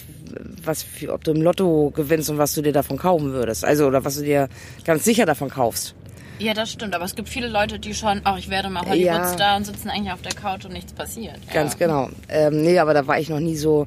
was 0.63 0.87
ob 1.09 1.25
du 1.25 1.33
im 1.33 1.43
Lotto 1.43 1.91
gewinnst 1.91 2.31
und 2.31 2.39
was 2.39 2.55
du 2.55 2.63
dir 2.63 2.73
davon 2.73 2.99
kaufen 2.99 3.33
würdest. 3.33 3.65
Also 3.65 3.87
oder 3.87 4.05
was 4.05 4.17
du 4.17 4.23
dir 4.23 4.49
ganz 4.85 5.03
sicher 5.03 5.27
davon 5.27 5.49
kaufst. 5.51 5.97
Ja, 6.39 6.55
das 6.55 6.71
stimmt, 6.71 6.95
aber 6.95 7.05
es 7.05 7.15
gibt 7.15 7.29
viele 7.29 7.49
Leute, 7.49 7.79
die 7.79 7.95
schon, 7.95 8.21
ach, 8.25 8.37
ich 8.39 8.51
werde 8.51 8.69
mal 8.69 8.85
Hollywood-Star 8.85 9.57
und 9.57 9.65
sitzen 9.65 9.91
eigentlich 9.91 10.13
auf 10.13 10.23
der 10.23 10.35
Couch 10.35 10.65
und 10.65 10.73
nichts 10.73 10.93
passiert. 10.93 11.39
Ganz 11.53 11.73
ja. 11.73 11.87
genau. 11.87 12.11
Ähm, 12.29 12.63
nee, 12.63 12.79
aber 12.79 12.95
da 12.95 13.07
war 13.07 13.19
ich 13.19 13.29
noch 13.29 13.41
nie 13.41 13.57
so. 13.57 13.87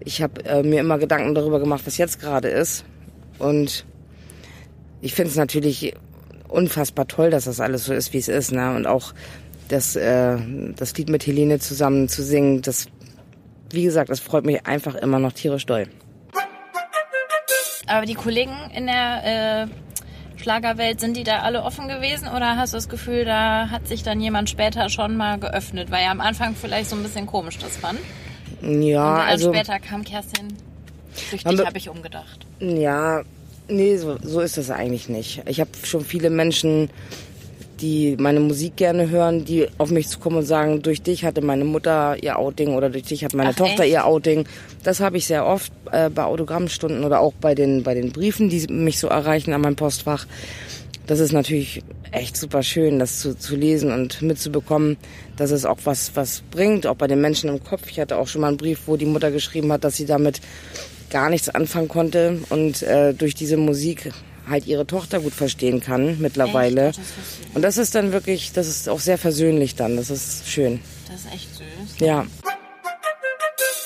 Ich 0.00 0.20
habe 0.20 0.44
äh, 0.44 0.62
mir 0.62 0.80
immer 0.80 0.98
Gedanken 0.98 1.34
darüber 1.34 1.60
gemacht, 1.60 1.82
was 1.84 1.96
jetzt 1.96 2.20
gerade 2.20 2.48
ist. 2.48 2.84
Und 3.38 3.84
ich 5.00 5.14
finde 5.14 5.30
es 5.30 5.36
natürlich 5.36 5.94
unfassbar 6.48 7.06
toll, 7.06 7.30
dass 7.30 7.44
das 7.44 7.60
alles 7.60 7.84
so 7.84 7.92
ist, 7.92 8.12
wie 8.12 8.18
es 8.18 8.28
ist. 8.28 8.52
Ne? 8.52 8.74
Und 8.74 8.86
auch 8.86 9.12
das, 9.68 9.96
äh, 9.96 10.36
das 10.76 10.96
Lied 10.96 11.08
mit 11.08 11.26
Helene 11.26 11.58
zusammen 11.58 12.08
zu 12.08 12.22
singen, 12.22 12.62
das, 12.62 12.86
wie 13.70 13.84
gesagt, 13.84 14.10
das 14.10 14.20
freut 14.20 14.44
mich 14.44 14.66
einfach 14.66 14.94
immer 14.94 15.18
noch 15.18 15.32
tierisch 15.32 15.66
doll. 15.66 15.86
Aber 17.86 18.06
die 18.06 18.14
Kollegen 18.14 18.54
in 18.74 18.86
der 18.86 19.66
äh, 19.68 20.40
Schlagerwelt, 20.40 21.00
sind 21.00 21.16
die 21.16 21.24
da 21.24 21.40
alle 21.40 21.62
offen 21.62 21.88
gewesen 21.88 22.28
oder 22.28 22.56
hast 22.56 22.72
du 22.72 22.76
das 22.76 22.88
Gefühl, 22.88 23.24
da 23.24 23.68
hat 23.70 23.86
sich 23.88 24.02
dann 24.02 24.20
jemand 24.20 24.50
später 24.50 24.88
schon 24.88 25.16
mal 25.16 25.38
geöffnet? 25.38 25.90
Weil 25.90 26.04
ja 26.04 26.10
am 26.10 26.20
Anfang 26.20 26.54
vielleicht 26.54 26.90
so 26.90 26.96
ein 26.96 27.02
bisschen 27.02 27.26
komisch 27.26 27.58
das 27.58 27.76
fand. 27.76 27.98
Ja, 28.62 29.16
also. 29.16 29.52
später 29.52 29.78
kam 29.78 30.04
Kerstin. 30.04 30.48
Süchtig 31.14 31.56
be- 31.56 31.66
habe 31.66 31.78
ich 31.78 31.88
umgedacht. 31.88 32.46
Ja, 32.60 33.22
nee, 33.68 33.96
so, 33.96 34.18
so 34.22 34.40
ist 34.40 34.56
das 34.56 34.70
eigentlich 34.70 35.08
nicht. 35.08 35.42
Ich 35.46 35.60
habe 35.60 35.70
schon 35.84 36.04
viele 36.04 36.30
Menschen, 36.30 36.90
die 37.84 38.16
meine 38.18 38.40
Musik 38.40 38.76
gerne 38.76 39.10
hören, 39.10 39.44
die 39.44 39.68
auf 39.76 39.90
mich 39.90 40.08
zukommen 40.08 40.38
und 40.38 40.46
sagen, 40.46 40.80
durch 40.80 41.02
dich 41.02 41.22
hatte 41.22 41.42
meine 41.42 41.66
Mutter 41.66 42.16
ihr 42.22 42.38
Outing 42.38 42.74
oder 42.74 42.88
durch 42.88 43.04
dich 43.04 43.24
hat 43.24 43.34
meine 43.34 43.50
Ach, 43.50 43.56
Tochter 43.56 43.82
echt? 43.82 43.92
ihr 43.92 44.06
Outing. 44.06 44.46
Das 44.82 45.00
habe 45.00 45.18
ich 45.18 45.26
sehr 45.26 45.44
oft 45.44 45.70
äh, 45.92 46.08
bei 46.08 46.24
Autogrammstunden 46.24 47.04
oder 47.04 47.20
auch 47.20 47.34
bei 47.34 47.54
den, 47.54 47.82
bei 47.82 47.92
den 47.92 48.10
Briefen, 48.10 48.48
die 48.48 48.66
mich 48.68 48.98
so 48.98 49.08
erreichen 49.08 49.52
an 49.52 49.60
meinem 49.60 49.76
Postfach. 49.76 50.26
Das 51.06 51.20
ist 51.20 51.32
natürlich 51.32 51.82
echt 52.10 52.38
super 52.38 52.62
schön, 52.62 52.98
das 52.98 53.20
zu, 53.20 53.36
zu 53.36 53.54
lesen 53.54 53.92
und 53.92 54.22
mitzubekommen, 54.22 54.96
dass 55.36 55.50
es 55.50 55.66
auch 55.66 55.78
was, 55.84 56.16
was 56.16 56.42
bringt, 56.50 56.86
auch 56.86 56.96
bei 56.96 57.06
den 57.06 57.20
Menschen 57.20 57.50
im 57.50 57.62
Kopf. 57.62 57.90
Ich 57.90 58.00
hatte 58.00 58.16
auch 58.16 58.28
schon 58.28 58.40
mal 58.40 58.48
einen 58.48 58.56
Brief, 58.56 58.82
wo 58.86 58.96
die 58.96 59.04
Mutter 59.04 59.30
geschrieben 59.30 59.70
hat, 59.72 59.84
dass 59.84 59.96
sie 59.96 60.06
damit 60.06 60.40
gar 61.10 61.28
nichts 61.28 61.50
anfangen 61.50 61.88
konnte 61.88 62.38
und 62.48 62.82
äh, 62.82 63.12
durch 63.12 63.34
diese 63.34 63.58
Musik 63.58 64.10
halt 64.48 64.66
ihre 64.66 64.86
Tochter 64.86 65.20
gut 65.20 65.32
verstehen 65.32 65.80
kann 65.80 66.20
mittlerweile. 66.20 66.88
Echt? 66.88 67.00
Und 67.54 67.62
das 67.62 67.78
ist 67.78 67.94
dann 67.94 68.12
wirklich, 68.12 68.52
das 68.52 68.68
ist 68.68 68.88
auch 68.88 69.00
sehr 69.00 69.18
versöhnlich 69.18 69.74
dann. 69.74 69.96
Das 69.96 70.10
ist 70.10 70.48
schön. 70.48 70.80
Das 71.08 71.20
ist 71.20 71.32
echt 71.32 71.48
süß. 71.54 72.00
Ja. 72.00 72.26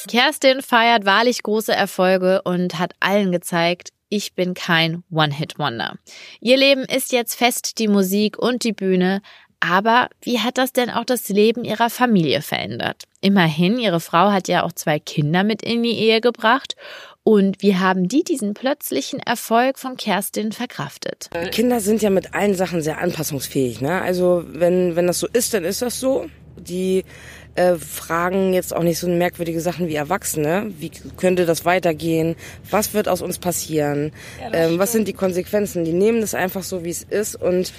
Kerstin 0.08 0.62
feiert 0.62 1.04
wahrlich 1.04 1.42
große 1.42 1.72
Erfolge 1.72 2.42
und 2.42 2.78
hat 2.78 2.94
allen 3.00 3.30
gezeigt, 3.30 3.90
ich 4.08 4.34
bin 4.34 4.54
kein 4.54 5.02
One-Hit-Wonder. 5.10 5.96
Ihr 6.40 6.56
Leben 6.56 6.84
ist 6.84 7.12
jetzt 7.12 7.34
fest 7.34 7.78
die 7.78 7.88
Musik 7.88 8.38
und 8.38 8.64
die 8.64 8.72
Bühne, 8.72 9.20
aber 9.60 10.08
wie 10.22 10.38
hat 10.38 10.58
das 10.58 10.72
denn 10.72 10.90
auch 10.90 11.04
das 11.04 11.28
Leben 11.28 11.64
ihrer 11.64 11.90
Familie 11.90 12.42
verändert? 12.42 13.04
Immerhin, 13.20 13.78
ihre 13.78 14.00
Frau 14.00 14.30
hat 14.30 14.46
ja 14.48 14.62
auch 14.62 14.72
zwei 14.72 14.98
Kinder 14.98 15.42
mit 15.42 15.62
in 15.62 15.82
die 15.82 15.98
Ehe 15.98 16.20
gebracht. 16.20 16.76
Und 17.24 17.60
wie 17.60 17.76
haben 17.76 18.08
die 18.08 18.24
diesen 18.24 18.54
plötzlichen 18.54 19.20
Erfolg 19.20 19.78
von 19.78 19.96
Kerstin 19.96 20.52
verkraftet? 20.52 21.28
Kinder 21.50 21.80
sind 21.80 22.00
ja 22.00 22.08
mit 22.08 22.34
allen 22.34 22.54
Sachen 22.54 22.80
sehr 22.80 22.98
anpassungsfähig. 22.98 23.80
Ne? 23.80 24.00
Also 24.00 24.44
wenn, 24.46 24.96
wenn 24.96 25.06
das 25.06 25.18
so 25.18 25.26
ist, 25.30 25.52
dann 25.52 25.64
ist 25.64 25.82
das 25.82 26.00
so. 26.00 26.26
Die 26.56 27.04
äh, 27.54 27.74
fragen 27.74 28.54
jetzt 28.54 28.74
auch 28.74 28.82
nicht 28.82 28.98
so 28.98 29.09
merkwürdige 29.09 29.61
Sachen 29.61 29.88
wie 29.88 29.94
Erwachsene. 29.96 30.72
Wie 30.78 30.90
könnte 31.16 31.44
das 31.44 31.64
weitergehen? 31.64 32.36
Was 32.70 32.94
wird 32.94 33.09
aus 33.09 33.20
uns 33.20 33.38
passieren? 33.38 34.12
Ja, 34.40 34.54
ähm, 34.54 34.78
was 34.78 34.92
sind 34.92 35.06
die 35.06 35.12
Konsequenzen? 35.12 35.84
Die 35.84 35.92
nehmen 35.92 36.20
das 36.20 36.34
einfach 36.34 36.62
so, 36.62 36.84
wie 36.84 36.90
es 36.90 37.02
ist 37.02 37.36
und 37.36 37.72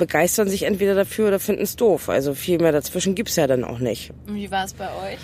begeistern 0.00 0.48
sich 0.48 0.64
entweder 0.64 0.96
dafür 0.96 1.28
oder 1.28 1.38
finden 1.38 1.62
es 1.62 1.76
doof. 1.76 2.08
Also 2.08 2.34
viel 2.34 2.58
mehr 2.58 2.72
dazwischen 2.72 3.14
gibt's 3.14 3.36
ja 3.36 3.46
dann 3.46 3.62
auch 3.62 3.78
nicht. 3.78 4.10
Wie 4.26 4.50
war 4.50 4.64
es 4.64 4.72
bei 4.72 4.86
euch? 4.86 5.18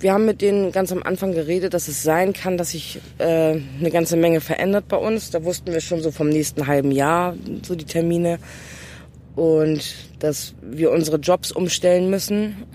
Wir 0.00 0.12
haben 0.12 0.24
mit 0.24 0.42
denen 0.42 0.72
ganz 0.72 0.90
am 0.90 1.02
Anfang 1.02 1.32
geredet, 1.32 1.72
dass 1.74 1.86
es 1.86 2.02
sein 2.02 2.32
kann, 2.32 2.58
dass 2.58 2.70
sich 2.70 3.00
äh, 3.18 3.24
eine 3.24 3.90
ganze 3.90 4.16
Menge 4.16 4.40
verändert 4.40 4.88
bei 4.88 4.96
uns. 4.96 5.30
Da 5.30 5.44
wussten 5.44 5.72
wir 5.72 5.80
schon 5.80 6.02
so 6.02 6.10
vom 6.10 6.28
nächsten 6.28 6.66
halben 6.66 6.90
Jahr 6.90 7.34
so 7.62 7.74
die 7.74 7.84
Termine. 7.84 8.38
Und 9.36 9.94
dass 10.18 10.54
wir 10.62 10.90
unsere 10.90 11.18
Jobs 11.18 11.52
umstellen 11.52 12.10
müssen, 12.10 12.66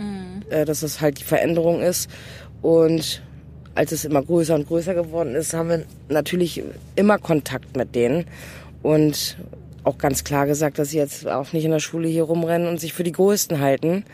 äh, 0.50 0.64
dass 0.66 0.82
das 0.82 1.02
halt 1.02 1.20
die 1.20 1.24
Veränderung 1.24 1.82
ist. 1.82 2.10
Und 2.62 3.24
als 3.74 3.92
es 3.92 4.06
immer 4.06 4.22
größer 4.22 4.56
und 4.56 4.68
größer 4.68 4.94
geworden 4.94 5.34
ist, 5.36 5.54
haben 5.54 5.70
wir 5.70 5.86
natürlich 6.10 6.64
immer 6.96 7.18
Kontakt 7.18 7.76
mit 7.76 7.96
denen. 7.96 8.26
Und 8.84 9.38
auch 9.84 9.98
ganz 9.98 10.24
klar 10.24 10.46
gesagt, 10.46 10.80
dass 10.80 10.90
sie 10.90 10.98
jetzt 10.98 11.28
auch 11.28 11.54
nicht 11.54 11.66
in 11.66 11.72
der 11.72 11.80
Schule 11.80 12.08
hier 12.08 12.24
rumrennen 12.24 12.68
und 12.68 12.80
sich 12.80 12.94
für 12.94 13.04
die 13.04 13.12
Größten 13.12 13.60
halten, 13.60 14.06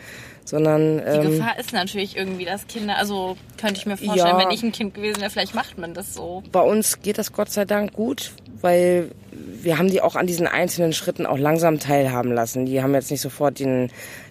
sondern 0.44 0.98
Die 0.98 1.02
ähm, 1.04 1.30
Gefahr 1.32 1.58
ist 1.58 1.72
natürlich 1.72 2.16
irgendwie, 2.16 2.44
dass 2.46 2.66
Kinder, 2.66 2.96
also 2.96 3.36
könnte 3.60 3.80
ich 3.80 3.86
mir 3.86 3.96
vorstellen, 3.98 4.38
Ja. 4.38 4.38
wenn 4.38 4.50
ich 4.50 4.62
ein 4.62 4.72
Kind 4.72 4.94
gewesen 4.94 5.20
wäre, 5.20 5.30
vielleicht 5.30 5.54
macht 5.54 5.76
man 5.78 5.92
das 5.94 6.14
so. 6.14 6.42
bei 6.52 6.62
uns 6.62 7.02
geht 7.02 7.18
das 7.18 7.32
Gott 7.32 7.50
sei 7.50 7.64
Dank 7.66 7.92
gut, 7.92 8.32
weil 8.62 9.10
wir 9.60 9.78
haben 9.78 9.90
die 9.90 10.00
auch 10.00 10.16
an 10.16 10.26
diesen 10.26 10.46
einzelnen 10.46 10.92
Schritten 10.92 11.26
auch 11.26 11.38
langsam 11.38 11.78
teilhaben 11.78 12.32
lassen. 12.32 12.64
Die 12.66 12.82
haben 12.82 12.94
jetzt 12.94 13.10
nicht 13.10 13.20
sofort 13.20 13.58
den 13.58 13.90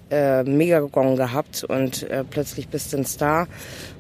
äh, 0.10 0.44
Megagong 0.44 1.18
gehabt 1.18 1.64
und 1.66 2.10
äh, 2.10 2.24
plötzlich 2.24 2.68
bist 2.70 2.94
du 2.94 2.98
ein 2.98 3.06
Star 3.06 3.48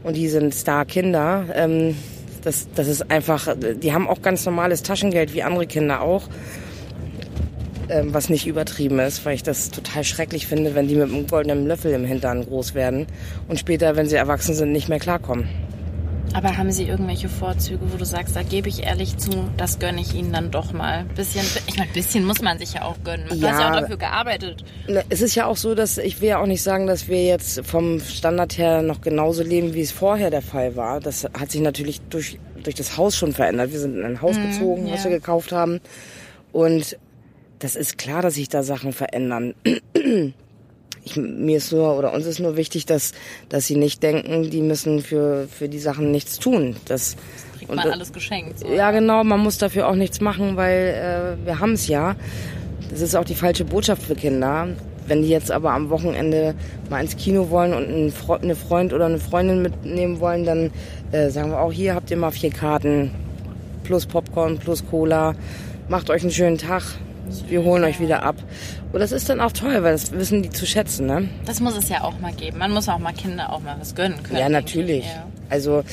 und 0.03 0.15
die 0.15 0.27
sind 0.29 0.53
Star-Kinder. 0.55 1.45
Ähm, 1.53 1.95
das, 2.43 2.67
das 2.75 2.87
ist 2.87 3.11
einfach, 3.11 3.55
die 3.57 3.93
haben 3.93 4.07
auch 4.07 4.21
ganz 4.21 4.45
normales 4.45 4.81
Taschengeld 4.83 5.33
wie 5.33 5.43
andere 5.43 5.67
Kinder 5.67 6.01
auch. 6.01 6.23
Ähm, 7.89 8.13
was 8.13 8.27
nicht 8.29 8.45
übertrieben 8.47 8.99
ist, 8.99 9.25
weil 9.25 9.35
ich 9.35 9.43
das 9.43 9.71
total 9.71 10.03
schrecklich 10.03 10.45
finde, 10.47 10.75
wenn 10.75 10.87
die 10.89 10.95
mit 10.95 11.09
einem 11.09 11.25
goldenen 11.25 11.67
Löffel 11.67 11.93
im 11.93 12.03
Hintern 12.03 12.45
groß 12.45 12.73
werden 12.75 13.07
und 13.47 13.59
später, 13.59 13.95
wenn 13.95 14.07
sie 14.09 14.17
erwachsen 14.17 14.53
sind, 14.55 14.73
nicht 14.73 14.89
mehr 14.89 14.99
klarkommen. 14.99 15.47
Aber 16.33 16.57
haben 16.57 16.71
Sie 16.71 16.83
irgendwelche 16.83 17.29
Vorzüge, 17.29 17.79
wo 17.91 17.95
du 17.97 18.03
sagst, 18.03 18.35
da 18.35 18.43
gebe 18.43 18.67
ich 18.67 18.83
ehrlich 18.83 19.15
zu, 19.17 19.31
das 19.55 19.79
gönne 19.79 20.01
ich 20.01 20.13
Ihnen 20.13 20.33
dann 20.33 20.51
doch 20.51 20.73
mal. 20.73 21.05
Bisschen, 21.15 21.45
ich 21.67 21.77
meine, 21.77 21.89
bisschen 21.93 22.25
muss 22.25 22.41
man 22.41 22.59
sich 22.59 22.73
ja 22.73 22.81
auch 22.83 22.97
gönnen. 23.05 23.25
Man 23.29 23.39
Ja. 23.39 23.53
hat 23.53 23.59
ja 23.61 23.71
auch 23.71 23.81
dafür 23.81 23.97
gearbeitet. 23.97 24.65
Na, 24.89 25.01
Es 25.07 25.21
ist 25.21 25.35
ja 25.35 25.45
auch 25.45 25.55
so, 25.55 25.73
dass 25.73 25.97
ich 25.97 26.19
will 26.19 26.27
ja 26.29 26.39
auch 26.41 26.45
nicht 26.45 26.61
sagen, 26.61 26.85
dass 26.85 27.07
wir 27.07 27.25
jetzt 27.25 27.65
vom 27.65 28.01
Standard 28.01 28.57
her 28.57 28.81
noch 28.81 28.99
genauso 28.99 29.41
leben, 29.41 29.73
wie 29.73 29.81
es 29.81 29.91
vorher 29.93 30.29
der 30.29 30.41
Fall 30.41 30.75
war. 30.75 30.99
Das 30.99 31.23
hat 31.23 31.49
sich 31.51 31.61
natürlich 31.61 32.01
durch, 32.09 32.37
durch 32.61 32.75
das 32.75 32.97
Haus 32.97 33.15
schon 33.15 33.31
verändert. 33.31 33.71
Wir 33.71 33.79
sind 33.79 33.95
in 33.97 34.03
ein 34.03 34.21
Haus 34.21 34.35
gezogen, 34.35 34.89
was 34.91 35.05
ja. 35.05 35.09
wir 35.09 35.17
gekauft 35.17 35.53
haben. 35.53 35.79
Und 36.51 36.97
das 37.59 37.75
ist 37.75 37.97
klar, 37.97 38.21
dass 38.21 38.35
sich 38.35 38.49
da 38.49 38.63
Sachen 38.63 38.93
verändern. 38.93 39.53
Ich, 41.05 41.15
mir 41.15 41.55
ist 41.55 41.71
nur, 41.71 41.97
oder 41.97 42.13
uns 42.13 42.25
ist 42.25 42.39
nur 42.39 42.57
wichtig, 42.57 42.85
dass, 42.85 43.13
dass 43.47 43.65
sie 43.65 43.77
nicht 43.77 44.03
denken, 44.03 44.49
die 44.49 44.61
müssen 44.61 44.99
für, 45.01 45.47
für 45.47 45.69
die 45.69 45.79
Sachen 45.79 46.11
nichts 46.11 46.37
tun. 46.37 46.75
Das, 46.83 47.15
Kriegt 47.57 47.69
und 47.69 47.77
man 47.77 47.85
das- 47.85 47.93
alles 47.93 48.11
geschenkt. 48.11 48.59
So. 48.59 48.67
ja, 48.67 48.91
genau, 48.91 49.23
man 49.23 49.39
muss 49.39 49.57
dafür 49.57 49.87
auch 49.87 49.95
nichts 49.95 50.19
machen, 50.19 50.57
weil 50.57 51.37
äh, 51.41 51.45
wir 51.45 51.59
haben 51.59 51.71
es 51.73 51.87
ja. 51.87 52.17
Das 52.89 52.99
ist 52.99 53.15
auch 53.15 53.23
die 53.23 53.35
falsche 53.35 53.63
Botschaft 53.63 54.01
für 54.03 54.15
Kinder. 54.15 54.67
Wenn 55.07 55.21
die 55.21 55.29
jetzt 55.29 55.49
aber 55.49 55.71
am 55.71 55.89
Wochenende 55.89 56.55
mal 56.89 56.99
ins 56.99 57.15
Kino 57.15 57.49
wollen 57.51 57.73
und 57.73 57.85
einen 57.87 58.11
Fre 58.11 58.41
eine 58.41 58.57
Freund 58.57 58.91
oder 58.91 59.05
eine 59.05 59.19
Freundin 59.19 59.61
mitnehmen 59.61 60.19
wollen, 60.19 60.43
dann 60.43 60.71
äh, 61.13 61.29
sagen 61.29 61.51
wir 61.51 61.61
auch, 61.61 61.71
hier 61.71 61.95
habt 61.95 62.11
ihr 62.11 62.17
mal 62.17 62.31
vier 62.31 62.49
Karten, 62.49 63.11
plus 63.85 64.05
Popcorn, 64.05 64.57
plus 64.57 64.85
Cola. 64.85 65.35
Macht 65.87 66.09
euch 66.09 66.23
einen 66.23 66.31
schönen 66.31 66.57
Tag. 66.57 66.83
Wir 67.47 67.63
holen 67.63 67.83
euch 67.83 67.99
wieder 67.99 68.23
ab. 68.23 68.35
Und 68.91 68.99
das 68.99 69.11
ist 69.11 69.29
dann 69.29 69.39
auch 69.39 69.51
toll, 69.51 69.83
weil 69.83 69.93
das 69.93 70.11
wissen 70.11 70.41
die 70.43 70.49
zu 70.49 70.65
schätzen, 70.65 71.07
ne? 71.07 71.29
Das 71.45 71.59
muss 71.59 71.77
es 71.77 71.89
ja 71.89 72.03
auch 72.03 72.19
mal 72.19 72.33
geben. 72.33 72.57
Man 72.57 72.71
muss 72.71 72.89
auch 72.89 72.99
mal 72.99 73.13
Kinder 73.13 73.51
auch 73.51 73.61
mal 73.61 73.75
was 73.79 73.95
gönnen 73.95 74.21
können. 74.23 74.39
Ja, 74.39 74.49
natürlich. 74.49 74.99
ich. 74.99 75.05
Ja. 75.05 75.27
Also 75.49 75.83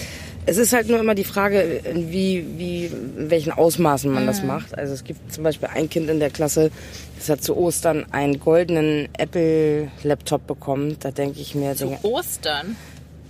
es 0.46 0.58
ist 0.58 0.72
halt 0.72 0.88
nur 0.88 0.98
immer 0.98 1.14
die 1.14 1.24
Frage, 1.24 1.60
in 1.62 2.12
wie, 2.12 2.44
wie, 2.58 2.86
in 2.86 3.30
welchen 3.30 3.52
Ausmaßen 3.52 4.10
man 4.10 4.26
das 4.26 4.42
macht. 4.42 4.76
Also 4.76 4.92
es 4.92 5.04
gibt 5.04 5.32
zum 5.32 5.42
Beispiel 5.44 5.68
ein 5.72 5.88
Kind 5.88 6.10
in 6.10 6.20
der 6.20 6.30
Klasse, 6.30 6.70
das 7.18 7.28
hat 7.30 7.42
zu 7.42 7.56
Ostern 7.56 8.04
einen 8.12 8.40
goldenen 8.40 9.08
Apple-Laptop 9.16 10.46
bekommen. 10.46 10.96
Da 11.00 11.10
denke 11.10 11.40
ich 11.40 11.54
mir, 11.54 11.74
Zu 11.74 11.86
Digga, 11.86 11.98
Ostern. 12.02 12.76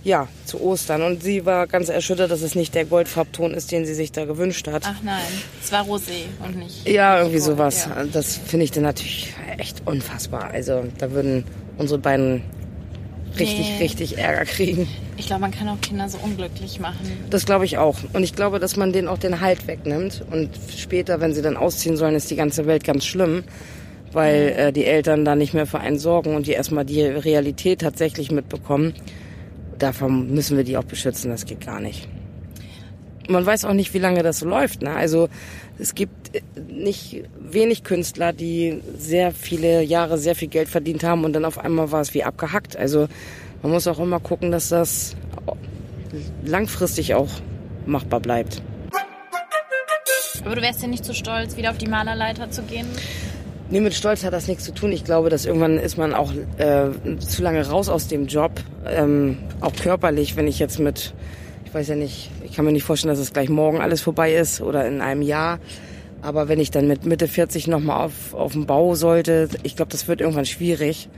Ja, 0.05 0.27
zu 0.45 0.61
Ostern. 0.61 1.01
Und 1.01 1.21
sie 1.23 1.45
war 1.45 1.65
ganz 1.67 1.89
erschüttert, 1.89 2.31
dass 2.31 2.41
es 2.43 2.55
nicht 2.55 2.73
der 2.75 2.85
Goldfarbton 2.85 3.53
ist, 3.53 3.71
den 3.71 3.85
sie 3.85 3.93
sich 3.95 4.11
da 4.13 4.23
gewünscht 4.25 4.67
hat. 4.67 4.83
Ach 4.85 5.01
nein, 5.03 5.19
es 5.61 5.71
war 5.71 5.83
Rosé 5.83 6.25
und 6.45 6.57
nicht. 6.59 6.87
Ja, 6.87 7.17
irgendwie 7.17 7.39
Gold, 7.39 7.43
sowas. 7.57 7.87
ja. 7.89 8.05
Das 8.13 8.37
finde 8.37 8.63
ich 8.65 8.71
dann 8.71 8.83
natürlich 8.83 9.33
echt 9.57 9.81
unfassbar. 9.85 10.51
Also 10.51 10.83
da 10.99 11.11
würden 11.11 11.43
unsere 11.77 11.99
beiden 11.99 12.43
richtig, 13.39 13.67
Nee. 13.67 13.77
richtig 13.83 14.17
Ärger 14.19 14.45
kriegen. 14.45 14.87
Ich 15.17 15.25
glaube, 15.25 15.41
man 15.41 15.51
kann 15.51 15.67
auch 15.69 15.81
Kinder 15.81 16.07
so 16.07 16.19
unglücklich 16.19 16.79
machen. 16.79 16.99
Das 17.31 17.45
glaube 17.45 17.65
ich 17.65 17.77
auch. 17.79 17.97
Und 18.13 18.23
ich 18.23 18.35
glaube, 18.35 18.59
dass 18.59 18.75
man 18.77 18.93
denen 18.93 19.07
auch 19.07 19.17
den 19.17 19.41
Halt 19.41 19.65
wegnimmt. 19.67 20.23
Und 20.31 20.51
später, 20.77 21.19
wenn 21.19 21.33
sie 21.33 21.41
dann 21.41 21.57
ausziehen 21.57 21.97
sollen, 21.97 22.15
ist 22.15 22.29
die 22.29 22.35
ganze 22.35 22.67
Welt 22.67 22.83
ganz 22.83 23.05
schlimm, 23.05 23.43
weil 24.13 24.53
äh, 24.55 24.71
die 24.71 24.85
Eltern 24.85 25.25
da 25.25 25.35
nicht 25.35 25.53
mehr 25.55 25.65
für 25.65 25.79
einen 25.79 25.97
sorgen 25.97 26.35
und 26.35 26.45
die 26.47 26.51
erstmal 26.51 26.85
die 26.85 27.01
Realität 27.01 27.81
tatsächlich 27.81 28.29
mitbekommen. 28.31 28.93
Davon 29.79 30.33
müssen 30.33 30.57
wir 30.57 30.63
die 30.63 30.77
auch 30.77 30.83
beschützen. 30.83 31.31
Das 31.31 31.45
geht 31.45 31.65
gar 31.65 31.79
nicht. 31.79 32.07
Man 33.27 33.45
weiß 33.45 33.65
auch 33.65 33.73
nicht, 33.73 33.93
wie 33.93 33.99
lange 33.99 34.21
das 34.23 34.39
so 34.39 34.47
läuft. 34.47 34.81
Ne? 34.81 34.91
Also 34.91 35.29
es 35.79 35.95
gibt 35.95 36.35
äh, 36.35 36.41
nicht 36.67 37.23
wenig 37.39 37.83
Künstler, 37.83 38.33
die 38.33 38.81
sehr 38.97 39.31
viele 39.31 39.81
Jahre 39.81 40.17
sehr 40.17 40.35
viel 40.35 40.47
Geld 40.47 40.69
verdient 40.69 41.03
haben 41.03 41.25
und 41.25 41.33
dann 41.33 41.45
auf 41.45 41.57
einmal 41.57 41.91
war 41.91 42.01
es 42.01 42.13
wie 42.13 42.23
abgehackt. 42.23 42.77
Also 42.77 43.07
man 43.63 43.71
muss 43.71 43.87
auch 43.87 43.99
immer 43.99 44.19
gucken, 44.19 44.51
dass 44.51 44.69
das 44.69 45.15
langfristig 46.43 47.15
auch 47.15 47.29
machbar 47.85 48.19
bleibt. 48.19 48.61
Aber 50.45 50.55
du 50.55 50.61
wärst 50.61 50.83
ja 50.83 50.87
nicht 50.87 51.03
so 51.03 51.13
stolz, 51.13 51.57
wieder 51.57 51.71
auf 51.71 51.77
die 51.79 51.87
Malerleiter 51.87 52.51
zu 52.51 52.61
gehen? 52.61 52.87
Nee, 53.69 53.79
mit 53.79 53.95
Stolz 53.95 54.23
hat 54.23 54.33
das 54.33 54.47
nichts 54.47 54.63
zu 54.63 54.73
tun. 54.73 54.91
Ich 54.91 55.03
glaube, 55.03 55.29
dass 55.29 55.45
irgendwann 55.45 55.79
ist 55.79 55.97
man 55.97 56.13
auch 56.13 56.31
äh, 56.57 56.89
zu 57.19 57.41
lange 57.41 57.67
raus 57.67 57.89
aus 57.89 58.07
dem 58.07 58.27
Job. 58.27 58.51
Ähm, 58.87 59.37
auch 59.59 59.73
körperlich, 59.73 60.35
wenn 60.35 60.47
ich 60.47 60.59
jetzt 60.59 60.79
mit, 60.79 61.13
ich 61.65 61.73
weiß 61.73 61.87
ja 61.87 61.95
nicht, 61.95 62.29
ich 62.43 62.53
kann 62.53 62.65
mir 62.65 62.71
nicht 62.71 62.83
vorstellen, 62.83 63.11
dass 63.11 63.19
es 63.19 63.33
gleich 63.33 63.49
morgen 63.49 63.81
alles 63.81 64.01
vorbei 64.01 64.35
ist 64.35 64.61
oder 64.61 64.87
in 64.87 65.01
einem 65.01 65.23
Jahr. 65.23 65.59
Aber 66.21 66.47
wenn 66.47 66.59
ich 66.59 66.69
dann 66.69 66.87
mit 66.87 67.05
Mitte 67.05 67.27
40 67.27 67.67
nochmal 67.67 68.05
auf, 68.05 68.33
auf 68.33 68.53
dem 68.53 68.65
Bau 68.67 68.93
sollte, 68.95 69.49
ich 69.63 69.75
glaube, 69.75 69.91
das 69.91 70.07
wird 70.07 70.21
irgendwann 70.21 70.45
schwierig. 70.45 71.09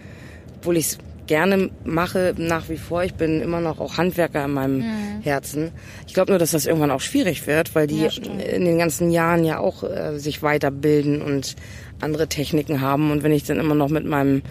Obwohl 0.57 0.77
ich 0.77 0.87
es 0.87 0.97
gerne 1.27 1.69
mache, 1.83 2.33
nach 2.37 2.69
wie 2.69 2.77
vor. 2.77 3.03
Ich 3.03 3.13
bin 3.13 3.41
immer 3.41 3.59
noch 3.59 3.79
auch 3.79 3.97
Handwerker 3.97 4.45
in 4.45 4.51
meinem 4.51 4.83
Herzen. 5.21 5.71
Ich 6.07 6.13
glaube 6.13 6.31
nur, 6.31 6.39
dass 6.39 6.51
das 6.51 6.65
irgendwann 6.65 6.89
auch 6.91 7.01
schwierig 7.01 7.45
wird, 7.45 7.75
weil 7.75 7.85
die 7.85 8.01
Ja, 8.01 8.09
in 8.11 8.65
den 8.65 8.77
ganzen 8.77 9.11
Jahren 9.11 9.43
ja 9.43 9.59
auch 9.59 9.83
äh, 9.83 10.17
sich 10.17 10.41
weiterbilden 10.41 11.21
und 11.21 11.55
andere 12.01 12.27
Techniken 12.27 12.81
haben. 12.81 13.11
Und 13.11 13.23
wenn 13.23 13.31
ich 13.31 13.43
dann 13.43 13.59
immer 13.59 13.75
noch 13.75 13.89
mit 13.89 14.05
meinem 14.05 14.41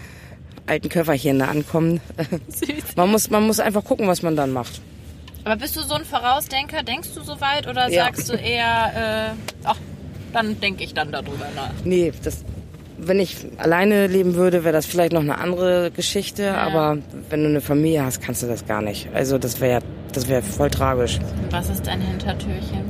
alten 0.66 0.88
Köfferchen 0.88 1.38
da 1.38 1.46
ankomme, 1.46 2.00
man 2.96 3.10
muss, 3.10 3.30
man 3.30 3.46
muss 3.46 3.60
einfach 3.60 3.84
gucken, 3.84 4.08
was 4.08 4.22
man 4.22 4.36
dann 4.36 4.52
macht. 4.52 4.80
Aber 5.44 5.56
bist 5.56 5.76
du 5.76 5.82
so 5.82 5.94
ein 5.94 6.04
Vorausdenker? 6.04 6.82
Denkst 6.82 7.10
du 7.14 7.22
so 7.22 7.40
weit 7.40 7.68
oder 7.68 7.88
Ja. 7.88 8.04
sagst 8.04 8.28
du 8.28 8.34
eher, 8.34 9.34
äh, 9.34 9.36
ach, 9.64 9.76
dann 10.32 10.60
denke 10.60 10.82
ich 10.82 10.92
dann 10.92 11.12
darüber 11.12 11.46
nach? 11.54 11.70
Nee, 11.84 12.12
das, 12.24 12.44
wenn 12.98 13.20
ich 13.20 13.36
alleine 13.58 14.08
leben 14.08 14.34
würde, 14.34 14.64
wäre 14.64 14.72
das 14.72 14.86
vielleicht 14.86 15.12
noch 15.12 15.20
eine 15.20 15.38
andere 15.38 15.92
Geschichte. 15.92 16.56
Aber 16.56 16.98
wenn 17.30 17.42
du 17.44 17.48
eine 17.48 17.60
Familie 17.60 18.04
hast, 18.04 18.20
kannst 18.22 18.42
du 18.42 18.48
das 18.48 18.66
gar 18.66 18.82
nicht. 18.82 19.08
Also 19.14 19.38
das 19.38 19.60
wäre, 19.60 19.82
das 20.12 20.26
wäre 20.28 20.42
voll 20.42 20.68
tragisch. 20.70 21.20
Was 21.50 21.68
ist 21.70 21.86
dein 21.86 22.00
Hintertürchen? 22.00 22.82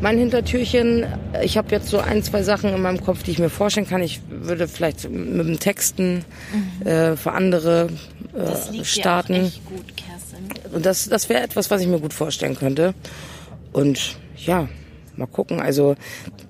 Mein 0.00 0.16
Hintertürchen, 0.16 1.04
ich 1.42 1.58
habe 1.58 1.68
jetzt 1.72 1.88
so 1.88 1.98
ein, 1.98 2.22
zwei 2.22 2.42
Sachen 2.42 2.72
in 2.72 2.80
meinem 2.80 3.02
Kopf, 3.02 3.22
die 3.22 3.32
ich 3.32 3.38
mir 3.38 3.50
vorstellen 3.50 3.86
kann. 3.86 4.02
Ich 4.02 4.22
würde 4.30 4.66
vielleicht 4.66 5.10
mit 5.10 5.46
dem 5.46 5.58
Texten 5.58 6.24
äh, 6.84 7.16
für 7.16 7.32
andere 7.32 7.88
Das 8.32 8.70
äh, 8.70 8.72
liegt 8.72 8.86
starten. 8.86 9.34
dir 9.34 9.40
auch 9.40 9.46
echt 9.46 9.66
gut, 9.66 9.96
Kerstin. 9.96 10.72
Und 10.72 10.86
das, 10.86 11.06
das 11.08 11.28
wäre 11.28 11.42
etwas, 11.42 11.70
was 11.70 11.82
ich 11.82 11.86
mir 11.86 12.00
gut 12.00 12.14
vorstellen 12.14 12.56
könnte. 12.56 12.94
Und 13.72 14.16
ja, 14.38 14.68
mal 15.16 15.26
gucken. 15.26 15.60
Also 15.60 15.96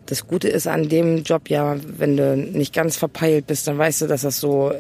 das 0.06 0.28
Gute 0.28 0.48
ist 0.48 0.68
an 0.68 0.88
dem 0.88 1.24
Job 1.24 1.50
ja, 1.50 1.74
wenn 1.98 2.16
du 2.16 2.36
nicht 2.36 2.72
ganz 2.72 2.96
verpeilt 2.96 3.48
bist, 3.48 3.66
dann 3.66 3.78
weißt 3.78 4.02
du, 4.02 4.06
dass 4.06 4.22
das 4.22 4.38
so, 4.38 4.72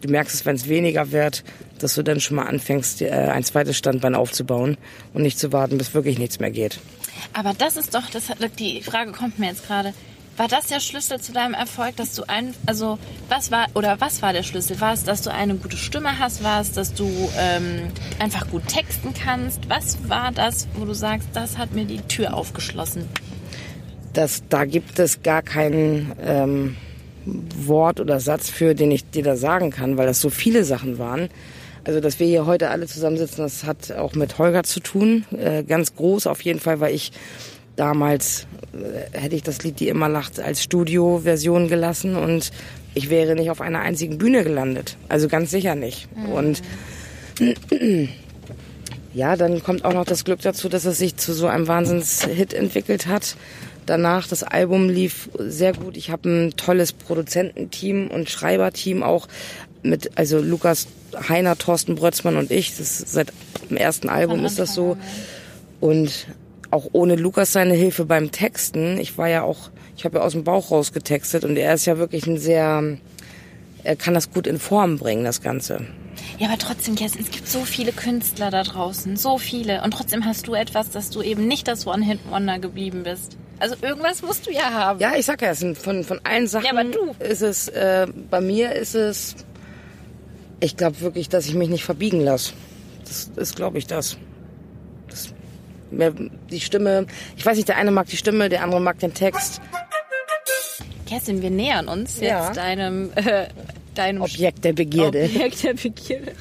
du 0.00 0.08
merkst 0.08 0.34
es, 0.34 0.46
wenn 0.46 0.56
es 0.56 0.68
weniger 0.68 1.12
wird, 1.12 1.44
dass 1.78 1.94
du 1.94 2.02
dann 2.02 2.20
schon 2.20 2.36
mal 2.36 2.46
anfängst, 2.46 3.02
äh, 3.02 3.10
ein 3.10 3.44
zweites 3.44 3.76
Standbein 3.76 4.14
aufzubauen 4.14 4.76
und 5.14 5.22
nicht 5.22 5.38
zu 5.38 5.52
warten, 5.52 5.78
bis 5.78 5.94
wirklich 5.94 6.18
nichts 6.18 6.40
mehr 6.40 6.50
geht. 6.50 6.78
Aber 7.32 7.52
das 7.54 7.76
ist 7.76 7.94
doch, 7.94 8.08
das 8.10 8.28
hat, 8.28 8.38
die 8.58 8.82
Frage 8.82 9.12
kommt 9.12 9.38
mir 9.38 9.46
jetzt 9.46 9.66
gerade. 9.66 9.92
War 10.36 10.46
das 10.46 10.68
der 10.68 10.78
Schlüssel 10.78 11.18
zu 11.20 11.32
deinem 11.32 11.54
Erfolg, 11.54 11.96
dass 11.96 12.14
du 12.14 12.22
ein, 12.28 12.54
also 12.64 12.96
was 13.28 13.50
war 13.50 13.66
oder 13.74 14.00
was 14.00 14.22
war 14.22 14.32
der 14.32 14.44
Schlüssel? 14.44 14.80
War 14.80 14.92
es, 14.92 15.02
dass 15.02 15.22
du 15.22 15.32
eine 15.32 15.56
gute 15.56 15.76
Stimme 15.76 16.20
hast? 16.20 16.44
War 16.44 16.60
es, 16.60 16.70
dass 16.70 16.94
du 16.94 17.10
ähm, 17.36 17.88
einfach 18.20 18.48
gut 18.48 18.68
texten 18.68 19.12
kannst? 19.14 19.68
Was 19.68 20.08
war 20.08 20.30
das, 20.30 20.68
wo 20.74 20.84
du 20.84 20.94
sagst, 20.94 21.30
das 21.32 21.58
hat 21.58 21.72
mir 21.72 21.86
die 21.86 22.00
Tür 22.02 22.34
aufgeschlossen? 22.34 23.08
Das, 24.12 24.44
da 24.48 24.64
gibt 24.64 25.00
es 25.00 25.24
gar 25.24 25.42
keinen, 25.42 26.12
ähm, 26.24 26.76
Wort 27.66 28.00
oder 28.00 28.20
Satz 28.20 28.50
für, 28.50 28.74
den 28.74 28.90
ich 28.90 29.08
dir 29.10 29.22
da 29.22 29.36
sagen 29.36 29.70
kann, 29.70 29.96
weil 29.96 30.06
das 30.06 30.20
so 30.20 30.30
viele 30.30 30.64
Sachen 30.64 30.98
waren. 30.98 31.28
Also, 31.84 32.00
dass 32.00 32.20
wir 32.20 32.26
hier 32.26 32.46
heute 32.46 32.70
alle 32.70 32.86
zusammensitzen, 32.86 33.44
das 33.44 33.64
hat 33.64 33.92
auch 33.92 34.14
mit 34.14 34.38
Holger 34.38 34.62
zu 34.62 34.80
tun. 34.80 35.24
Äh, 35.36 35.62
ganz 35.62 35.94
groß 35.96 36.26
auf 36.26 36.42
jeden 36.42 36.60
Fall, 36.60 36.80
weil 36.80 36.94
ich 36.94 37.12
damals 37.76 38.46
äh, 38.72 39.18
hätte 39.18 39.36
ich 39.36 39.42
das 39.42 39.62
Lied 39.62 39.80
Die 39.80 39.88
immer 39.88 40.08
lacht 40.08 40.40
als 40.40 40.62
Studioversion 40.62 41.68
gelassen 41.68 42.16
und 42.16 42.50
ich 42.94 43.10
wäre 43.10 43.34
nicht 43.36 43.50
auf 43.50 43.60
einer 43.60 43.80
einzigen 43.80 44.18
Bühne 44.18 44.44
gelandet. 44.44 44.96
Also 45.08 45.28
ganz 45.28 45.50
sicher 45.50 45.74
nicht. 45.74 46.08
Mhm. 46.16 46.32
Und 46.32 46.62
ja, 49.14 49.36
dann 49.36 49.62
kommt 49.62 49.84
auch 49.84 49.94
noch 49.94 50.04
das 50.04 50.24
Glück 50.24 50.40
dazu, 50.40 50.68
dass 50.68 50.84
es 50.84 50.98
sich 50.98 51.16
zu 51.16 51.32
so 51.32 51.46
einem 51.46 51.68
Wahnsinnshit 51.68 52.52
entwickelt 52.52 53.06
hat. 53.06 53.36
Danach, 53.88 54.28
das 54.28 54.42
Album 54.42 54.90
lief 54.90 55.30
sehr 55.38 55.72
gut. 55.72 55.96
Ich 55.96 56.10
habe 56.10 56.28
ein 56.28 56.56
tolles 56.58 56.92
Produzententeam 56.92 58.08
und 58.08 58.28
Schreiberteam 58.28 59.02
auch 59.02 59.28
mit, 59.82 60.10
also 60.18 60.40
Lukas 60.40 60.88
Heiner, 61.26 61.56
Thorsten 61.56 61.94
Brötzmann 61.94 62.36
und 62.36 62.50
ich. 62.50 62.76
Das 62.76 63.00
ist 63.00 63.12
seit 63.12 63.32
dem 63.70 63.78
ersten 63.78 64.10
Album 64.10 64.44
ist 64.44 64.58
das 64.58 64.74
so. 64.74 64.98
Und 65.80 66.26
auch 66.70 66.90
ohne 66.92 67.16
Lukas 67.16 67.54
seine 67.54 67.72
Hilfe 67.72 68.04
beim 68.04 68.30
Texten. 68.30 68.98
Ich 68.98 69.16
war 69.16 69.28
ja 69.28 69.40
auch, 69.40 69.70
ich 69.96 70.04
habe 70.04 70.18
ja 70.18 70.24
aus 70.24 70.32
dem 70.32 70.44
Bauch 70.44 70.70
raus 70.70 70.92
getextet 70.92 71.46
und 71.46 71.56
er 71.56 71.72
ist 71.72 71.86
ja 71.86 71.96
wirklich 71.96 72.26
ein 72.26 72.36
sehr, 72.36 72.98
er 73.84 73.96
kann 73.96 74.12
das 74.12 74.30
gut 74.30 74.46
in 74.46 74.58
Form 74.58 74.98
bringen, 74.98 75.24
das 75.24 75.40
Ganze. 75.40 75.86
Ja, 76.38 76.48
aber 76.48 76.58
trotzdem, 76.58 76.94
Kerstin, 76.94 77.22
es 77.22 77.30
gibt 77.30 77.48
so 77.48 77.64
viele 77.64 77.92
Künstler 77.92 78.50
da 78.50 78.62
draußen, 78.62 79.16
so 79.16 79.38
viele. 79.38 79.82
Und 79.82 79.92
trotzdem 79.92 80.24
hast 80.24 80.46
du 80.46 80.54
etwas, 80.54 80.90
dass 80.90 81.10
du 81.10 81.22
eben 81.22 81.48
nicht 81.48 81.66
das 81.68 81.86
One-Hit-Wonder 81.86 82.58
geblieben 82.58 83.02
bist. 83.02 83.36
Also 83.58 83.74
irgendwas 83.82 84.22
musst 84.22 84.46
du 84.46 84.52
ja 84.52 84.72
haben. 84.72 85.00
Ja, 85.00 85.14
ich 85.16 85.26
sag 85.26 85.42
ja, 85.42 85.50
es 85.50 85.58
sind 85.58 85.76
von, 85.76 86.04
von 86.04 86.20
allen 86.24 86.46
Sachen 86.46 86.66
ja, 86.66 86.72
aber 86.72 86.84
du. 86.84 87.14
ist 87.18 87.42
es, 87.42 87.68
äh, 87.68 88.06
bei 88.30 88.40
mir 88.40 88.72
ist 88.72 88.94
es, 88.94 89.34
ich 90.60 90.76
glaube 90.76 91.00
wirklich, 91.00 91.28
dass 91.28 91.46
ich 91.46 91.54
mich 91.54 91.68
nicht 91.68 91.84
verbiegen 91.84 92.20
lasse. 92.20 92.52
Das 93.04 93.30
ist, 93.36 93.56
glaube 93.56 93.78
ich, 93.78 93.86
das. 93.86 94.16
das 95.08 95.34
die 95.90 96.60
Stimme, 96.60 97.06
ich 97.36 97.46
weiß 97.46 97.56
nicht, 97.56 97.68
der 97.68 97.78
eine 97.78 97.90
mag 97.90 98.06
die 98.06 98.16
Stimme, 98.16 98.48
der 98.48 98.62
andere 98.62 98.80
mag 98.80 98.98
den 98.98 99.14
Text. 99.14 99.60
Kerstin, 101.06 101.40
wir 101.40 101.50
nähern 101.50 101.88
uns 101.88 102.20
ja. 102.20 102.46
jetzt 102.46 102.58
deinem, 102.58 103.10
äh, 103.14 103.48
deinem 103.94 104.22
Objekt 104.22 104.64
der 104.64 104.72
Begierde. 104.72 105.24
Objekt 105.24 105.64
der 105.64 105.74
Begierde. 105.74 106.32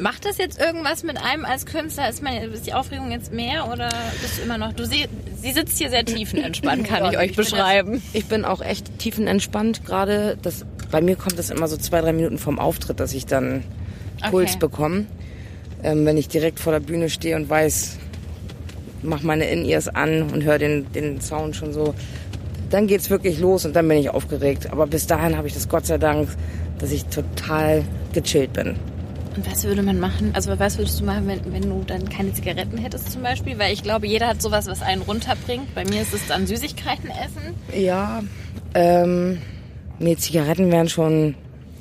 Macht 0.00 0.24
das 0.24 0.38
jetzt 0.38 0.60
irgendwas 0.60 1.04
mit 1.04 1.16
einem 1.16 1.44
als 1.44 1.64
Künstler? 1.64 2.08
Ist, 2.08 2.22
meine, 2.22 2.46
ist 2.46 2.66
die 2.66 2.74
Aufregung 2.74 3.12
jetzt 3.12 3.32
mehr 3.32 3.70
oder 3.70 3.88
bist 4.20 4.38
du 4.38 4.42
immer 4.42 4.58
noch? 4.58 4.72
Du 4.72 4.84
sie, 4.84 5.06
sie 5.40 5.52
sitzt 5.52 5.78
hier 5.78 5.90
sehr 5.90 6.04
tiefenentspannt, 6.04 6.84
kann 6.84 7.04
ja, 7.04 7.10
ich 7.12 7.18
euch 7.18 7.30
ich 7.30 7.36
beschreiben. 7.36 7.92
Bin 7.92 8.00
das, 8.00 8.14
ich 8.14 8.26
bin 8.26 8.44
auch 8.44 8.62
echt 8.62 8.98
tiefenentspannt 8.98 9.84
gerade. 9.84 10.38
Das, 10.42 10.66
bei 10.90 11.00
mir 11.00 11.14
kommt 11.14 11.38
das 11.38 11.50
immer 11.50 11.68
so 11.68 11.76
zwei, 11.76 12.00
drei 12.00 12.12
Minuten 12.12 12.38
vom 12.38 12.58
Auftritt, 12.58 12.98
dass 12.98 13.14
ich 13.14 13.26
dann 13.26 13.62
Puls 14.30 14.50
okay. 14.50 14.58
bekomme. 14.58 15.06
Ähm, 15.84 16.04
wenn 16.04 16.16
ich 16.16 16.28
direkt 16.28 16.58
vor 16.58 16.72
der 16.72 16.80
Bühne 16.80 17.08
stehe 17.08 17.36
und 17.36 17.48
weiß, 17.48 17.98
mach 19.02 19.22
meine 19.22 19.48
In-Ears 19.50 19.88
an 19.88 20.22
und 20.22 20.42
höre 20.42 20.58
den, 20.58 20.90
den 20.92 21.20
Sound 21.20 21.54
schon 21.54 21.72
so, 21.72 21.94
dann 22.70 22.86
geht's 22.86 23.10
wirklich 23.10 23.38
los 23.38 23.64
und 23.64 23.74
dann 23.76 23.88
bin 23.88 23.98
ich 23.98 24.10
aufgeregt. 24.10 24.70
Aber 24.70 24.86
bis 24.86 25.06
dahin 25.06 25.36
habe 25.36 25.48
ich 25.48 25.54
das 25.54 25.68
Gott 25.68 25.86
sei 25.86 25.98
Dank, 25.98 26.28
dass 26.78 26.90
ich 26.90 27.04
total 27.06 27.84
gechillt 28.12 28.52
bin. 28.52 28.76
Und 29.36 29.50
was 29.50 29.64
würde 29.64 29.82
man 29.82 30.00
machen? 30.00 30.30
Also 30.34 30.58
was 30.58 30.78
würdest 30.78 30.98
du 31.00 31.04
machen, 31.04 31.26
wenn, 31.26 31.52
wenn 31.52 31.62
du 31.62 31.84
dann 31.86 32.08
keine 32.08 32.32
Zigaretten 32.32 32.78
hättest 32.78 33.12
zum 33.12 33.22
Beispiel? 33.22 33.58
Weil 33.58 33.72
ich 33.74 33.82
glaube, 33.82 34.06
jeder 34.06 34.28
hat 34.28 34.40
sowas, 34.40 34.66
was 34.66 34.80
einen 34.80 35.02
runterbringt. 35.02 35.74
Bei 35.74 35.84
mir 35.84 36.00
ist 36.00 36.14
es 36.14 36.26
dann 36.26 36.46
Süßigkeiten 36.46 37.10
essen. 37.10 37.54
Ja, 37.78 38.22
ähm, 38.74 39.38
nee, 39.98 40.16
Zigaretten 40.16 40.72
wären 40.72 40.88
schon... 40.88 41.34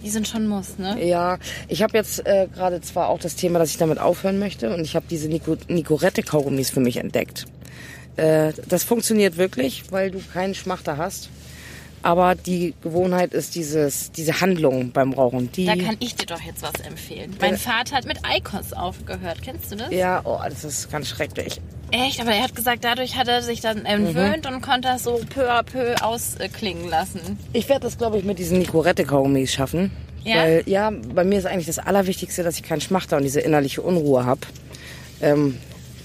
Die 0.03 0.09
sind 0.09 0.27
schon 0.27 0.47
Muss, 0.47 0.77
ne? 0.77 1.03
Ja, 1.03 1.39
ich 1.67 1.81
habe 1.81 1.97
jetzt 1.97 2.27
äh, 2.27 2.47
gerade 2.53 2.79
zwar 2.81 3.07
auch 3.07 3.19
das 3.19 3.35
Thema, 3.35 3.57
dass 3.57 3.71
ich 3.71 3.77
damit 3.77 3.99
aufhören 3.99 4.37
möchte 4.37 4.71
und 4.71 4.81
ich 4.81 4.95
habe 4.95 5.05
diese 5.09 5.27
Nico 5.29 5.57
Nicorette-Kaugummis 5.67 6.69
für 6.69 6.79
mich 6.79 6.97
entdeckt. 6.97 7.45
Äh, 8.17 8.53
das 8.67 8.83
funktioniert 8.83 9.37
wirklich, 9.37 9.91
weil 9.91 10.11
du 10.11 10.19
keinen 10.33 10.55
Schmachter 10.55 10.97
hast. 10.97 11.29
Aber 12.05 12.35
die 12.35 12.75
Gewohnheit 12.83 13.33
ist 13.33 13.55
dieses, 13.55 14.11
diese 14.11 14.39
Handlung 14.39 14.91
beim 14.91 15.11
Rauchen. 15.11 15.51
Die 15.53 15.65
da 15.65 15.75
kann 15.75 15.97
ich 15.99 16.13
dir 16.13 16.27
doch 16.27 16.39
jetzt 16.39 16.61
was 16.61 16.85
empfehlen. 16.85 17.35
Mein 17.41 17.57
Vater 17.57 17.95
hat 17.95 18.05
mit 18.05 18.19
Eikos 18.23 18.73
aufgehört. 18.73 19.39
Kennst 19.41 19.71
du 19.71 19.75
das? 19.75 19.91
Ja, 19.91 20.21
oh, 20.23 20.39
das 20.47 20.63
ist 20.63 20.91
ganz 20.91 21.09
schrecklich. 21.09 21.59
Echt? 21.89 22.21
Aber 22.21 22.31
er 22.31 22.43
hat 22.43 22.55
gesagt, 22.55 22.83
dadurch 22.83 23.17
hat 23.17 23.27
er 23.27 23.41
sich 23.41 23.59
dann 23.59 23.85
entwöhnt 23.85 24.47
mhm. 24.47 24.57
und 24.57 24.61
konnte 24.61 24.89
das 24.89 25.03
so 25.03 25.19
peu 25.33 25.49
à 25.49 25.63
peu 25.63 25.95
ausklingen 26.03 26.87
lassen. 26.87 27.39
Ich 27.53 27.67
werde 27.69 27.81
das, 27.81 27.97
glaube 27.97 28.19
ich, 28.19 28.23
mit 28.23 28.37
diesen 28.37 28.59
Nicorette-Kaugummis 28.59 29.51
schaffen. 29.51 29.89
Ja? 30.23 30.35
Weil, 30.35 30.63
ja, 30.67 30.91
bei 30.91 31.23
mir 31.23 31.39
ist 31.39 31.47
eigentlich 31.47 31.65
das 31.65 31.79
Allerwichtigste, 31.79 32.43
dass 32.43 32.55
ich 32.57 32.63
keinen 32.63 32.81
Schmachter 32.81 33.17
und 33.17 33.23
diese 33.23 33.39
innerliche 33.39 33.81
Unruhe 33.81 34.27
habe. 34.27 34.41
Ähm, 35.21 35.57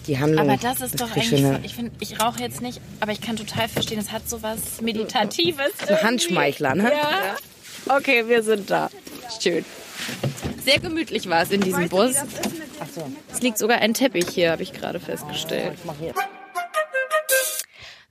die 0.07 0.19
Handlung. 0.19 0.49
Aber 0.49 0.57
das 0.57 0.81
ist 0.81 1.01
doch 1.01 1.11
eigentlich, 1.15 1.43
so, 1.43 1.59
ich 1.63 1.75
finde, 1.75 1.93
ich 2.01 2.21
rauche 2.21 2.41
jetzt 2.41 2.61
nicht, 2.61 2.81
aber 3.01 3.13
ich 3.13 3.21
kann 3.21 3.37
total 3.37 3.69
verstehen, 3.69 3.99
es 3.99 4.13
hat 4.13 4.29
so 4.29 4.43
was 4.43 4.81
Meditatives. 4.81 5.73
So 5.89 5.97
Handschmeichler, 6.03 6.75
ne? 6.75 6.91
Ja. 6.91 7.97
Okay, 7.97 8.29
wir 8.29 8.43
sind 8.43 8.71
da. 8.71 8.91
Schön. 9.41 9.65
Sehr 10.65 10.79
gemütlich 10.79 11.29
war 11.29 11.43
es 11.43 11.51
in 11.51 11.61
diesem 11.61 11.89
Bus. 11.89 12.17
Es 13.33 13.41
liegt 13.41 13.59
sogar 13.59 13.79
ein 13.79 13.95
Teppich 13.95 14.29
hier, 14.29 14.53
habe 14.53 14.63
ich 14.63 14.73
gerade 14.73 15.01
festgestellt. 15.01 15.75
Ich 15.77 15.85
mach 15.85 15.95
hier. 15.99 16.15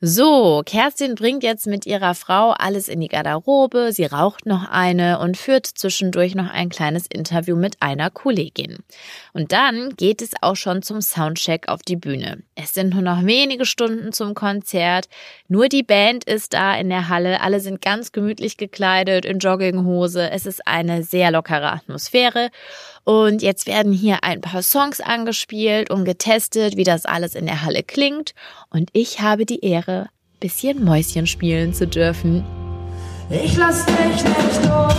So, 0.02 0.64
Kerstin 0.66 1.16
bringt 1.16 1.44
jetzt 1.44 1.68
mit 1.68 1.86
ihrer 1.86 2.16
Frau 2.16 2.52
alles 2.52 2.88
in 2.88 3.02
die 3.02 3.10
Garderobe, 3.10 3.92
sie 3.92 4.06
raucht 4.06 4.46
noch 4.46 4.70
eine 4.70 5.20
und 5.20 5.36
führt 5.36 5.66
zwischendurch 5.66 6.36
noch 6.36 6.50
ein 6.50 6.70
kleines 6.70 7.06
Interview 7.06 7.58
mit 7.58 7.76
einer 7.82 8.10
Kollegin. 8.10 8.78
Und 9.34 9.52
dann 9.52 9.90
geht 9.98 10.22
es 10.22 10.32
auch 10.42 10.56
schon 10.56 10.84
zum 10.84 11.02
Soundcheck 11.02 11.68
auf 11.68 11.82
die 11.82 11.98
Bühne. 11.98 12.42
Es 12.56 12.74
sind 12.74 12.94
nur 12.94 13.02
noch 13.02 13.26
wenige 13.26 13.66
Stunden 13.66 14.14
zum 14.14 14.36
Konzert, 14.36 15.10
nur 15.50 15.68
die 15.68 15.84
Band 15.84 16.24
ist 16.24 16.54
da 16.54 16.78
in 16.78 16.88
der 16.88 17.10
Halle, 17.10 17.42
alle 17.42 17.60
sind 17.60 17.82
ganz 17.82 18.14
gemütlich 18.14 18.56
gekleidet 18.56 19.26
in 19.26 19.40
Jogginghose, 19.40 20.30
es 20.30 20.46
ist 20.46 20.66
eine 20.66 21.04
sehr 21.04 21.30
lockere 21.30 21.74
Atmosphäre 21.74 22.52
und 23.10 23.42
jetzt 23.42 23.66
werden 23.66 23.92
hier 23.92 24.24
ein 24.24 24.40
paar 24.40 24.62
Songs 24.62 25.02
angespielt 25.02 25.90
und 25.90 26.06
getestet, 26.06 26.78
wie 26.78 26.84
das 26.84 27.08
alles 27.08 27.34
in 27.34 27.48
der 27.48 27.64
Halle 27.64 27.82
klingt. 27.82 28.36
Und 28.70 28.92
ich 28.94 29.20
habe 29.20 29.48
die 29.48 29.66
Ehre, 29.66 30.10
bisschen 30.40 30.86
Mäuschen 30.86 31.26
spielen 31.26 31.74
zu 31.74 31.88
dürfen. 31.88 32.46
Ich 33.32 33.58
lass 33.58 33.84
dich 33.88 33.96
nicht 33.96 34.64
los. 34.64 34.94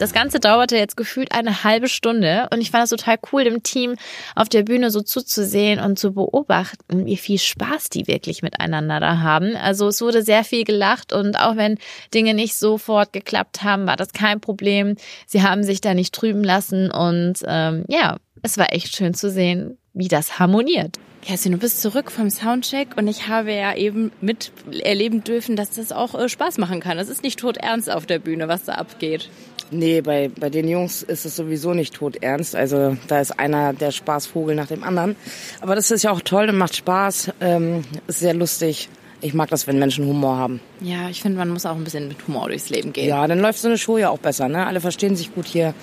Das 0.00 0.14
Ganze 0.14 0.40
dauerte 0.40 0.78
jetzt 0.78 0.96
gefühlt 0.96 1.32
eine 1.32 1.62
halbe 1.62 1.86
Stunde 1.86 2.48
und 2.50 2.62
ich 2.62 2.70
fand 2.70 2.84
es 2.84 2.90
total 2.90 3.18
cool, 3.32 3.44
dem 3.44 3.62
Team 3.62 3.96
auf 4.34 4.48
der 4.48 4.62
Bühne 4.62 4.90
so 4.90 5.02
zuzusehen 5.02 5.78
und 5.78 5.98
zu 5.98 6.14
beobachten, 6.14 7.04
wie 7.04 7.18
viel 7.18 7.38
Spaß 7.38 7.90
die 7.90 8.06
wirklich 8.06 8.40
miteinander 8.40 8.98
da 8.98 9.18
haben. 9.18 9.56
Also 9.56 9.88
es 9.88 10.00
wurde 10.00 10.22
sehr 10.22 10.42
viel 10.42 10.64
gelacht 10.64 11.12
und 11.12 11.38
auch 11.38 11.56
wenn 11.56 11.76
Dinge 12.14 12.32
nicht 12.32 12.54
sofort 12.54 13.12
geklappt 13.12 13.62
haben, 13.62 13.86
war 13.86 13.96
das 13.96 14.14
kein 14.14 14.40
Problem. 14.40 14.96
Sie 15.26 15.42
haben 15.42 15.64
sich 15.64 15.82
da 15.82 15.92
nicht 15.92 16.14
trüben 16.14 16.44
lassen 16.44 16.90
und 16.90 17.34
ähm, 17.46 17.84
ja, 17.88 18.16
es 18.40 18.56
war 18.56 18.72
echt 18.72 18.96
schön 18.96 19.12
zu 19.12 19.28
sehen, 19.28 19.76
wie 19.92 20.08
das 20.08 20.38
harmoniert. 20.38 20.96
Kerstin, 21.22 21.52
du 21.52 21.58
bist 21.58 21.82
zurück 21.82 22.10
vom 22.10 22.30
Soundcheck 22.30 22.96
und 22.96 23.06
ich 23.06 23.28
habe 23.28 23.52
ja 23.52 23.74
eben 23.74 24.10
mit 24.20 24.52
erleben 24.82 25.22
dürfen, 25.22 25.54
dass 25.54 25.70
das 25.70 25.92
auch 25.92 26.14
äh, 26.14 26.28
Spaß 26.28 26.58
machen 26.58 26.80
kann. 26.80 26.98
Es 26.98 27.08
ist 27.08 27.22
nicht 27.22 27.38
tot 27.38 27.58
ernst 27.58 27.90
auf 27.90 28.06
der 28.06 28.18
Bühne, 28.18 28.48
was 28.48 28.64
da 28.64 28.74
abgeht. 28.74 29.28
Nee, 29.70 30.00
bei, 30.00 30.28
bei 30.28 30.50
den 30.50 30.66
Jungs 30.66 31.02
ist 31.02 31.26
es 31.26 31.36
sowieso 31.36 31.74
nicht 31.74 31.94
tot 31.94 32.22
ernst. 32.22 32.56
Also 32.56 32.96
da 33.06 33.20
ist 33.20 33.38
einer 33.38 33.72
der 33.72 33.92
Spaßvogel 33.92 34.54
nach 34.54 34.66
dem 34.66 34.82
anderen. 34.82 35.14
Aber 35.60 35.74
das 35.74 35.90
ist 35.90 36.02
ja 36.02 36.10
auch 36.10 36.22
toll 36.22 36.48
und 36.48 36.56
macht 36.56 36.74
Spaß, 36.74 37.32
ähm, 37.40 37.84
ist 38.06 38.20
sehr 38.20 38.34
lustig. 38.34 38.88
Ich 39.20 39.34
mag 39.34 39.50
das, 39.50 39.66
wenn 39.66 39.78
Menschen 39.78 40.06
Humor 40.06 40.38
haben. 40.38 40.60
Ja, 40.80 41.10
ich 41.10 41.20
finde, 41.20 41.36
man 41.36 41.50
muss 41.50 41.66
auch 41.66 41.76
ein 41.76 41.84
bisschen 41.84 42.08
mit 42.08 42.26
Humor 42.26 42.48
durchs 42.48 42.70
Leben 42.70 42.94
gehen. 42.94 43.06
Ja, 43.06 43.26
dann 43.28 43.38
läuft 43.38 43.58
so 43.58 43.68
eine 43.68 43.76
Show 43.76 43.98
ja 43.98 44.08
auch 44.08 44.18
besser. 44.18 44.48
Ne? 44.48 44.66
Alle 44.66 44.80
verstehen 44.80 45.14
sich 45.14 45.34
gut 45.34 45.46
hier. 45.46 45.74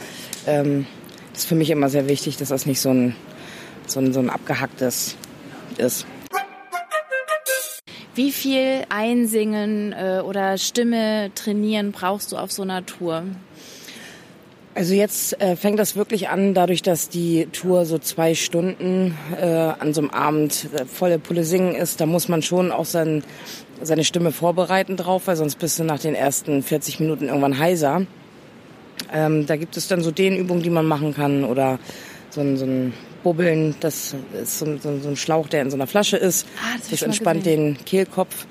Ähm, 0.47 0.87
das 1.31 1.43
ist 1.43 1.47
für 1.47 1.55
mich 1.55 1.69
immer 1.69 1.87
sehr 1.87 2.09
wichtig, 2.09 2.37
dass 2.37 2.49
das 2.49 2.65
nicht 2.65 2.81
so 2.81 2.89
ein, 2.89 3.15
so 3.85 3.99
ein, 3.99 4.11
so 4.11 4.19
ein 4.19 4.31
abgehacktes 4.31 5.15
ist. 5.79 6.05
Wie 8.15 8.31
viel 8.31 8.83
Einsingen 8.89 9.93
äh, 9.93 10.21
oder 10.25 10.57
Stimme 10.57 11.29
trainieren 11.35 11.91
brauchst 11.91 12.31
du 12.31 12.37
auf 12.37 12.51
so 12.51 12.63
einer 12.63 12.83
Tour? 12.85 13.23
Also 14.77 14.93
jetzt 14.93 15.41
äh, 15.41 15.55
fängt 15.55 15.79
das 15.79 15.95
wirklich 15.95 16.29
an, 16.29 16.53
dadurch, 16.53 16.83
dass 16.83 17.09
die 17.09 17.47
Tour 17.51 17.85
so 17.85 17.97
zwei 17.97 18.35
Stunden 18.35 19.15
äh, 19.39 19.45
an 19.45 19.93
so 19.93 20.01
einem 20.01 20.11
Abend 20.11 20.67
äh, 20.73 20.85
volle 20.85 21.17
Pulle 21.17 21.43
singen 21.43 21.73
ist, 21.73 21.99
da 21.99 22.05
muss 22.05 22.27
man 22.27 22.43
schon 22.43 22.71
auch 22.71 22.85
sein, 22.85 23.23
seine 23.81 24.03
Stimme 24.03 24.31
vorbereiten 24.31 24.95
drauf, 24.95 25.23
weil 25.25 25.35
sonst 25.35 25.57
bist 25.57 25.79
du 25.79 25.83
nach 25.83 25.99
den 25.99 26.13
ersten 26.13 26.61
40 26.61 26.99
Minuten 26.99 27.25
irgendwann 27.25 27.57
heiser. 27.57 28.05
Ähm, 29.11 29.45
da 29.47 29.55
gibt 29.55 29.77
es 29.77 29.87
dann 29.87 30.01
so 30.01 30.11
Dehnübungen, 30.11 30.61
die 30.61 30.69
man 30.69 30.85
machen 30.85 31.13
kann 31.13 31.43
oder 31.43 31.79
so 32.29 32.41
ein, 32.41 32.57
so 32.57 32.65
ein 32.65 32.93
Bubbeln, 33.23 33.75
das 33.79 34.15
ist 34.41 34.59
so 34.59 34.65
ein, 34.65 34.79
so 34.81 34.89
ein 34.89 35.15
Schlauch, 35.15 35.47
der 35.49 35.61
in 35.63 35.69
so 35.71 35.75
einer 35.77 35.87
Flasche 35.87 36.17
ist. 36.17 36.47
Ah, 36.61 36.77
das, 36.77 36.89
das 36.89 37.01
entspannt 37.01 37.45
den 37.45 37.77
Kehlkopf. 37.85 38.45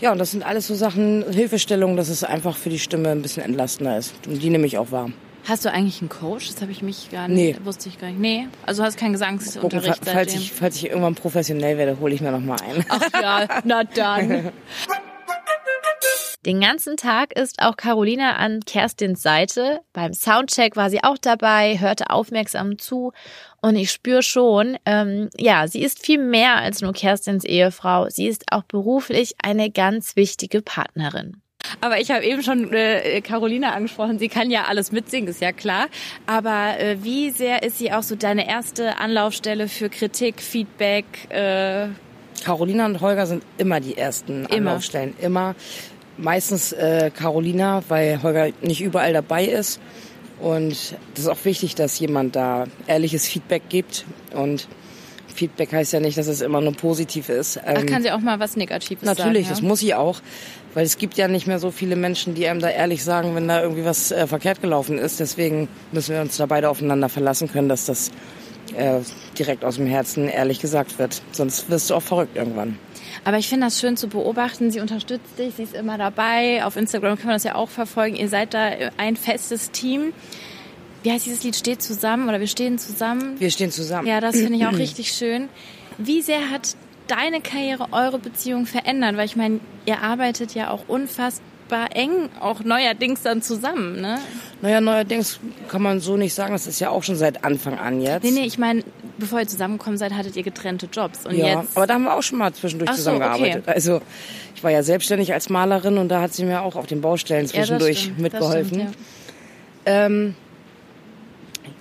Ja, 0.00 0.12
und 0.12 0.18
das 0.18 0.32
sind 0.32 0.44
alles 0.44 0.66
so 0.66 0.74
Sachen, 0.74 1.24
Hilfestellungen, 1.32 1.96
dass 1.96 2.08
es 2.10 2.22
einfach 2.22 2.56
für 2.56 2.68
die 2.68 2.78
Stimme 2.78 3.08
ein 3.10 3.22
bisschen 3.22 3.42
entlastender 3.42 3.96
ist. 3.96 4.14
Und 4.26 4.42
die 4.42 4.50
nehme 4.50 4.66
ich 4.66 4.76
auch 4.76 4.90
wahr. 4.90 5.10
Hast 5.48 5.64
du 5.64 5.70
eigentlich 5.72 6.00
einen 6.00 6.08
Coach? 6.08 6.48
Das 6.48 6.60
habe 6.60 6.72
ich 6.72 6.82
mich 6.82 7.08
gar 7.10 7.28
nicht, 7.28 7.58
Nee. 7.60 7.64
wusste 7.64 7.88
ich 7.88 7.98
gar 7.98 8.08
nicht. 8.08 8.18
Nee, 8.18 8.48
also 8.66 8.82
hast 8.82 8.98
keinen 8.98 9.12
Gesangsunterricht 9.12 10.04
fa- 10.04 10.10
falls 10.12 10.32
seitdem. 10.32 10.40
ich, 10.40 10.52
falls 10.52 10.76
ich 10.76 10.86
irgendwann 10.88 11.14
professionell 11.14 11.78
werde, 11.78 11.98
hole 12.00 12.12
ich 12.14 12.20
mir 12.20 12.32
noch 12.32 12.40
mal 12.40 12.56
einen. 12.60 12.84
Ach 12.88 13.00
ja, 13.22 13.46
na 13.64 13.84
dann. 13.84 14.50
Den 16.46 16.60
ganzen 16.60 16.96
Tag 16.96 17.36
ist 17.36 17.60
auch 17.60 17.76
Carolina 17.76 18.36
an 18.36 18.60
Kerstins 18.64 19.20
Seite. 19.20 19.80
Beim 19.92 20.14
Soundcheck 20.14 20.76
war 20.76 20.90
sie 20.90 21.02
auch 21.02 21.18
dabei, 21.18 21.80
hörte 21.80 22.10
aufmerksam 22.10 22.78
zu 22.78 23.12
und 23.60 23.74
ich 23.74 23.90
spüre 23.90 24.22
schon, 24.22 24.76
ähm, 24.86 25.28
ja, 25.36 25.66
sie 25.66 25.82
ist 25.82 26.06
viel 26.06 26.18
mehr 26.18 26.54
als 26.54 26.82
nur 26.82 26.92
Kerstins 26.92 27.42
Ehefrau. 27.44 28.08
Sie 28.10 28.28
ist 28.28 28.44
auch 28.52 28.62
beruflich 28.62 29.34
eine 29.42 29.72
ganz 29.72 30.14
wichtige 30.14 30.62
Partnerin. 30.62 31.42
Aber 31.80 31.98
ich 31.98 32.12
habe 32.12 32.24
eben 32.24 32.44
schon 32.44 32.72
äh, 32.72 33.20
Carolina 33.22 33.72
angesprochen. 33.72 34.20
Sie 34.20 34.28
kann 34.28 34.48
ja 34.48 34.66
alles 34.68 34.92
mitsingen, 34.92 35.28
ist 35.28 35.40
ja 35.40 35.50
klar. 35.50 35.88
Aber 36.28 36.78
äh, 36.78 36.98
wie 37.02 37.30
sehr 37.30 37.64
ist 37.64 37.78
sie 37.78 37.90
auch 37.90 38.04
so 38.04 38.14
deine 38.14 38.48
erste 38.48 38.98
Anlaufstelle 38.98 39.66
für 39.66 39.88
Kritik, 39.88 40.40
Feedback? 40.40 41.06
Äh, 41.28 41.88
Carolina 42.44 42.86
und 42.86 43.00
Holger 43.00 43.26
sind 43.26 43.42
immer 43.58 43.80
die 43.80 43.98
ersten 43.98 44.44
Immer. 44.44 44.70
Anlaufstellen. 44.70 45.14
Immer. 45.20 45.56
Meistens 46.18 46.72
äh, 46.72 47.10
Carolina, 47.14 47.82
weil 47.88 48.22
Holger 48.22 48.48
nicht 48.62 48.80
überall 48.82 49.12
dabei 49.12 49.44
ist. 49.44 49.80
Und 50.40 50.94
das 51.14 51.24
ist 51.24 51.28
auch 51.28 51.44
wichtig, 51.44 51.74
dass 51.74 51.98
jemand 51.98 52.36
da 52.36 52.64
ehrliches 52.86 53.26
Feedback 53.26 53.68
gibt. 53.68 54.04
Und 54.34 54.68
Feedback 55.34 55.72
heißt 55.72 55.92
ja 55.92 56.00
nicht, 56.00 56.18
dass 56.18 56.26
es 56.26 56.40
immer 56.40 56.60
nur 56.60 56.72
positiv 56.74 57.28
ist. 57.28 57.58
ach, 57.64 57.80
Ähm, 57.80 57.86
kann 57.86 58.02
sie 58.02 58.10
auch 58.10 58.20
mal 58.20 58.38
was 58.40 58.56
Negatives 58.56 59.04
Natürlich, 59.04 59.46
sagen? 59.46 59.54
das 59.54 59.60
ja? 59.60 59.68
muss 59.68 59.80
sie 59.80 59.94
auch. 59.94 60.20
Weil 60.74 60.84
es 60.84 60.98
gibt 60.98 61.16
ja 61.16 61.26
nicht 61.28 61.46
mehr 61.46 61.58
so 61.58 61.70
viele 61.70 61.96
Menschen, 61.96 62.34
die 62.34 62.46
einem 62.46 62.60
da 62.60 62.68
ehrlich 62.68 63.02
sagen, 63.02 63.34
wenn 63.34 63.48
da 63.48 63.62
irgendwie 63.62 63.84
was 63.84 64.12
äh, 64.12 64.26
verkehrt 64.26 64.60
gelaufen 64.60 64.98
ist. 64.98 65.20
Deswegen 65.20 65.68
müssen 65.92 66.14
wir 66.14 66.20
uns 66.20 66.36
da 66.36 66.46
beide 66.46 66.68
aufeinander 66.68 67.08
verlassen 67.08 67.50
können, 67.50 67.68
dass 67.70 67.86
das 67.86 68.10
äh, 68.76 69.00
direkt 69.38 69.64
aus 69.64 69.76
dem 69.76 69.86
Herzen 69.86 70.28
ehrlich 70.28 70.60
gesagt 70.60 70.98
wird. 70.98 71.22
Sonst 71.32 71.70
wirst 71.70 71.88
du 71.90 71.94
auch 71.94 72.02
verrückt 72.02 72.36
irgendwann. 72.36 72.78
Aber 73.26 73.38
ich 73.38 73.48
finde 73.48 73.66
das 73.66 73.80
schön 73.80 73.96
zu 73.96 74.06
beobachten. 74.06 74.70
Sie 74.70 74.78
unterstützt 74.78 75.36
dich, 75.36 75.54
sie 75.56 75.64
ist 75.64 75.74
immer 75.74 75.98
dabei. 75.98 76.64
Auf 76.64 76.76
Instagram 76.76 77.16
kann 77.16 77.26
man 77.26 77.34
das 77.34 77.42
ja 77.42 77.56
auch 77.56 77.68
verfolgen. 77.68 78.14
Ihr 78.14 78.28
seid 78.28 78.54
da 78.54 78.70
ein 78.98 79.16
festes 79.16 79.72
Team. 79.72 80.12
Wie 81.02 81.10
heißt 81.10 81.26
dieses 81.26 81.42
Lied? 81.42 81.56
Steht 81.56 81.82
zusammen 81.82 82.28
oder 82.28 82.38
wir 82.38 82.46
stehen 82.46 82.78
zusammen? 82.78 83.34
Wir 83.40 83.50
stehen 83.50 83.72
zusammen. 83.72 84.06
Ja, 84.06 84.20
das 84.20 84.36
finde 84.36 84.54
ich 84.54 84.66
auch 84.66 84.72
richtig 84.78 85.10
schön. 85.10 85.48
Wie 85.98 86.22
sehr 86.22 86.50
hat 86.50 86.76
deine 87.08 87.40
Karriere 87.40 87.88
eure 87.90 88.20
Beziehung 88.20 88.64
verändert? 88.64 89.16
Weil 89.16 89.26
ich 89.26 89.34
meine, 89.34 89.58
ihr 89.86 90.02
arbeitet 90.02 90.54
ja 90.54 90.70
auch 90.70 90.84
unfassbar 90.86 91.55
eng, 91.72 92.28
auch 92.40 92.60
neuerdings 92.60 93.22
dann 93.22 93.42
zusammen, 93.42 94.00
ne? 94.00 94.18
Naja, 94.62 94.80
neuerdings 94.80 95.38
kann 95.68 95.82
man 95.82 96.00
so 96.00 96.16
nicht 96.16 96.34
sagen. 96.34 96.52
Das 96.52 96.66
ist 96.66 96.80
ja 96.80 96.90
auch 96.90 97.02
schon 97.02 97.16
seit 97.16 97.44
Anfang 97.44 97.78
an 97.78 98.00
jetzt. 98.00 98.24
Nee, 98.24 98.30
nee, 98.30 98.46
ich 98.46 98.58
meine, 98.58 98.84
bevor 99.18 99.40
ihr 99.40 99.46
zusammengekommen 99.46 99.98
seid, 99.98 100.12
hattet 100.14 100.36
ihr 100.36 100.42
getrennte 100.42 100.86
Jobs. 100.86 101.26
Und 101.26 101.36
ja, 101.36 101.60
jetzt. 101.60 101.76
aber 101.76 101.86
da 101.86 101.94
haben 101.94 102.04
wir 102.04 102.14
auch 102.14 102.22
schon 102.22 102.38
mal 102.38 102.52
zwischendurch 102.52 102.90
Ach 102.90 102.94
so, 102.94 102.98
zusammengearbeitet. 102.98 103.68
Also 103.68 104.00
ich 104.54 104.64
war 104.64 104.70
ja 104.70 104.82
selbstständig 104.82 105.32
als 105.32 105.48
Malerin 105.50 105.98
und 105.98 106.08
da 106.08 106.20
hat 106.20 106.32
sie 106.32 106.44
mir 106.44 106.62
auch 106.62 106.76
auf 106.76 106.86
den 106.86 107.00
Baustellen 107.00 107.46
Ja, 107.46 107.52
das 107.52 107.52
zwischendurch 107.52 107.98
stimmt, 108.00 108.16
das 108.16 108.22
mitgeholfen. 108.22 108.68
stimmt, 108.68 108.96
ja. 109.86 110.06
ähm, 110.06 110.34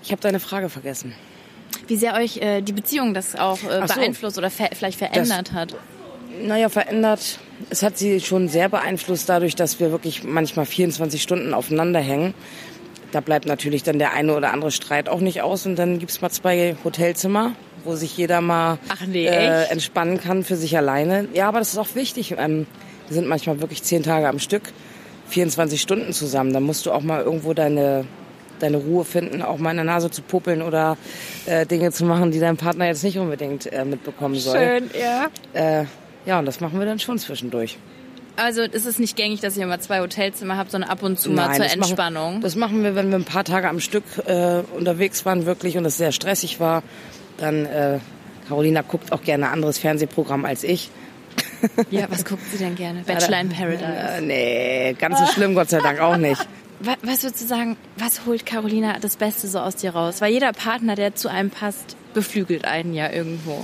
ich 0.04 0.12
habe 0.12 0.22
deine 0.22 0.40
Frage 0.40 0.70
vergessen. 0.70 1.16
Wie 1.88 1.98
sehr 1.98 2.16
euch 2.16 2.38
äh, 2.38 2.62
die 2.62 2.74
Beziehung 2.74 3.14
das 3.14 3.36
auch 3.36 3.60
äh, 3.64 3.88
so. 3.88 3.96
beeinflusst 3.96 4.38
oder 4.38 4.50
vielleicht 4.50 4.98
verändert 4.98 5.54
hat. 5.54 5.76
Naja, 6.42 6.70
verändert. 6.70 7.40
Es 7.70 7.84
hat 7.84 7.98
sie 7.98 8.20
schon 8.20 8.48
sehr 8.48 8.70
beeinflusst 8.70 9.30
dadurch, 9.30 9.56
dass 9.56 9.80
wir 9.80 9.92
wirklich 9.92 10.24
manchmal 10.24 10.66
24 10.66 11.22
Stunden 11.22 11.54
aufeinander 11.54 12.00
hängen. 12.00 12.34
Da 13.12 13.22
bleibt 13.22 13.46
natürlich 13.46 13.84
dann 13.84 13.98
der 13.98 14.14
eine 14.14 14.36
oder 14.36 14.52
andere 14.52 14.72
Streit 14.72 15.08
auch 15.08 15.22
nicht 15.22 15.42
aus 15.42 15.66
und 15.66 15.78
dann 15.78 16.00
gibt's 16.00 16.22
mal 16.22 16.30
zwei 16.30 16.76
Hotelzimmer, 16.84 17.54
wo 17.86 17.96
sich 17.96 18.18
jeder 18.18 18.42
mal 18.42 18.78
nee, 19.08 19.26
äh, 19.26 19.70
entspannen 19.70 20.20
kann 20.20 20.44
für 20.44 20.58
sich 20.58 20.76
alleine. 20.76 21.28
Ja, 21.34 21.48
aber 21.48 21.60
das 21.60 21.70
ist 21.70 21.78
auch 21.78 21.96
wichtig. 21.96 22.36
Ähm, 22.38 22.68
wir 23.08 23.16
sind 23.16 23.28
manchmal 23.28 23.62
wirklich 23.62 23.84
zehn 23.84 24.04
Tage 24.04 24.28
am 24.28 24.40
Stück, 24.40 24.64
24 25.30 25.82
Stunden 25.82 26.12
zusammen. 26.12 26.52
Da 26.52 26.60
musst 26.60 26.86
du 26.86 26.92
auch 26.92 27.02
mal 27.02 27.22
irgendwo 27.22 27.54
deine 27.54 28.06
deine 28.60 28.78
Ruhe 28.78 29.04
finden, 29.04 29.42
auch 29.42 29.58
mal 29.58 29.72
in 29.72 29.78
der 29.78 29.86
Nase 29.86 30.10
zu 30.10 30.22
puppeln 30.22 30.62
oder 30.62 30.98
äh, 31.46 31.66
Dinge 31.66 31.92
zu 31.92 32.06
machen, 32.06 32.32
die 32.32 32.40
dein 32.40 32.58
Partner 32.58 32.88
jetzt 32.88 33.04
nicht 33.04 33.18
unbedingt 33.18 33.72
äh, 33.72 33.86
mitbekommen 33.86 34.36
soll. 34.36 34.58
Schön, 34.58 34.90
ja. 35.00 35.28
Äh, 35.54 35.86
ja, 36.26 36.40
und 36.40 36.46
das 36.46 36.60
machen 36.60 36.80
wir 36.80 36.86
dann 36.86 37.00
schon 37.00 37.18
zwischendurch. 37.20 37.78
Also 38.38 38.62
es 38.64 38.86
ist 38.86 39.00
nicht 39.00 39.16
gängig, 39.16 39.40
dass 39.40 39.56
ihr 39.56 39.66
mal 39.66 39.80
zwei 39.80 40.02
Hotelzimmer 40.02 40.58
habt, 40.58 40.72
sondern 40.72 40.90
ab 40.90 41.04
und 41.04 41.18
zu 41.20 41.30
mal 41.32 41.48
Nein, 41.48 41.56
zur 41.56 41.64
das 41.66 41.74
Entspannung. 41.74 42.30
Machen, 42.34 42.42
das 42.42 42.56
machen 42.56 42.84
wir, 42.84 42.94
wenn 42.96 43.10
wir 43.10 43.18
ein 43.18 43.24
paar 43.24 43.46
Tage 43.46 43.70
am 43.70 43.80
Stück 43.80 44.04
äh, 44.26 44.62
unterwegs 44.78 45.26
waren 45.26 45.46
wirklich 45.46 45.78
und 45.78 45.86
es 45.86 45.98
sehr 45.98 46.12
stressig 46.12 46.60
war. 46.60 46.84
Dann, 47.38 47.66
äh, 47.66 48.00
Carolina 48.50 48.82
guckt 48.82 49.12
auch 49.14 49.22
gerne 49.24 49.48
ein 49.48 49.54
anderes 49.54 49.78
Fernsehprogramm 49.78 50.44
als 50.46 50.64
ich. 50.66 50.90
ja, 51.92 52.08
was 52.10 52.26
guckt 52.26 52.44
sie 52.52 52.58
denn 52.58 52.76
gerne? 52.76 53.02
Bachelor 53.08 53.40
in 53.40 53.50
Paradise. 53.50 53.84
Äh, 53.86 54.22
nee, 54.22 54.94
ganz 55.00 55.18
so 55.20 55.26
schlimm, 55.28 55.56
Gott 55.56 55.70
sei 55.70 55.80
Dank 55.80 56.00
auch 56.02 56.18
nicht. 56.18 56.46
Wa- 56.82 56.98
Was 57.04 57.24
würdest 57.24 57.42
du 57.42 57.46
sagen, 57.48 57.78
was 57.96 58.26
holt 58.26 58.46
Carolina 58.46 58.98
das 59.00 59.16
Beste 59.16 59.48
so 59.48 59.60
aus 59.60 59.78
dir 59.78 59.92
raus? 59.96 60.20
Weil 60.20 60.34
jeder 60.34 60.52
Partner, 60.52 60.96
der 60.96 61.16
zu 61.16 61.30
einem 61.30 61.50
passt, 61.50 61.96
beflügelt 62.14 62.66
einen 62.66 62.94
ja 62.94 63.10
irgendwo. 63.10 63.64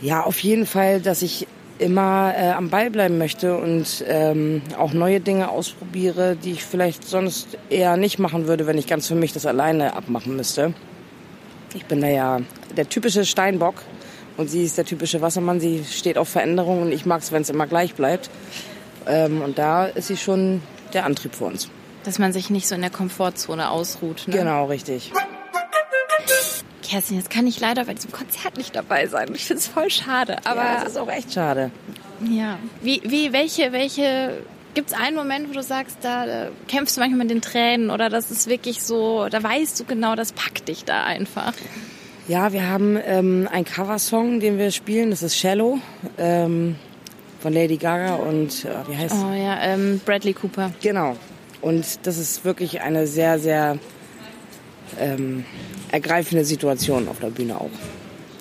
Ja, 0.00 0.22
auf 0.22 0.38
jeden 0.38 0.66
Fall, 0.66 1.00
dass 1.00 1.22
ich 1.22 1.48
immer 1.78 2.34
äh, 2.36 2.50
am 2.50 2.70
Ball 2.70 2.90
bleiben 2.90 3.18
möchte 3.18 3.56
und 3.56 4.04
ähm, 4.06 4.62
auch 4.78 4.92
neue 4.92 5.20
Dinge 5.20 5.50
ausprobiere, 5.50 6.36
die 6.36 6.52
ich 6.52 6.64
vielleicht 6.64 7.06
sonst 7.06 7.58
eher 7.70 7.96
nicht 7.96 8.18
machen 8.18 8.46
würde, 8.46 8.66
wenn 8.66 8.78
ich 8.78 8.86
ganz 8.86 9.08
für 9.08 9.14
mich 9.14 9.32
das 9.32 9.46
alleine 9.46 9.94
abmachen 9.94 10.36
müsste. 10.36 10.74
Ich 11.74 11.86
bin 11.86 12.00
da 12.00 12.08
ja 12.08 12.40
der 12.76 12.88
typische 12.88 13.24
Steinbock 13.24 13.76
und 14.36 14.48
sie 14.48 14.62
ist 14.64 14.78
der 14.78 14.84
typische 14.84 15.20
Wassermann. 15.20 15.60
Sie 15.60 15.84
steht 15.84 16.18
auf 16.18 16.28
Veränderung 16.28 16.82
und 16.82 16.92
ich 16.92 17.06
mag 17.06 17.22
es, 17.22 17.32
wenn 17.32 17.42
es 17.42 17.50
immer 17.50 17.66
gleich 17.66 17.94
bleibt. 17.94 18.30
Ähm, 19.06 19.42
und 19.42 19.58
da 19.58 19.86
ist 19.86 20.08
sie 20.08 20.16
schon 20.16 20.62
der 20.92 21.04
Antrieb 21.04 21.34
für 21.34 21.44
uns. 21.44 21.68
Dass 22.04 22.18
man 22.18 22.32
sich 22.32 22.50
nicht 22.50 22.68
so 22.68 22.74
in 22.74 22.80
der 22.80 22.90
Komfortzone 22.90 23.70
ausruht. 23.70 24.24
Ne? 24.26 24.36
Genau, 24.36 24.66
richtig. 24.66 25.12
Kerstin, 26.92 27.16
jetzt 27.16 27.30
kann 27.30 27.46
ich 27.46 27.58
leider 27.58 27.86
bei 27.86 27.94
diesem 27.94 28.12
Konzert 28.12 28.58
nicht 28.58 28.76
dabei 28.76 29.06
sein. 29.06 29.30
Ich 29.34 29.46
finde 29.46 29.60
es 29.60 29.66
voll 29.66 29.88
schade. 29.88 30.36
Aber 30.44 30.60
Aber 30.60 30.80
das 30.84 30.92
ist 30.92 30.98
auch 30.98 31.10
echt 31.10 31.32
schade. 31.32 31.70
Ja. 32.28 32.58
Wie, 32.82 33.00
wie, 33.06 33.32
welche, 33.32 33.72
welche, 33.72 34.42
gibt 34.74 34.90
es 34.90 34.94
einen 34.94 35.16
Moment, 35.16 35.48
wo 35.48 35.54
du 35.54 35.62
sagst, 35.62 35.96
da 36.02 36.26
äh, 36.26 36.48
kämpfst 36.68 36.98
du 36.98 37.00
manchmal 37.00 37.20
mit 37.20 37.30
den 37.30 37.40
Tränen 37.40 37.88
oder 37.88 38.10
das 38.10 38.30
ist 38.30 38.46
wirklich 38.46 38.82
so, 38.82 39.26
da 39.30 39.42
weißt 39.42 39.80
du 39.80 39.84
genau, 39.84 40.16
das 40.16 40.32
packt 40.32 40.68
dich 40.68 40.84
da 40.84 41.04
einfach. 41.04 41.54
Ja, 42.28 42.52
wir 42.52 42.68
haben 42.68 42.98
ähm, 43.06 43.48
einen 43.50 43.64
Coversong, 43.64 44.40
den 44.40 44.58
wir 44.58 44.70
spielen. 44.70 45.08
Das 45.08 45.22
ist 45.22 45.38
Shallow 45.38 45.78
ähm, 46.18 46.76
von 47.40 47.54
Lady 47.54 47.78
Gaga 47.78 48.16
und 48.16 48.66
äh, 48.66 48.68
wie 48.86 48.98
heißt 48.98 49.14
Oh 49.14 49.32
ja, 49.32 49.62
ähm, 49.62 49.98
Bradley 50.04 50.34
Cooper. 50.34 50.72
Genau. 50.82 51.16
Und 51.62 52.06
das 52.06 52.18
ist 52.18 52.44
wirklich 52.44 52.82
eine 52.82 53.06
sehr, 53.06 53.38
sehr 53.38 53.78
ähm, 55.00 55.46
ergreifende 55.92 56.44
Situation 56.44 57.08
auf 57.08 57.20
der 57.20 57.28
Bühne 57.28 57.60
auch. 57.60 57.70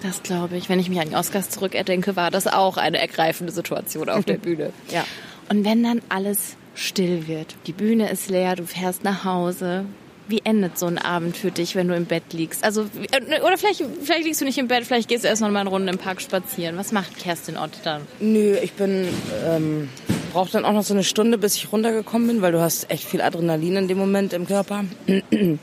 Das 0.02 0.24
glaube 0.24 0.58
ich. 0.58 0.68
Wenn 0.70 0.80
ich 0.80 0.90
mich 0.90 1.00
an 1.00 1.10
die 1.10 1.16
Oscars 1.16 1.50
zurückdenke, 1.50 2.16
war 2.16 2.32
das 2.32 2.48
auch 2.48 2.78
eine 2.78 2.98
ergreifende 3.00 3.54
Situation 3.54 4.10
auf 4.10 4.26
der 4.26 4.38
Bühne. 4.38 4.74
Ja. 4.92 5.06
Und 5.50 5.64
wenn 5.64 5.84
dann 5.84 6.02
alles 6.10 6.56
still 6.74 7.28
wird, 7.28 7.56
die 7.68 7.74
Bühne 7.74 8.10
ist 8.10 8.30
leer, 8.30 8.56
du 8.56 8.66
fährst 8.66 9.04
nach 9.04 9.24
Hause. 9.26 9.86
Wie 10.28 10.42
endet 10.44 10.78
so 10.80 10.86
ein 10.86 10.98
Abend 10.98 11.36
für 11.36 11.52
dich, 11.52 11.76
wenn 11.76 11.90
du 11.90 11.96
im 11.96 12.06
Bett 12.06 12.32
liegst? 12.32 12.64
Also, 12.64 12.84
äh, 13.12 13.42
oder 13.42 13.58
vielleicht, 13.58 13.84
vielleicht 14.02 14.24
liegst 14.24 14.40
du 14.40 14.46
nicht 14.46 14.58
im 14.58 14.70
Bett, 14.70 14.86
vielleicht 14.86 15.10
gehst 15.10 15.26
du 15.26 15.28
erst 15.28 15.42
noch 15.42 15.50
mal 15.50 15.60
eine 15.60 15.70
Runde 15.70 15.92
im 15.92 15.98
Park 15.98 16.22
spazieren. 16.22 16.78
Was 16.78 16.94
macht 16.94 17.18
Kerstin 17.20 17.58
Ott 17.58 17.72
dann? 17.84 18.04
Nö, 18.22 18.56
ich 18.64 18.72
bin 18.74 19.08
ähm, 19.46 19.90
brauche 20.32 20.52
dann 20.52 20.66
auch 20.66 20.74
noch 20.74 20.84
so 20.84 20.94
eine 20.94 21.04
Stunde, 21.04 21.38
bis 21.38 21.56
ich 21.56 21.72
runtergekommen 21.72 22.28
bin, 22.28 22.42
weil 22.42 22.54
du 22.54 22.62
hast 22.62 22.90
echt 22.90 23.04
viel 23.04 23.22
Adrenalin 23.22 23.76
in 23.76 23.88
dem 23.88 23.98
Moment 23.98 24.34
im 24.34 24.48
Körper. 24.48 24.86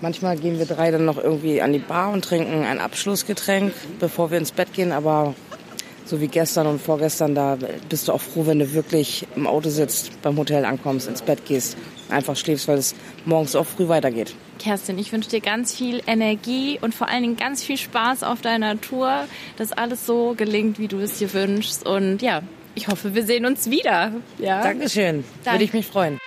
Manchmal 0.00 0.36
gehen 0.36 0.58
wir 0.58 0.66
drei 0.66 0.90
dann 0.90 1.04
noch 1.04 1.18
irgendwie 1.18 1.60
an 1.60 1.72
die 1.72 1.80
Bar 1.80 2.12
und 2.12 2.24
trinken 2.24 2.64
ein 2.64 2.78
Abschlussgetränk, 2.78 3.72
bevor 3.98 4.30
wir 4.30 4.38
ins 4.38 4.52
Bett 4.52 4.72
gehen. 4.72 4.92
Aber 4.92 5.34
so 6.04 6.20
wie 6.20 6.28
gestern 6.28 6.66
und 6.66 6.80
vorgestern, 6.80 7.34
da 7.34 7.58
bist 7.88 8.08
du 8.08 8.12
auch 8.12 8.20
froh, 8.20 8.46
wenn 8.46 8.60
du 8.60 8.72
wirklich 8.72 9.26
im 9.34 9.46
Auto 9.46 9.68
sitzt, 9.68 10.22
beim 10.22 10.36
Hotel 10.36 10.64
ankommst, 10.64 11.08
ins 11.08 11.22
Bett 11.22 11.44
gehst, 11.46 11.76
einfach 12.08 12.36
schläfst, 12.36 12.68
weil 12.68 12.78
es 12.78 12.94
morgens 13.24 13.56
auch 13.56 13.66
früh 13.66 13.88
weitergeht. 13.88 14.34
Kerstin, 14.58 14.98
ich 14.98 15.12
wünsche 15.12 15.30
dir 15.30 15.40
ganz 15.40 15.74
viel 15.74 16.02
Energie 16.06 16.78
und 16.80 16.94
vor 16.94 17.08
allen 17.08 17.22
Dingen 17.22 17.36
ganz 17.36 17.62
viel 17.62 17.76
Spaß 17.76 18.22
auf 18.22 18.40
deiner 18.40 18.80
Tour, 18.80 19.24
dass 19.56 19.72
alles 19.72 20.06
so 20.06 20.34
gelingt, 20.36 20.78
wie 20.78 20.88
du 20.88 20.98
es 20.98 21.18
dir 21.18 21.32
wünschst. 21.32 21.86
Und 21.86 22.22
ja, 22.22 22.42
ich 22.74 22.88
hoffe, 22.88 23.14
wir 23.14 23.24
sehen 23.24 23.46
uns 23.46 23.70
wieder. 23.70 24.12
Ja. 24.38 24.62
Dankeschön, 24.62 25.24
Danke. 25.44 25.56
würde 25.56 25.64
ich 25.64 25.72
mich 25.72 25.86
freuen. 25.86 26.18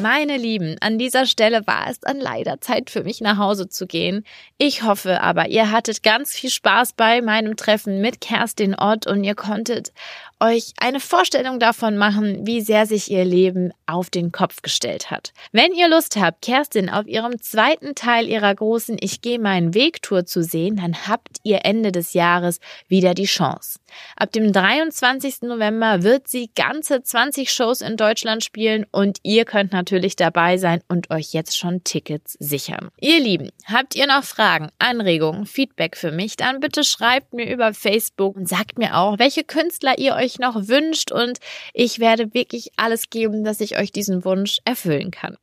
Meine 0.00 0.38
Lieben, 0.38 0.76
an 0.80 0.98
dieser 0.98 1.26
Stelle 1.26 1.66
war 1.66 1.90
es 1.90 2.00
dann 2.00 2.20
leider 2.20 2.58
Zeit 2.62 2.88
für 2.88 3.04
mich 3.04 3.20
nach 3.20 3.36
Hause 3.36 3.68
zu 3.68 3.86
gehen. 3.86 4.24
Ich 4.56 4.82
hoffe 4.82 5.20
aber, 5.20 5.48
ihr 5.48 5.70
hattet 5.70 6.02
ganz 6.02 6.32
viel 6.32 6.48
Spaß 6.48 6.94
bei 6.94 7.20
meinem 7.20 7.54
Treffen 7.54 8.00
mit 8.00 8.22
Kerstin 8.22 8.74
Ott 8.74 9.06
und 9.06 9.24
ihr 9.24 9.34
konntet 9.34 9.92
euch 10.40 10.72
eine 10.78 11.00
Vorstellung 11.00 11.60
davon 11.60 11.98
machen, 11.98 12.46
wie 12.46 12.62
sehr 12.62 12.86
sich 12.86 13.10
ihr 13.10 13.24
Leben 13.24 13.72
auf 13.86 14.08
den 14.08 14.32
Kopf 14.32 14.62
gestellt 14.62 15.10
hat. 15.10 15.32
Wenn 15.52 15.72
ihr 15.72 15.88
Lust 15.88 16.16
habt, 16.16 16.42
Kerstin 16.42 16.88
auf 16.88 17.06
ihrem 17.06 17.40
zweiten 17.42 17.94
Teil 17.94 18.26
ihrer 18.26 18.54
großen 18.54 18.96
Ich 19.00 19.20
gehe 19.20 19.38
meinen 19.38 19.74
Weg 19.74 20.00
Tour 20.02 20.24
zu 20.24 20.42
sehen, 20.42 20.76
dann 20.76 21.06
habt 21.06 21.38
ihr 21.42 21.64
Ende 21.64 21.92
des 21.92 22.14
Jahres 22.14 22.58
wieder 22.88 23.12
die 23.12 23.24
Chance. 23.24 23.78
Ab 24.16 24.32
dem 24.32 24.52
23. 24.52 25.42
November 25.42 26.02
wird 26.02 26.28
sie 26.28 26.50
ganze 26.54 27.02
20 27.02 27.52
Shows 27.52 27.82
in 27.82 27.96
Deutschland 27.96 28.42
spielen 28.42 28.86
und 28.90 29.18
ihr 29.22 29.44
könnt 29.44 29.72
natürlich 29.90 30.14
dabei 30.14 30.56
sein 30.56 30.80
und 30.88 31.10
euch 31.10 31.32
jetzt 31.32 31.58
schon 31.58 31.82
Tickets 31.82 32.36
sichern. 32.38 32.90
Ihr 33.00 33.18
Lieben, 33.18 33.50
habt 33.64 33.96
ihr 33.96 34.06
noch 34.06 34.22
Fragen, 34.22 34.68
Anregungen, 34.78 35.46
Feedback 35.46 35.96
für 35.96 36.12
mich, 36.12 36.36
dann 36.36 36.60
bitte 36.60 36.84
schreibt 36.84 37.34
mir 37.34 37.52
über 37.52 37.74
Facebook 37.74 38.36
und 38.36 38.48
sagt 38.48 38.78
mir 38.78 38.96
auch, 38.96 39.18
welche 39.18 39.42
Künstler 39.42 39.98
ihr 39.98 40.14
euch 40.14 40.38
noch 40.38 40.68
wünscht 40.68 41.10
und 41.10 41.38
ich 41.74 41.98
werde 41.98 42.32
wirklich 42.34 42.70
alles 42.76 43.10
geben, 43.10 43.42
dass 43.42 43.60
ich 43.60 43.78
euch 43.78 43.90
diesen 43.90 44.24
Wunsch 44.24 44.58
erfüllen 44.64 45.10
kann. 45.10 45.36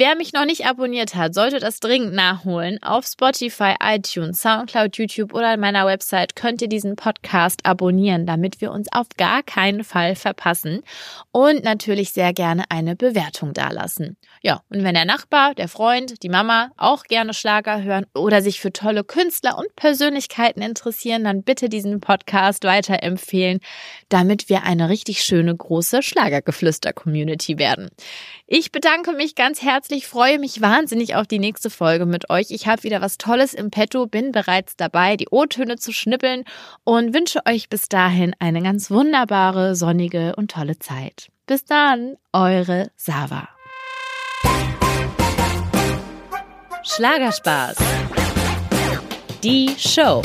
Wer 0.00 0.14
mich 0.14 0.32
noch 0.32 0.44
nicht 0.44 0.64
abonniert 0.64 1.16
hat, 1.16 1.34
sollte 1.34 1.58
das 1.58 1.80
dringend 1.80 2.12
nachholen. 2.12 2.80
Auf 2.84 3.04
Spotify, 3.04 3.74
iTunes, 3.82 4.40
Soundcloud, 4.40 4.96
YouTube 4.96 5.34
oder 5.34 5.48
an 5.48 5.58
meiner 5.58 5.86
Website 5.86 6.36
könnt 6.36 6.62
ihr 6.62 6.68
diesen 6.68 6.94
Podcast 6.94 7.66
abonnieren, 7.66 8.24
damit 8.24 8.60
wir 8.60 8.70
uns 8.70 8.86
auf 8.92 9.08
gar 9.16 9.42
keinen 9.42 9.82
Fall 9.82 10.14
verpassen. 10.14 10.84
Und 11.32 11.64
natürlich 11.64 12.12
sehr 12.12 12.32
gerne 12.32 12.62
eine 12.68 12.94
Bewertung 12.94 13.54
dalassen. 13.54 14.16
Ja, 14.40 14.62
und 14.68 14.84
wenn 14.84 14.94
der 14.94 15.04
Nachbar, 15.04 15.56
der 15.56 15.66
Freund, 15.66 16.22
die 16.22 16.28
Mama 16.28 16.70
auch 16.76 17.02
gerne 17.02 17.34
Schlager 17.34 17.82
hören 17.82 18.06
oder 18.14 18.40
sich 18.40 18.60
für 18.60 18.72
tolle 18.72 19.02
Künstler 19.02 19.58
und 19.58 19.74
Persönlichkeiten 19.74 20.62
interessieren, 20.62 21.24
dann 21.24 21.42
bitte 21.42 21.68
diesen 21.68 22.00
Podcast 22.00 22.62
weiterempfehlen, 22.62 23.58
damit 24.08 24.48
wir 24.48 24.62
eine 24.64 24.88
richtig 24.88 25.22
schöne 25.22 25.54
große 25.54 26.02
Schlagergeflüster-Community 26.02 27.58
werden. 27.58 27.90
Ich 28.46 28.72
bedanke 28.72 29.12
mich 29.12 29.34
ganz 29.34 29.62
herzlich, 29.62 30.06
freue 30.06 30.38
mich 30.38 30.60
wahnsinnig 30.60 31.14
auf 31.14 31.26
die 31.26 31.38
nächste 31.38 31.70
Folge 31.70 32.06
mit 32.06 32.30
euch. 32.30 32.46
Ich 32.50 32.66
habe 32.66 32.82
wieder 32.82 33.00
was 33.00 33.18
Tolles 33.18 33.54
im 33.54 33.70
Petto, 33.70 34.06
bin 34.06 34.32
bereits 34.32 34.76
dabei, 34.76 35.16
die 35.16 35.28
O-Töne 35.30 35.76
zu 35.76 35.92
schnippeln 35.92 36.44
und 36.84 37.14
wünsche 37.14 37.40
euch 37.46 37.68
bis 37.68 37.88
dahin 37.88 38.34
eine 38.38 38.62
ganz 38.62 38.90
wunderbare, 38.90 39.74
sonnige 39.74 40.34
und 40.36 40.50
tolle 40.50 40.78
Zeit. 40.78 41.28
Bis 41.46 41.64
dann, 41.64 42.16
eure 42.32 42.90
Sava. 42.96 43.48
Schlagerspaß. 46.82 47.76
Die 49.42 49.74
Show. 49.78 50.22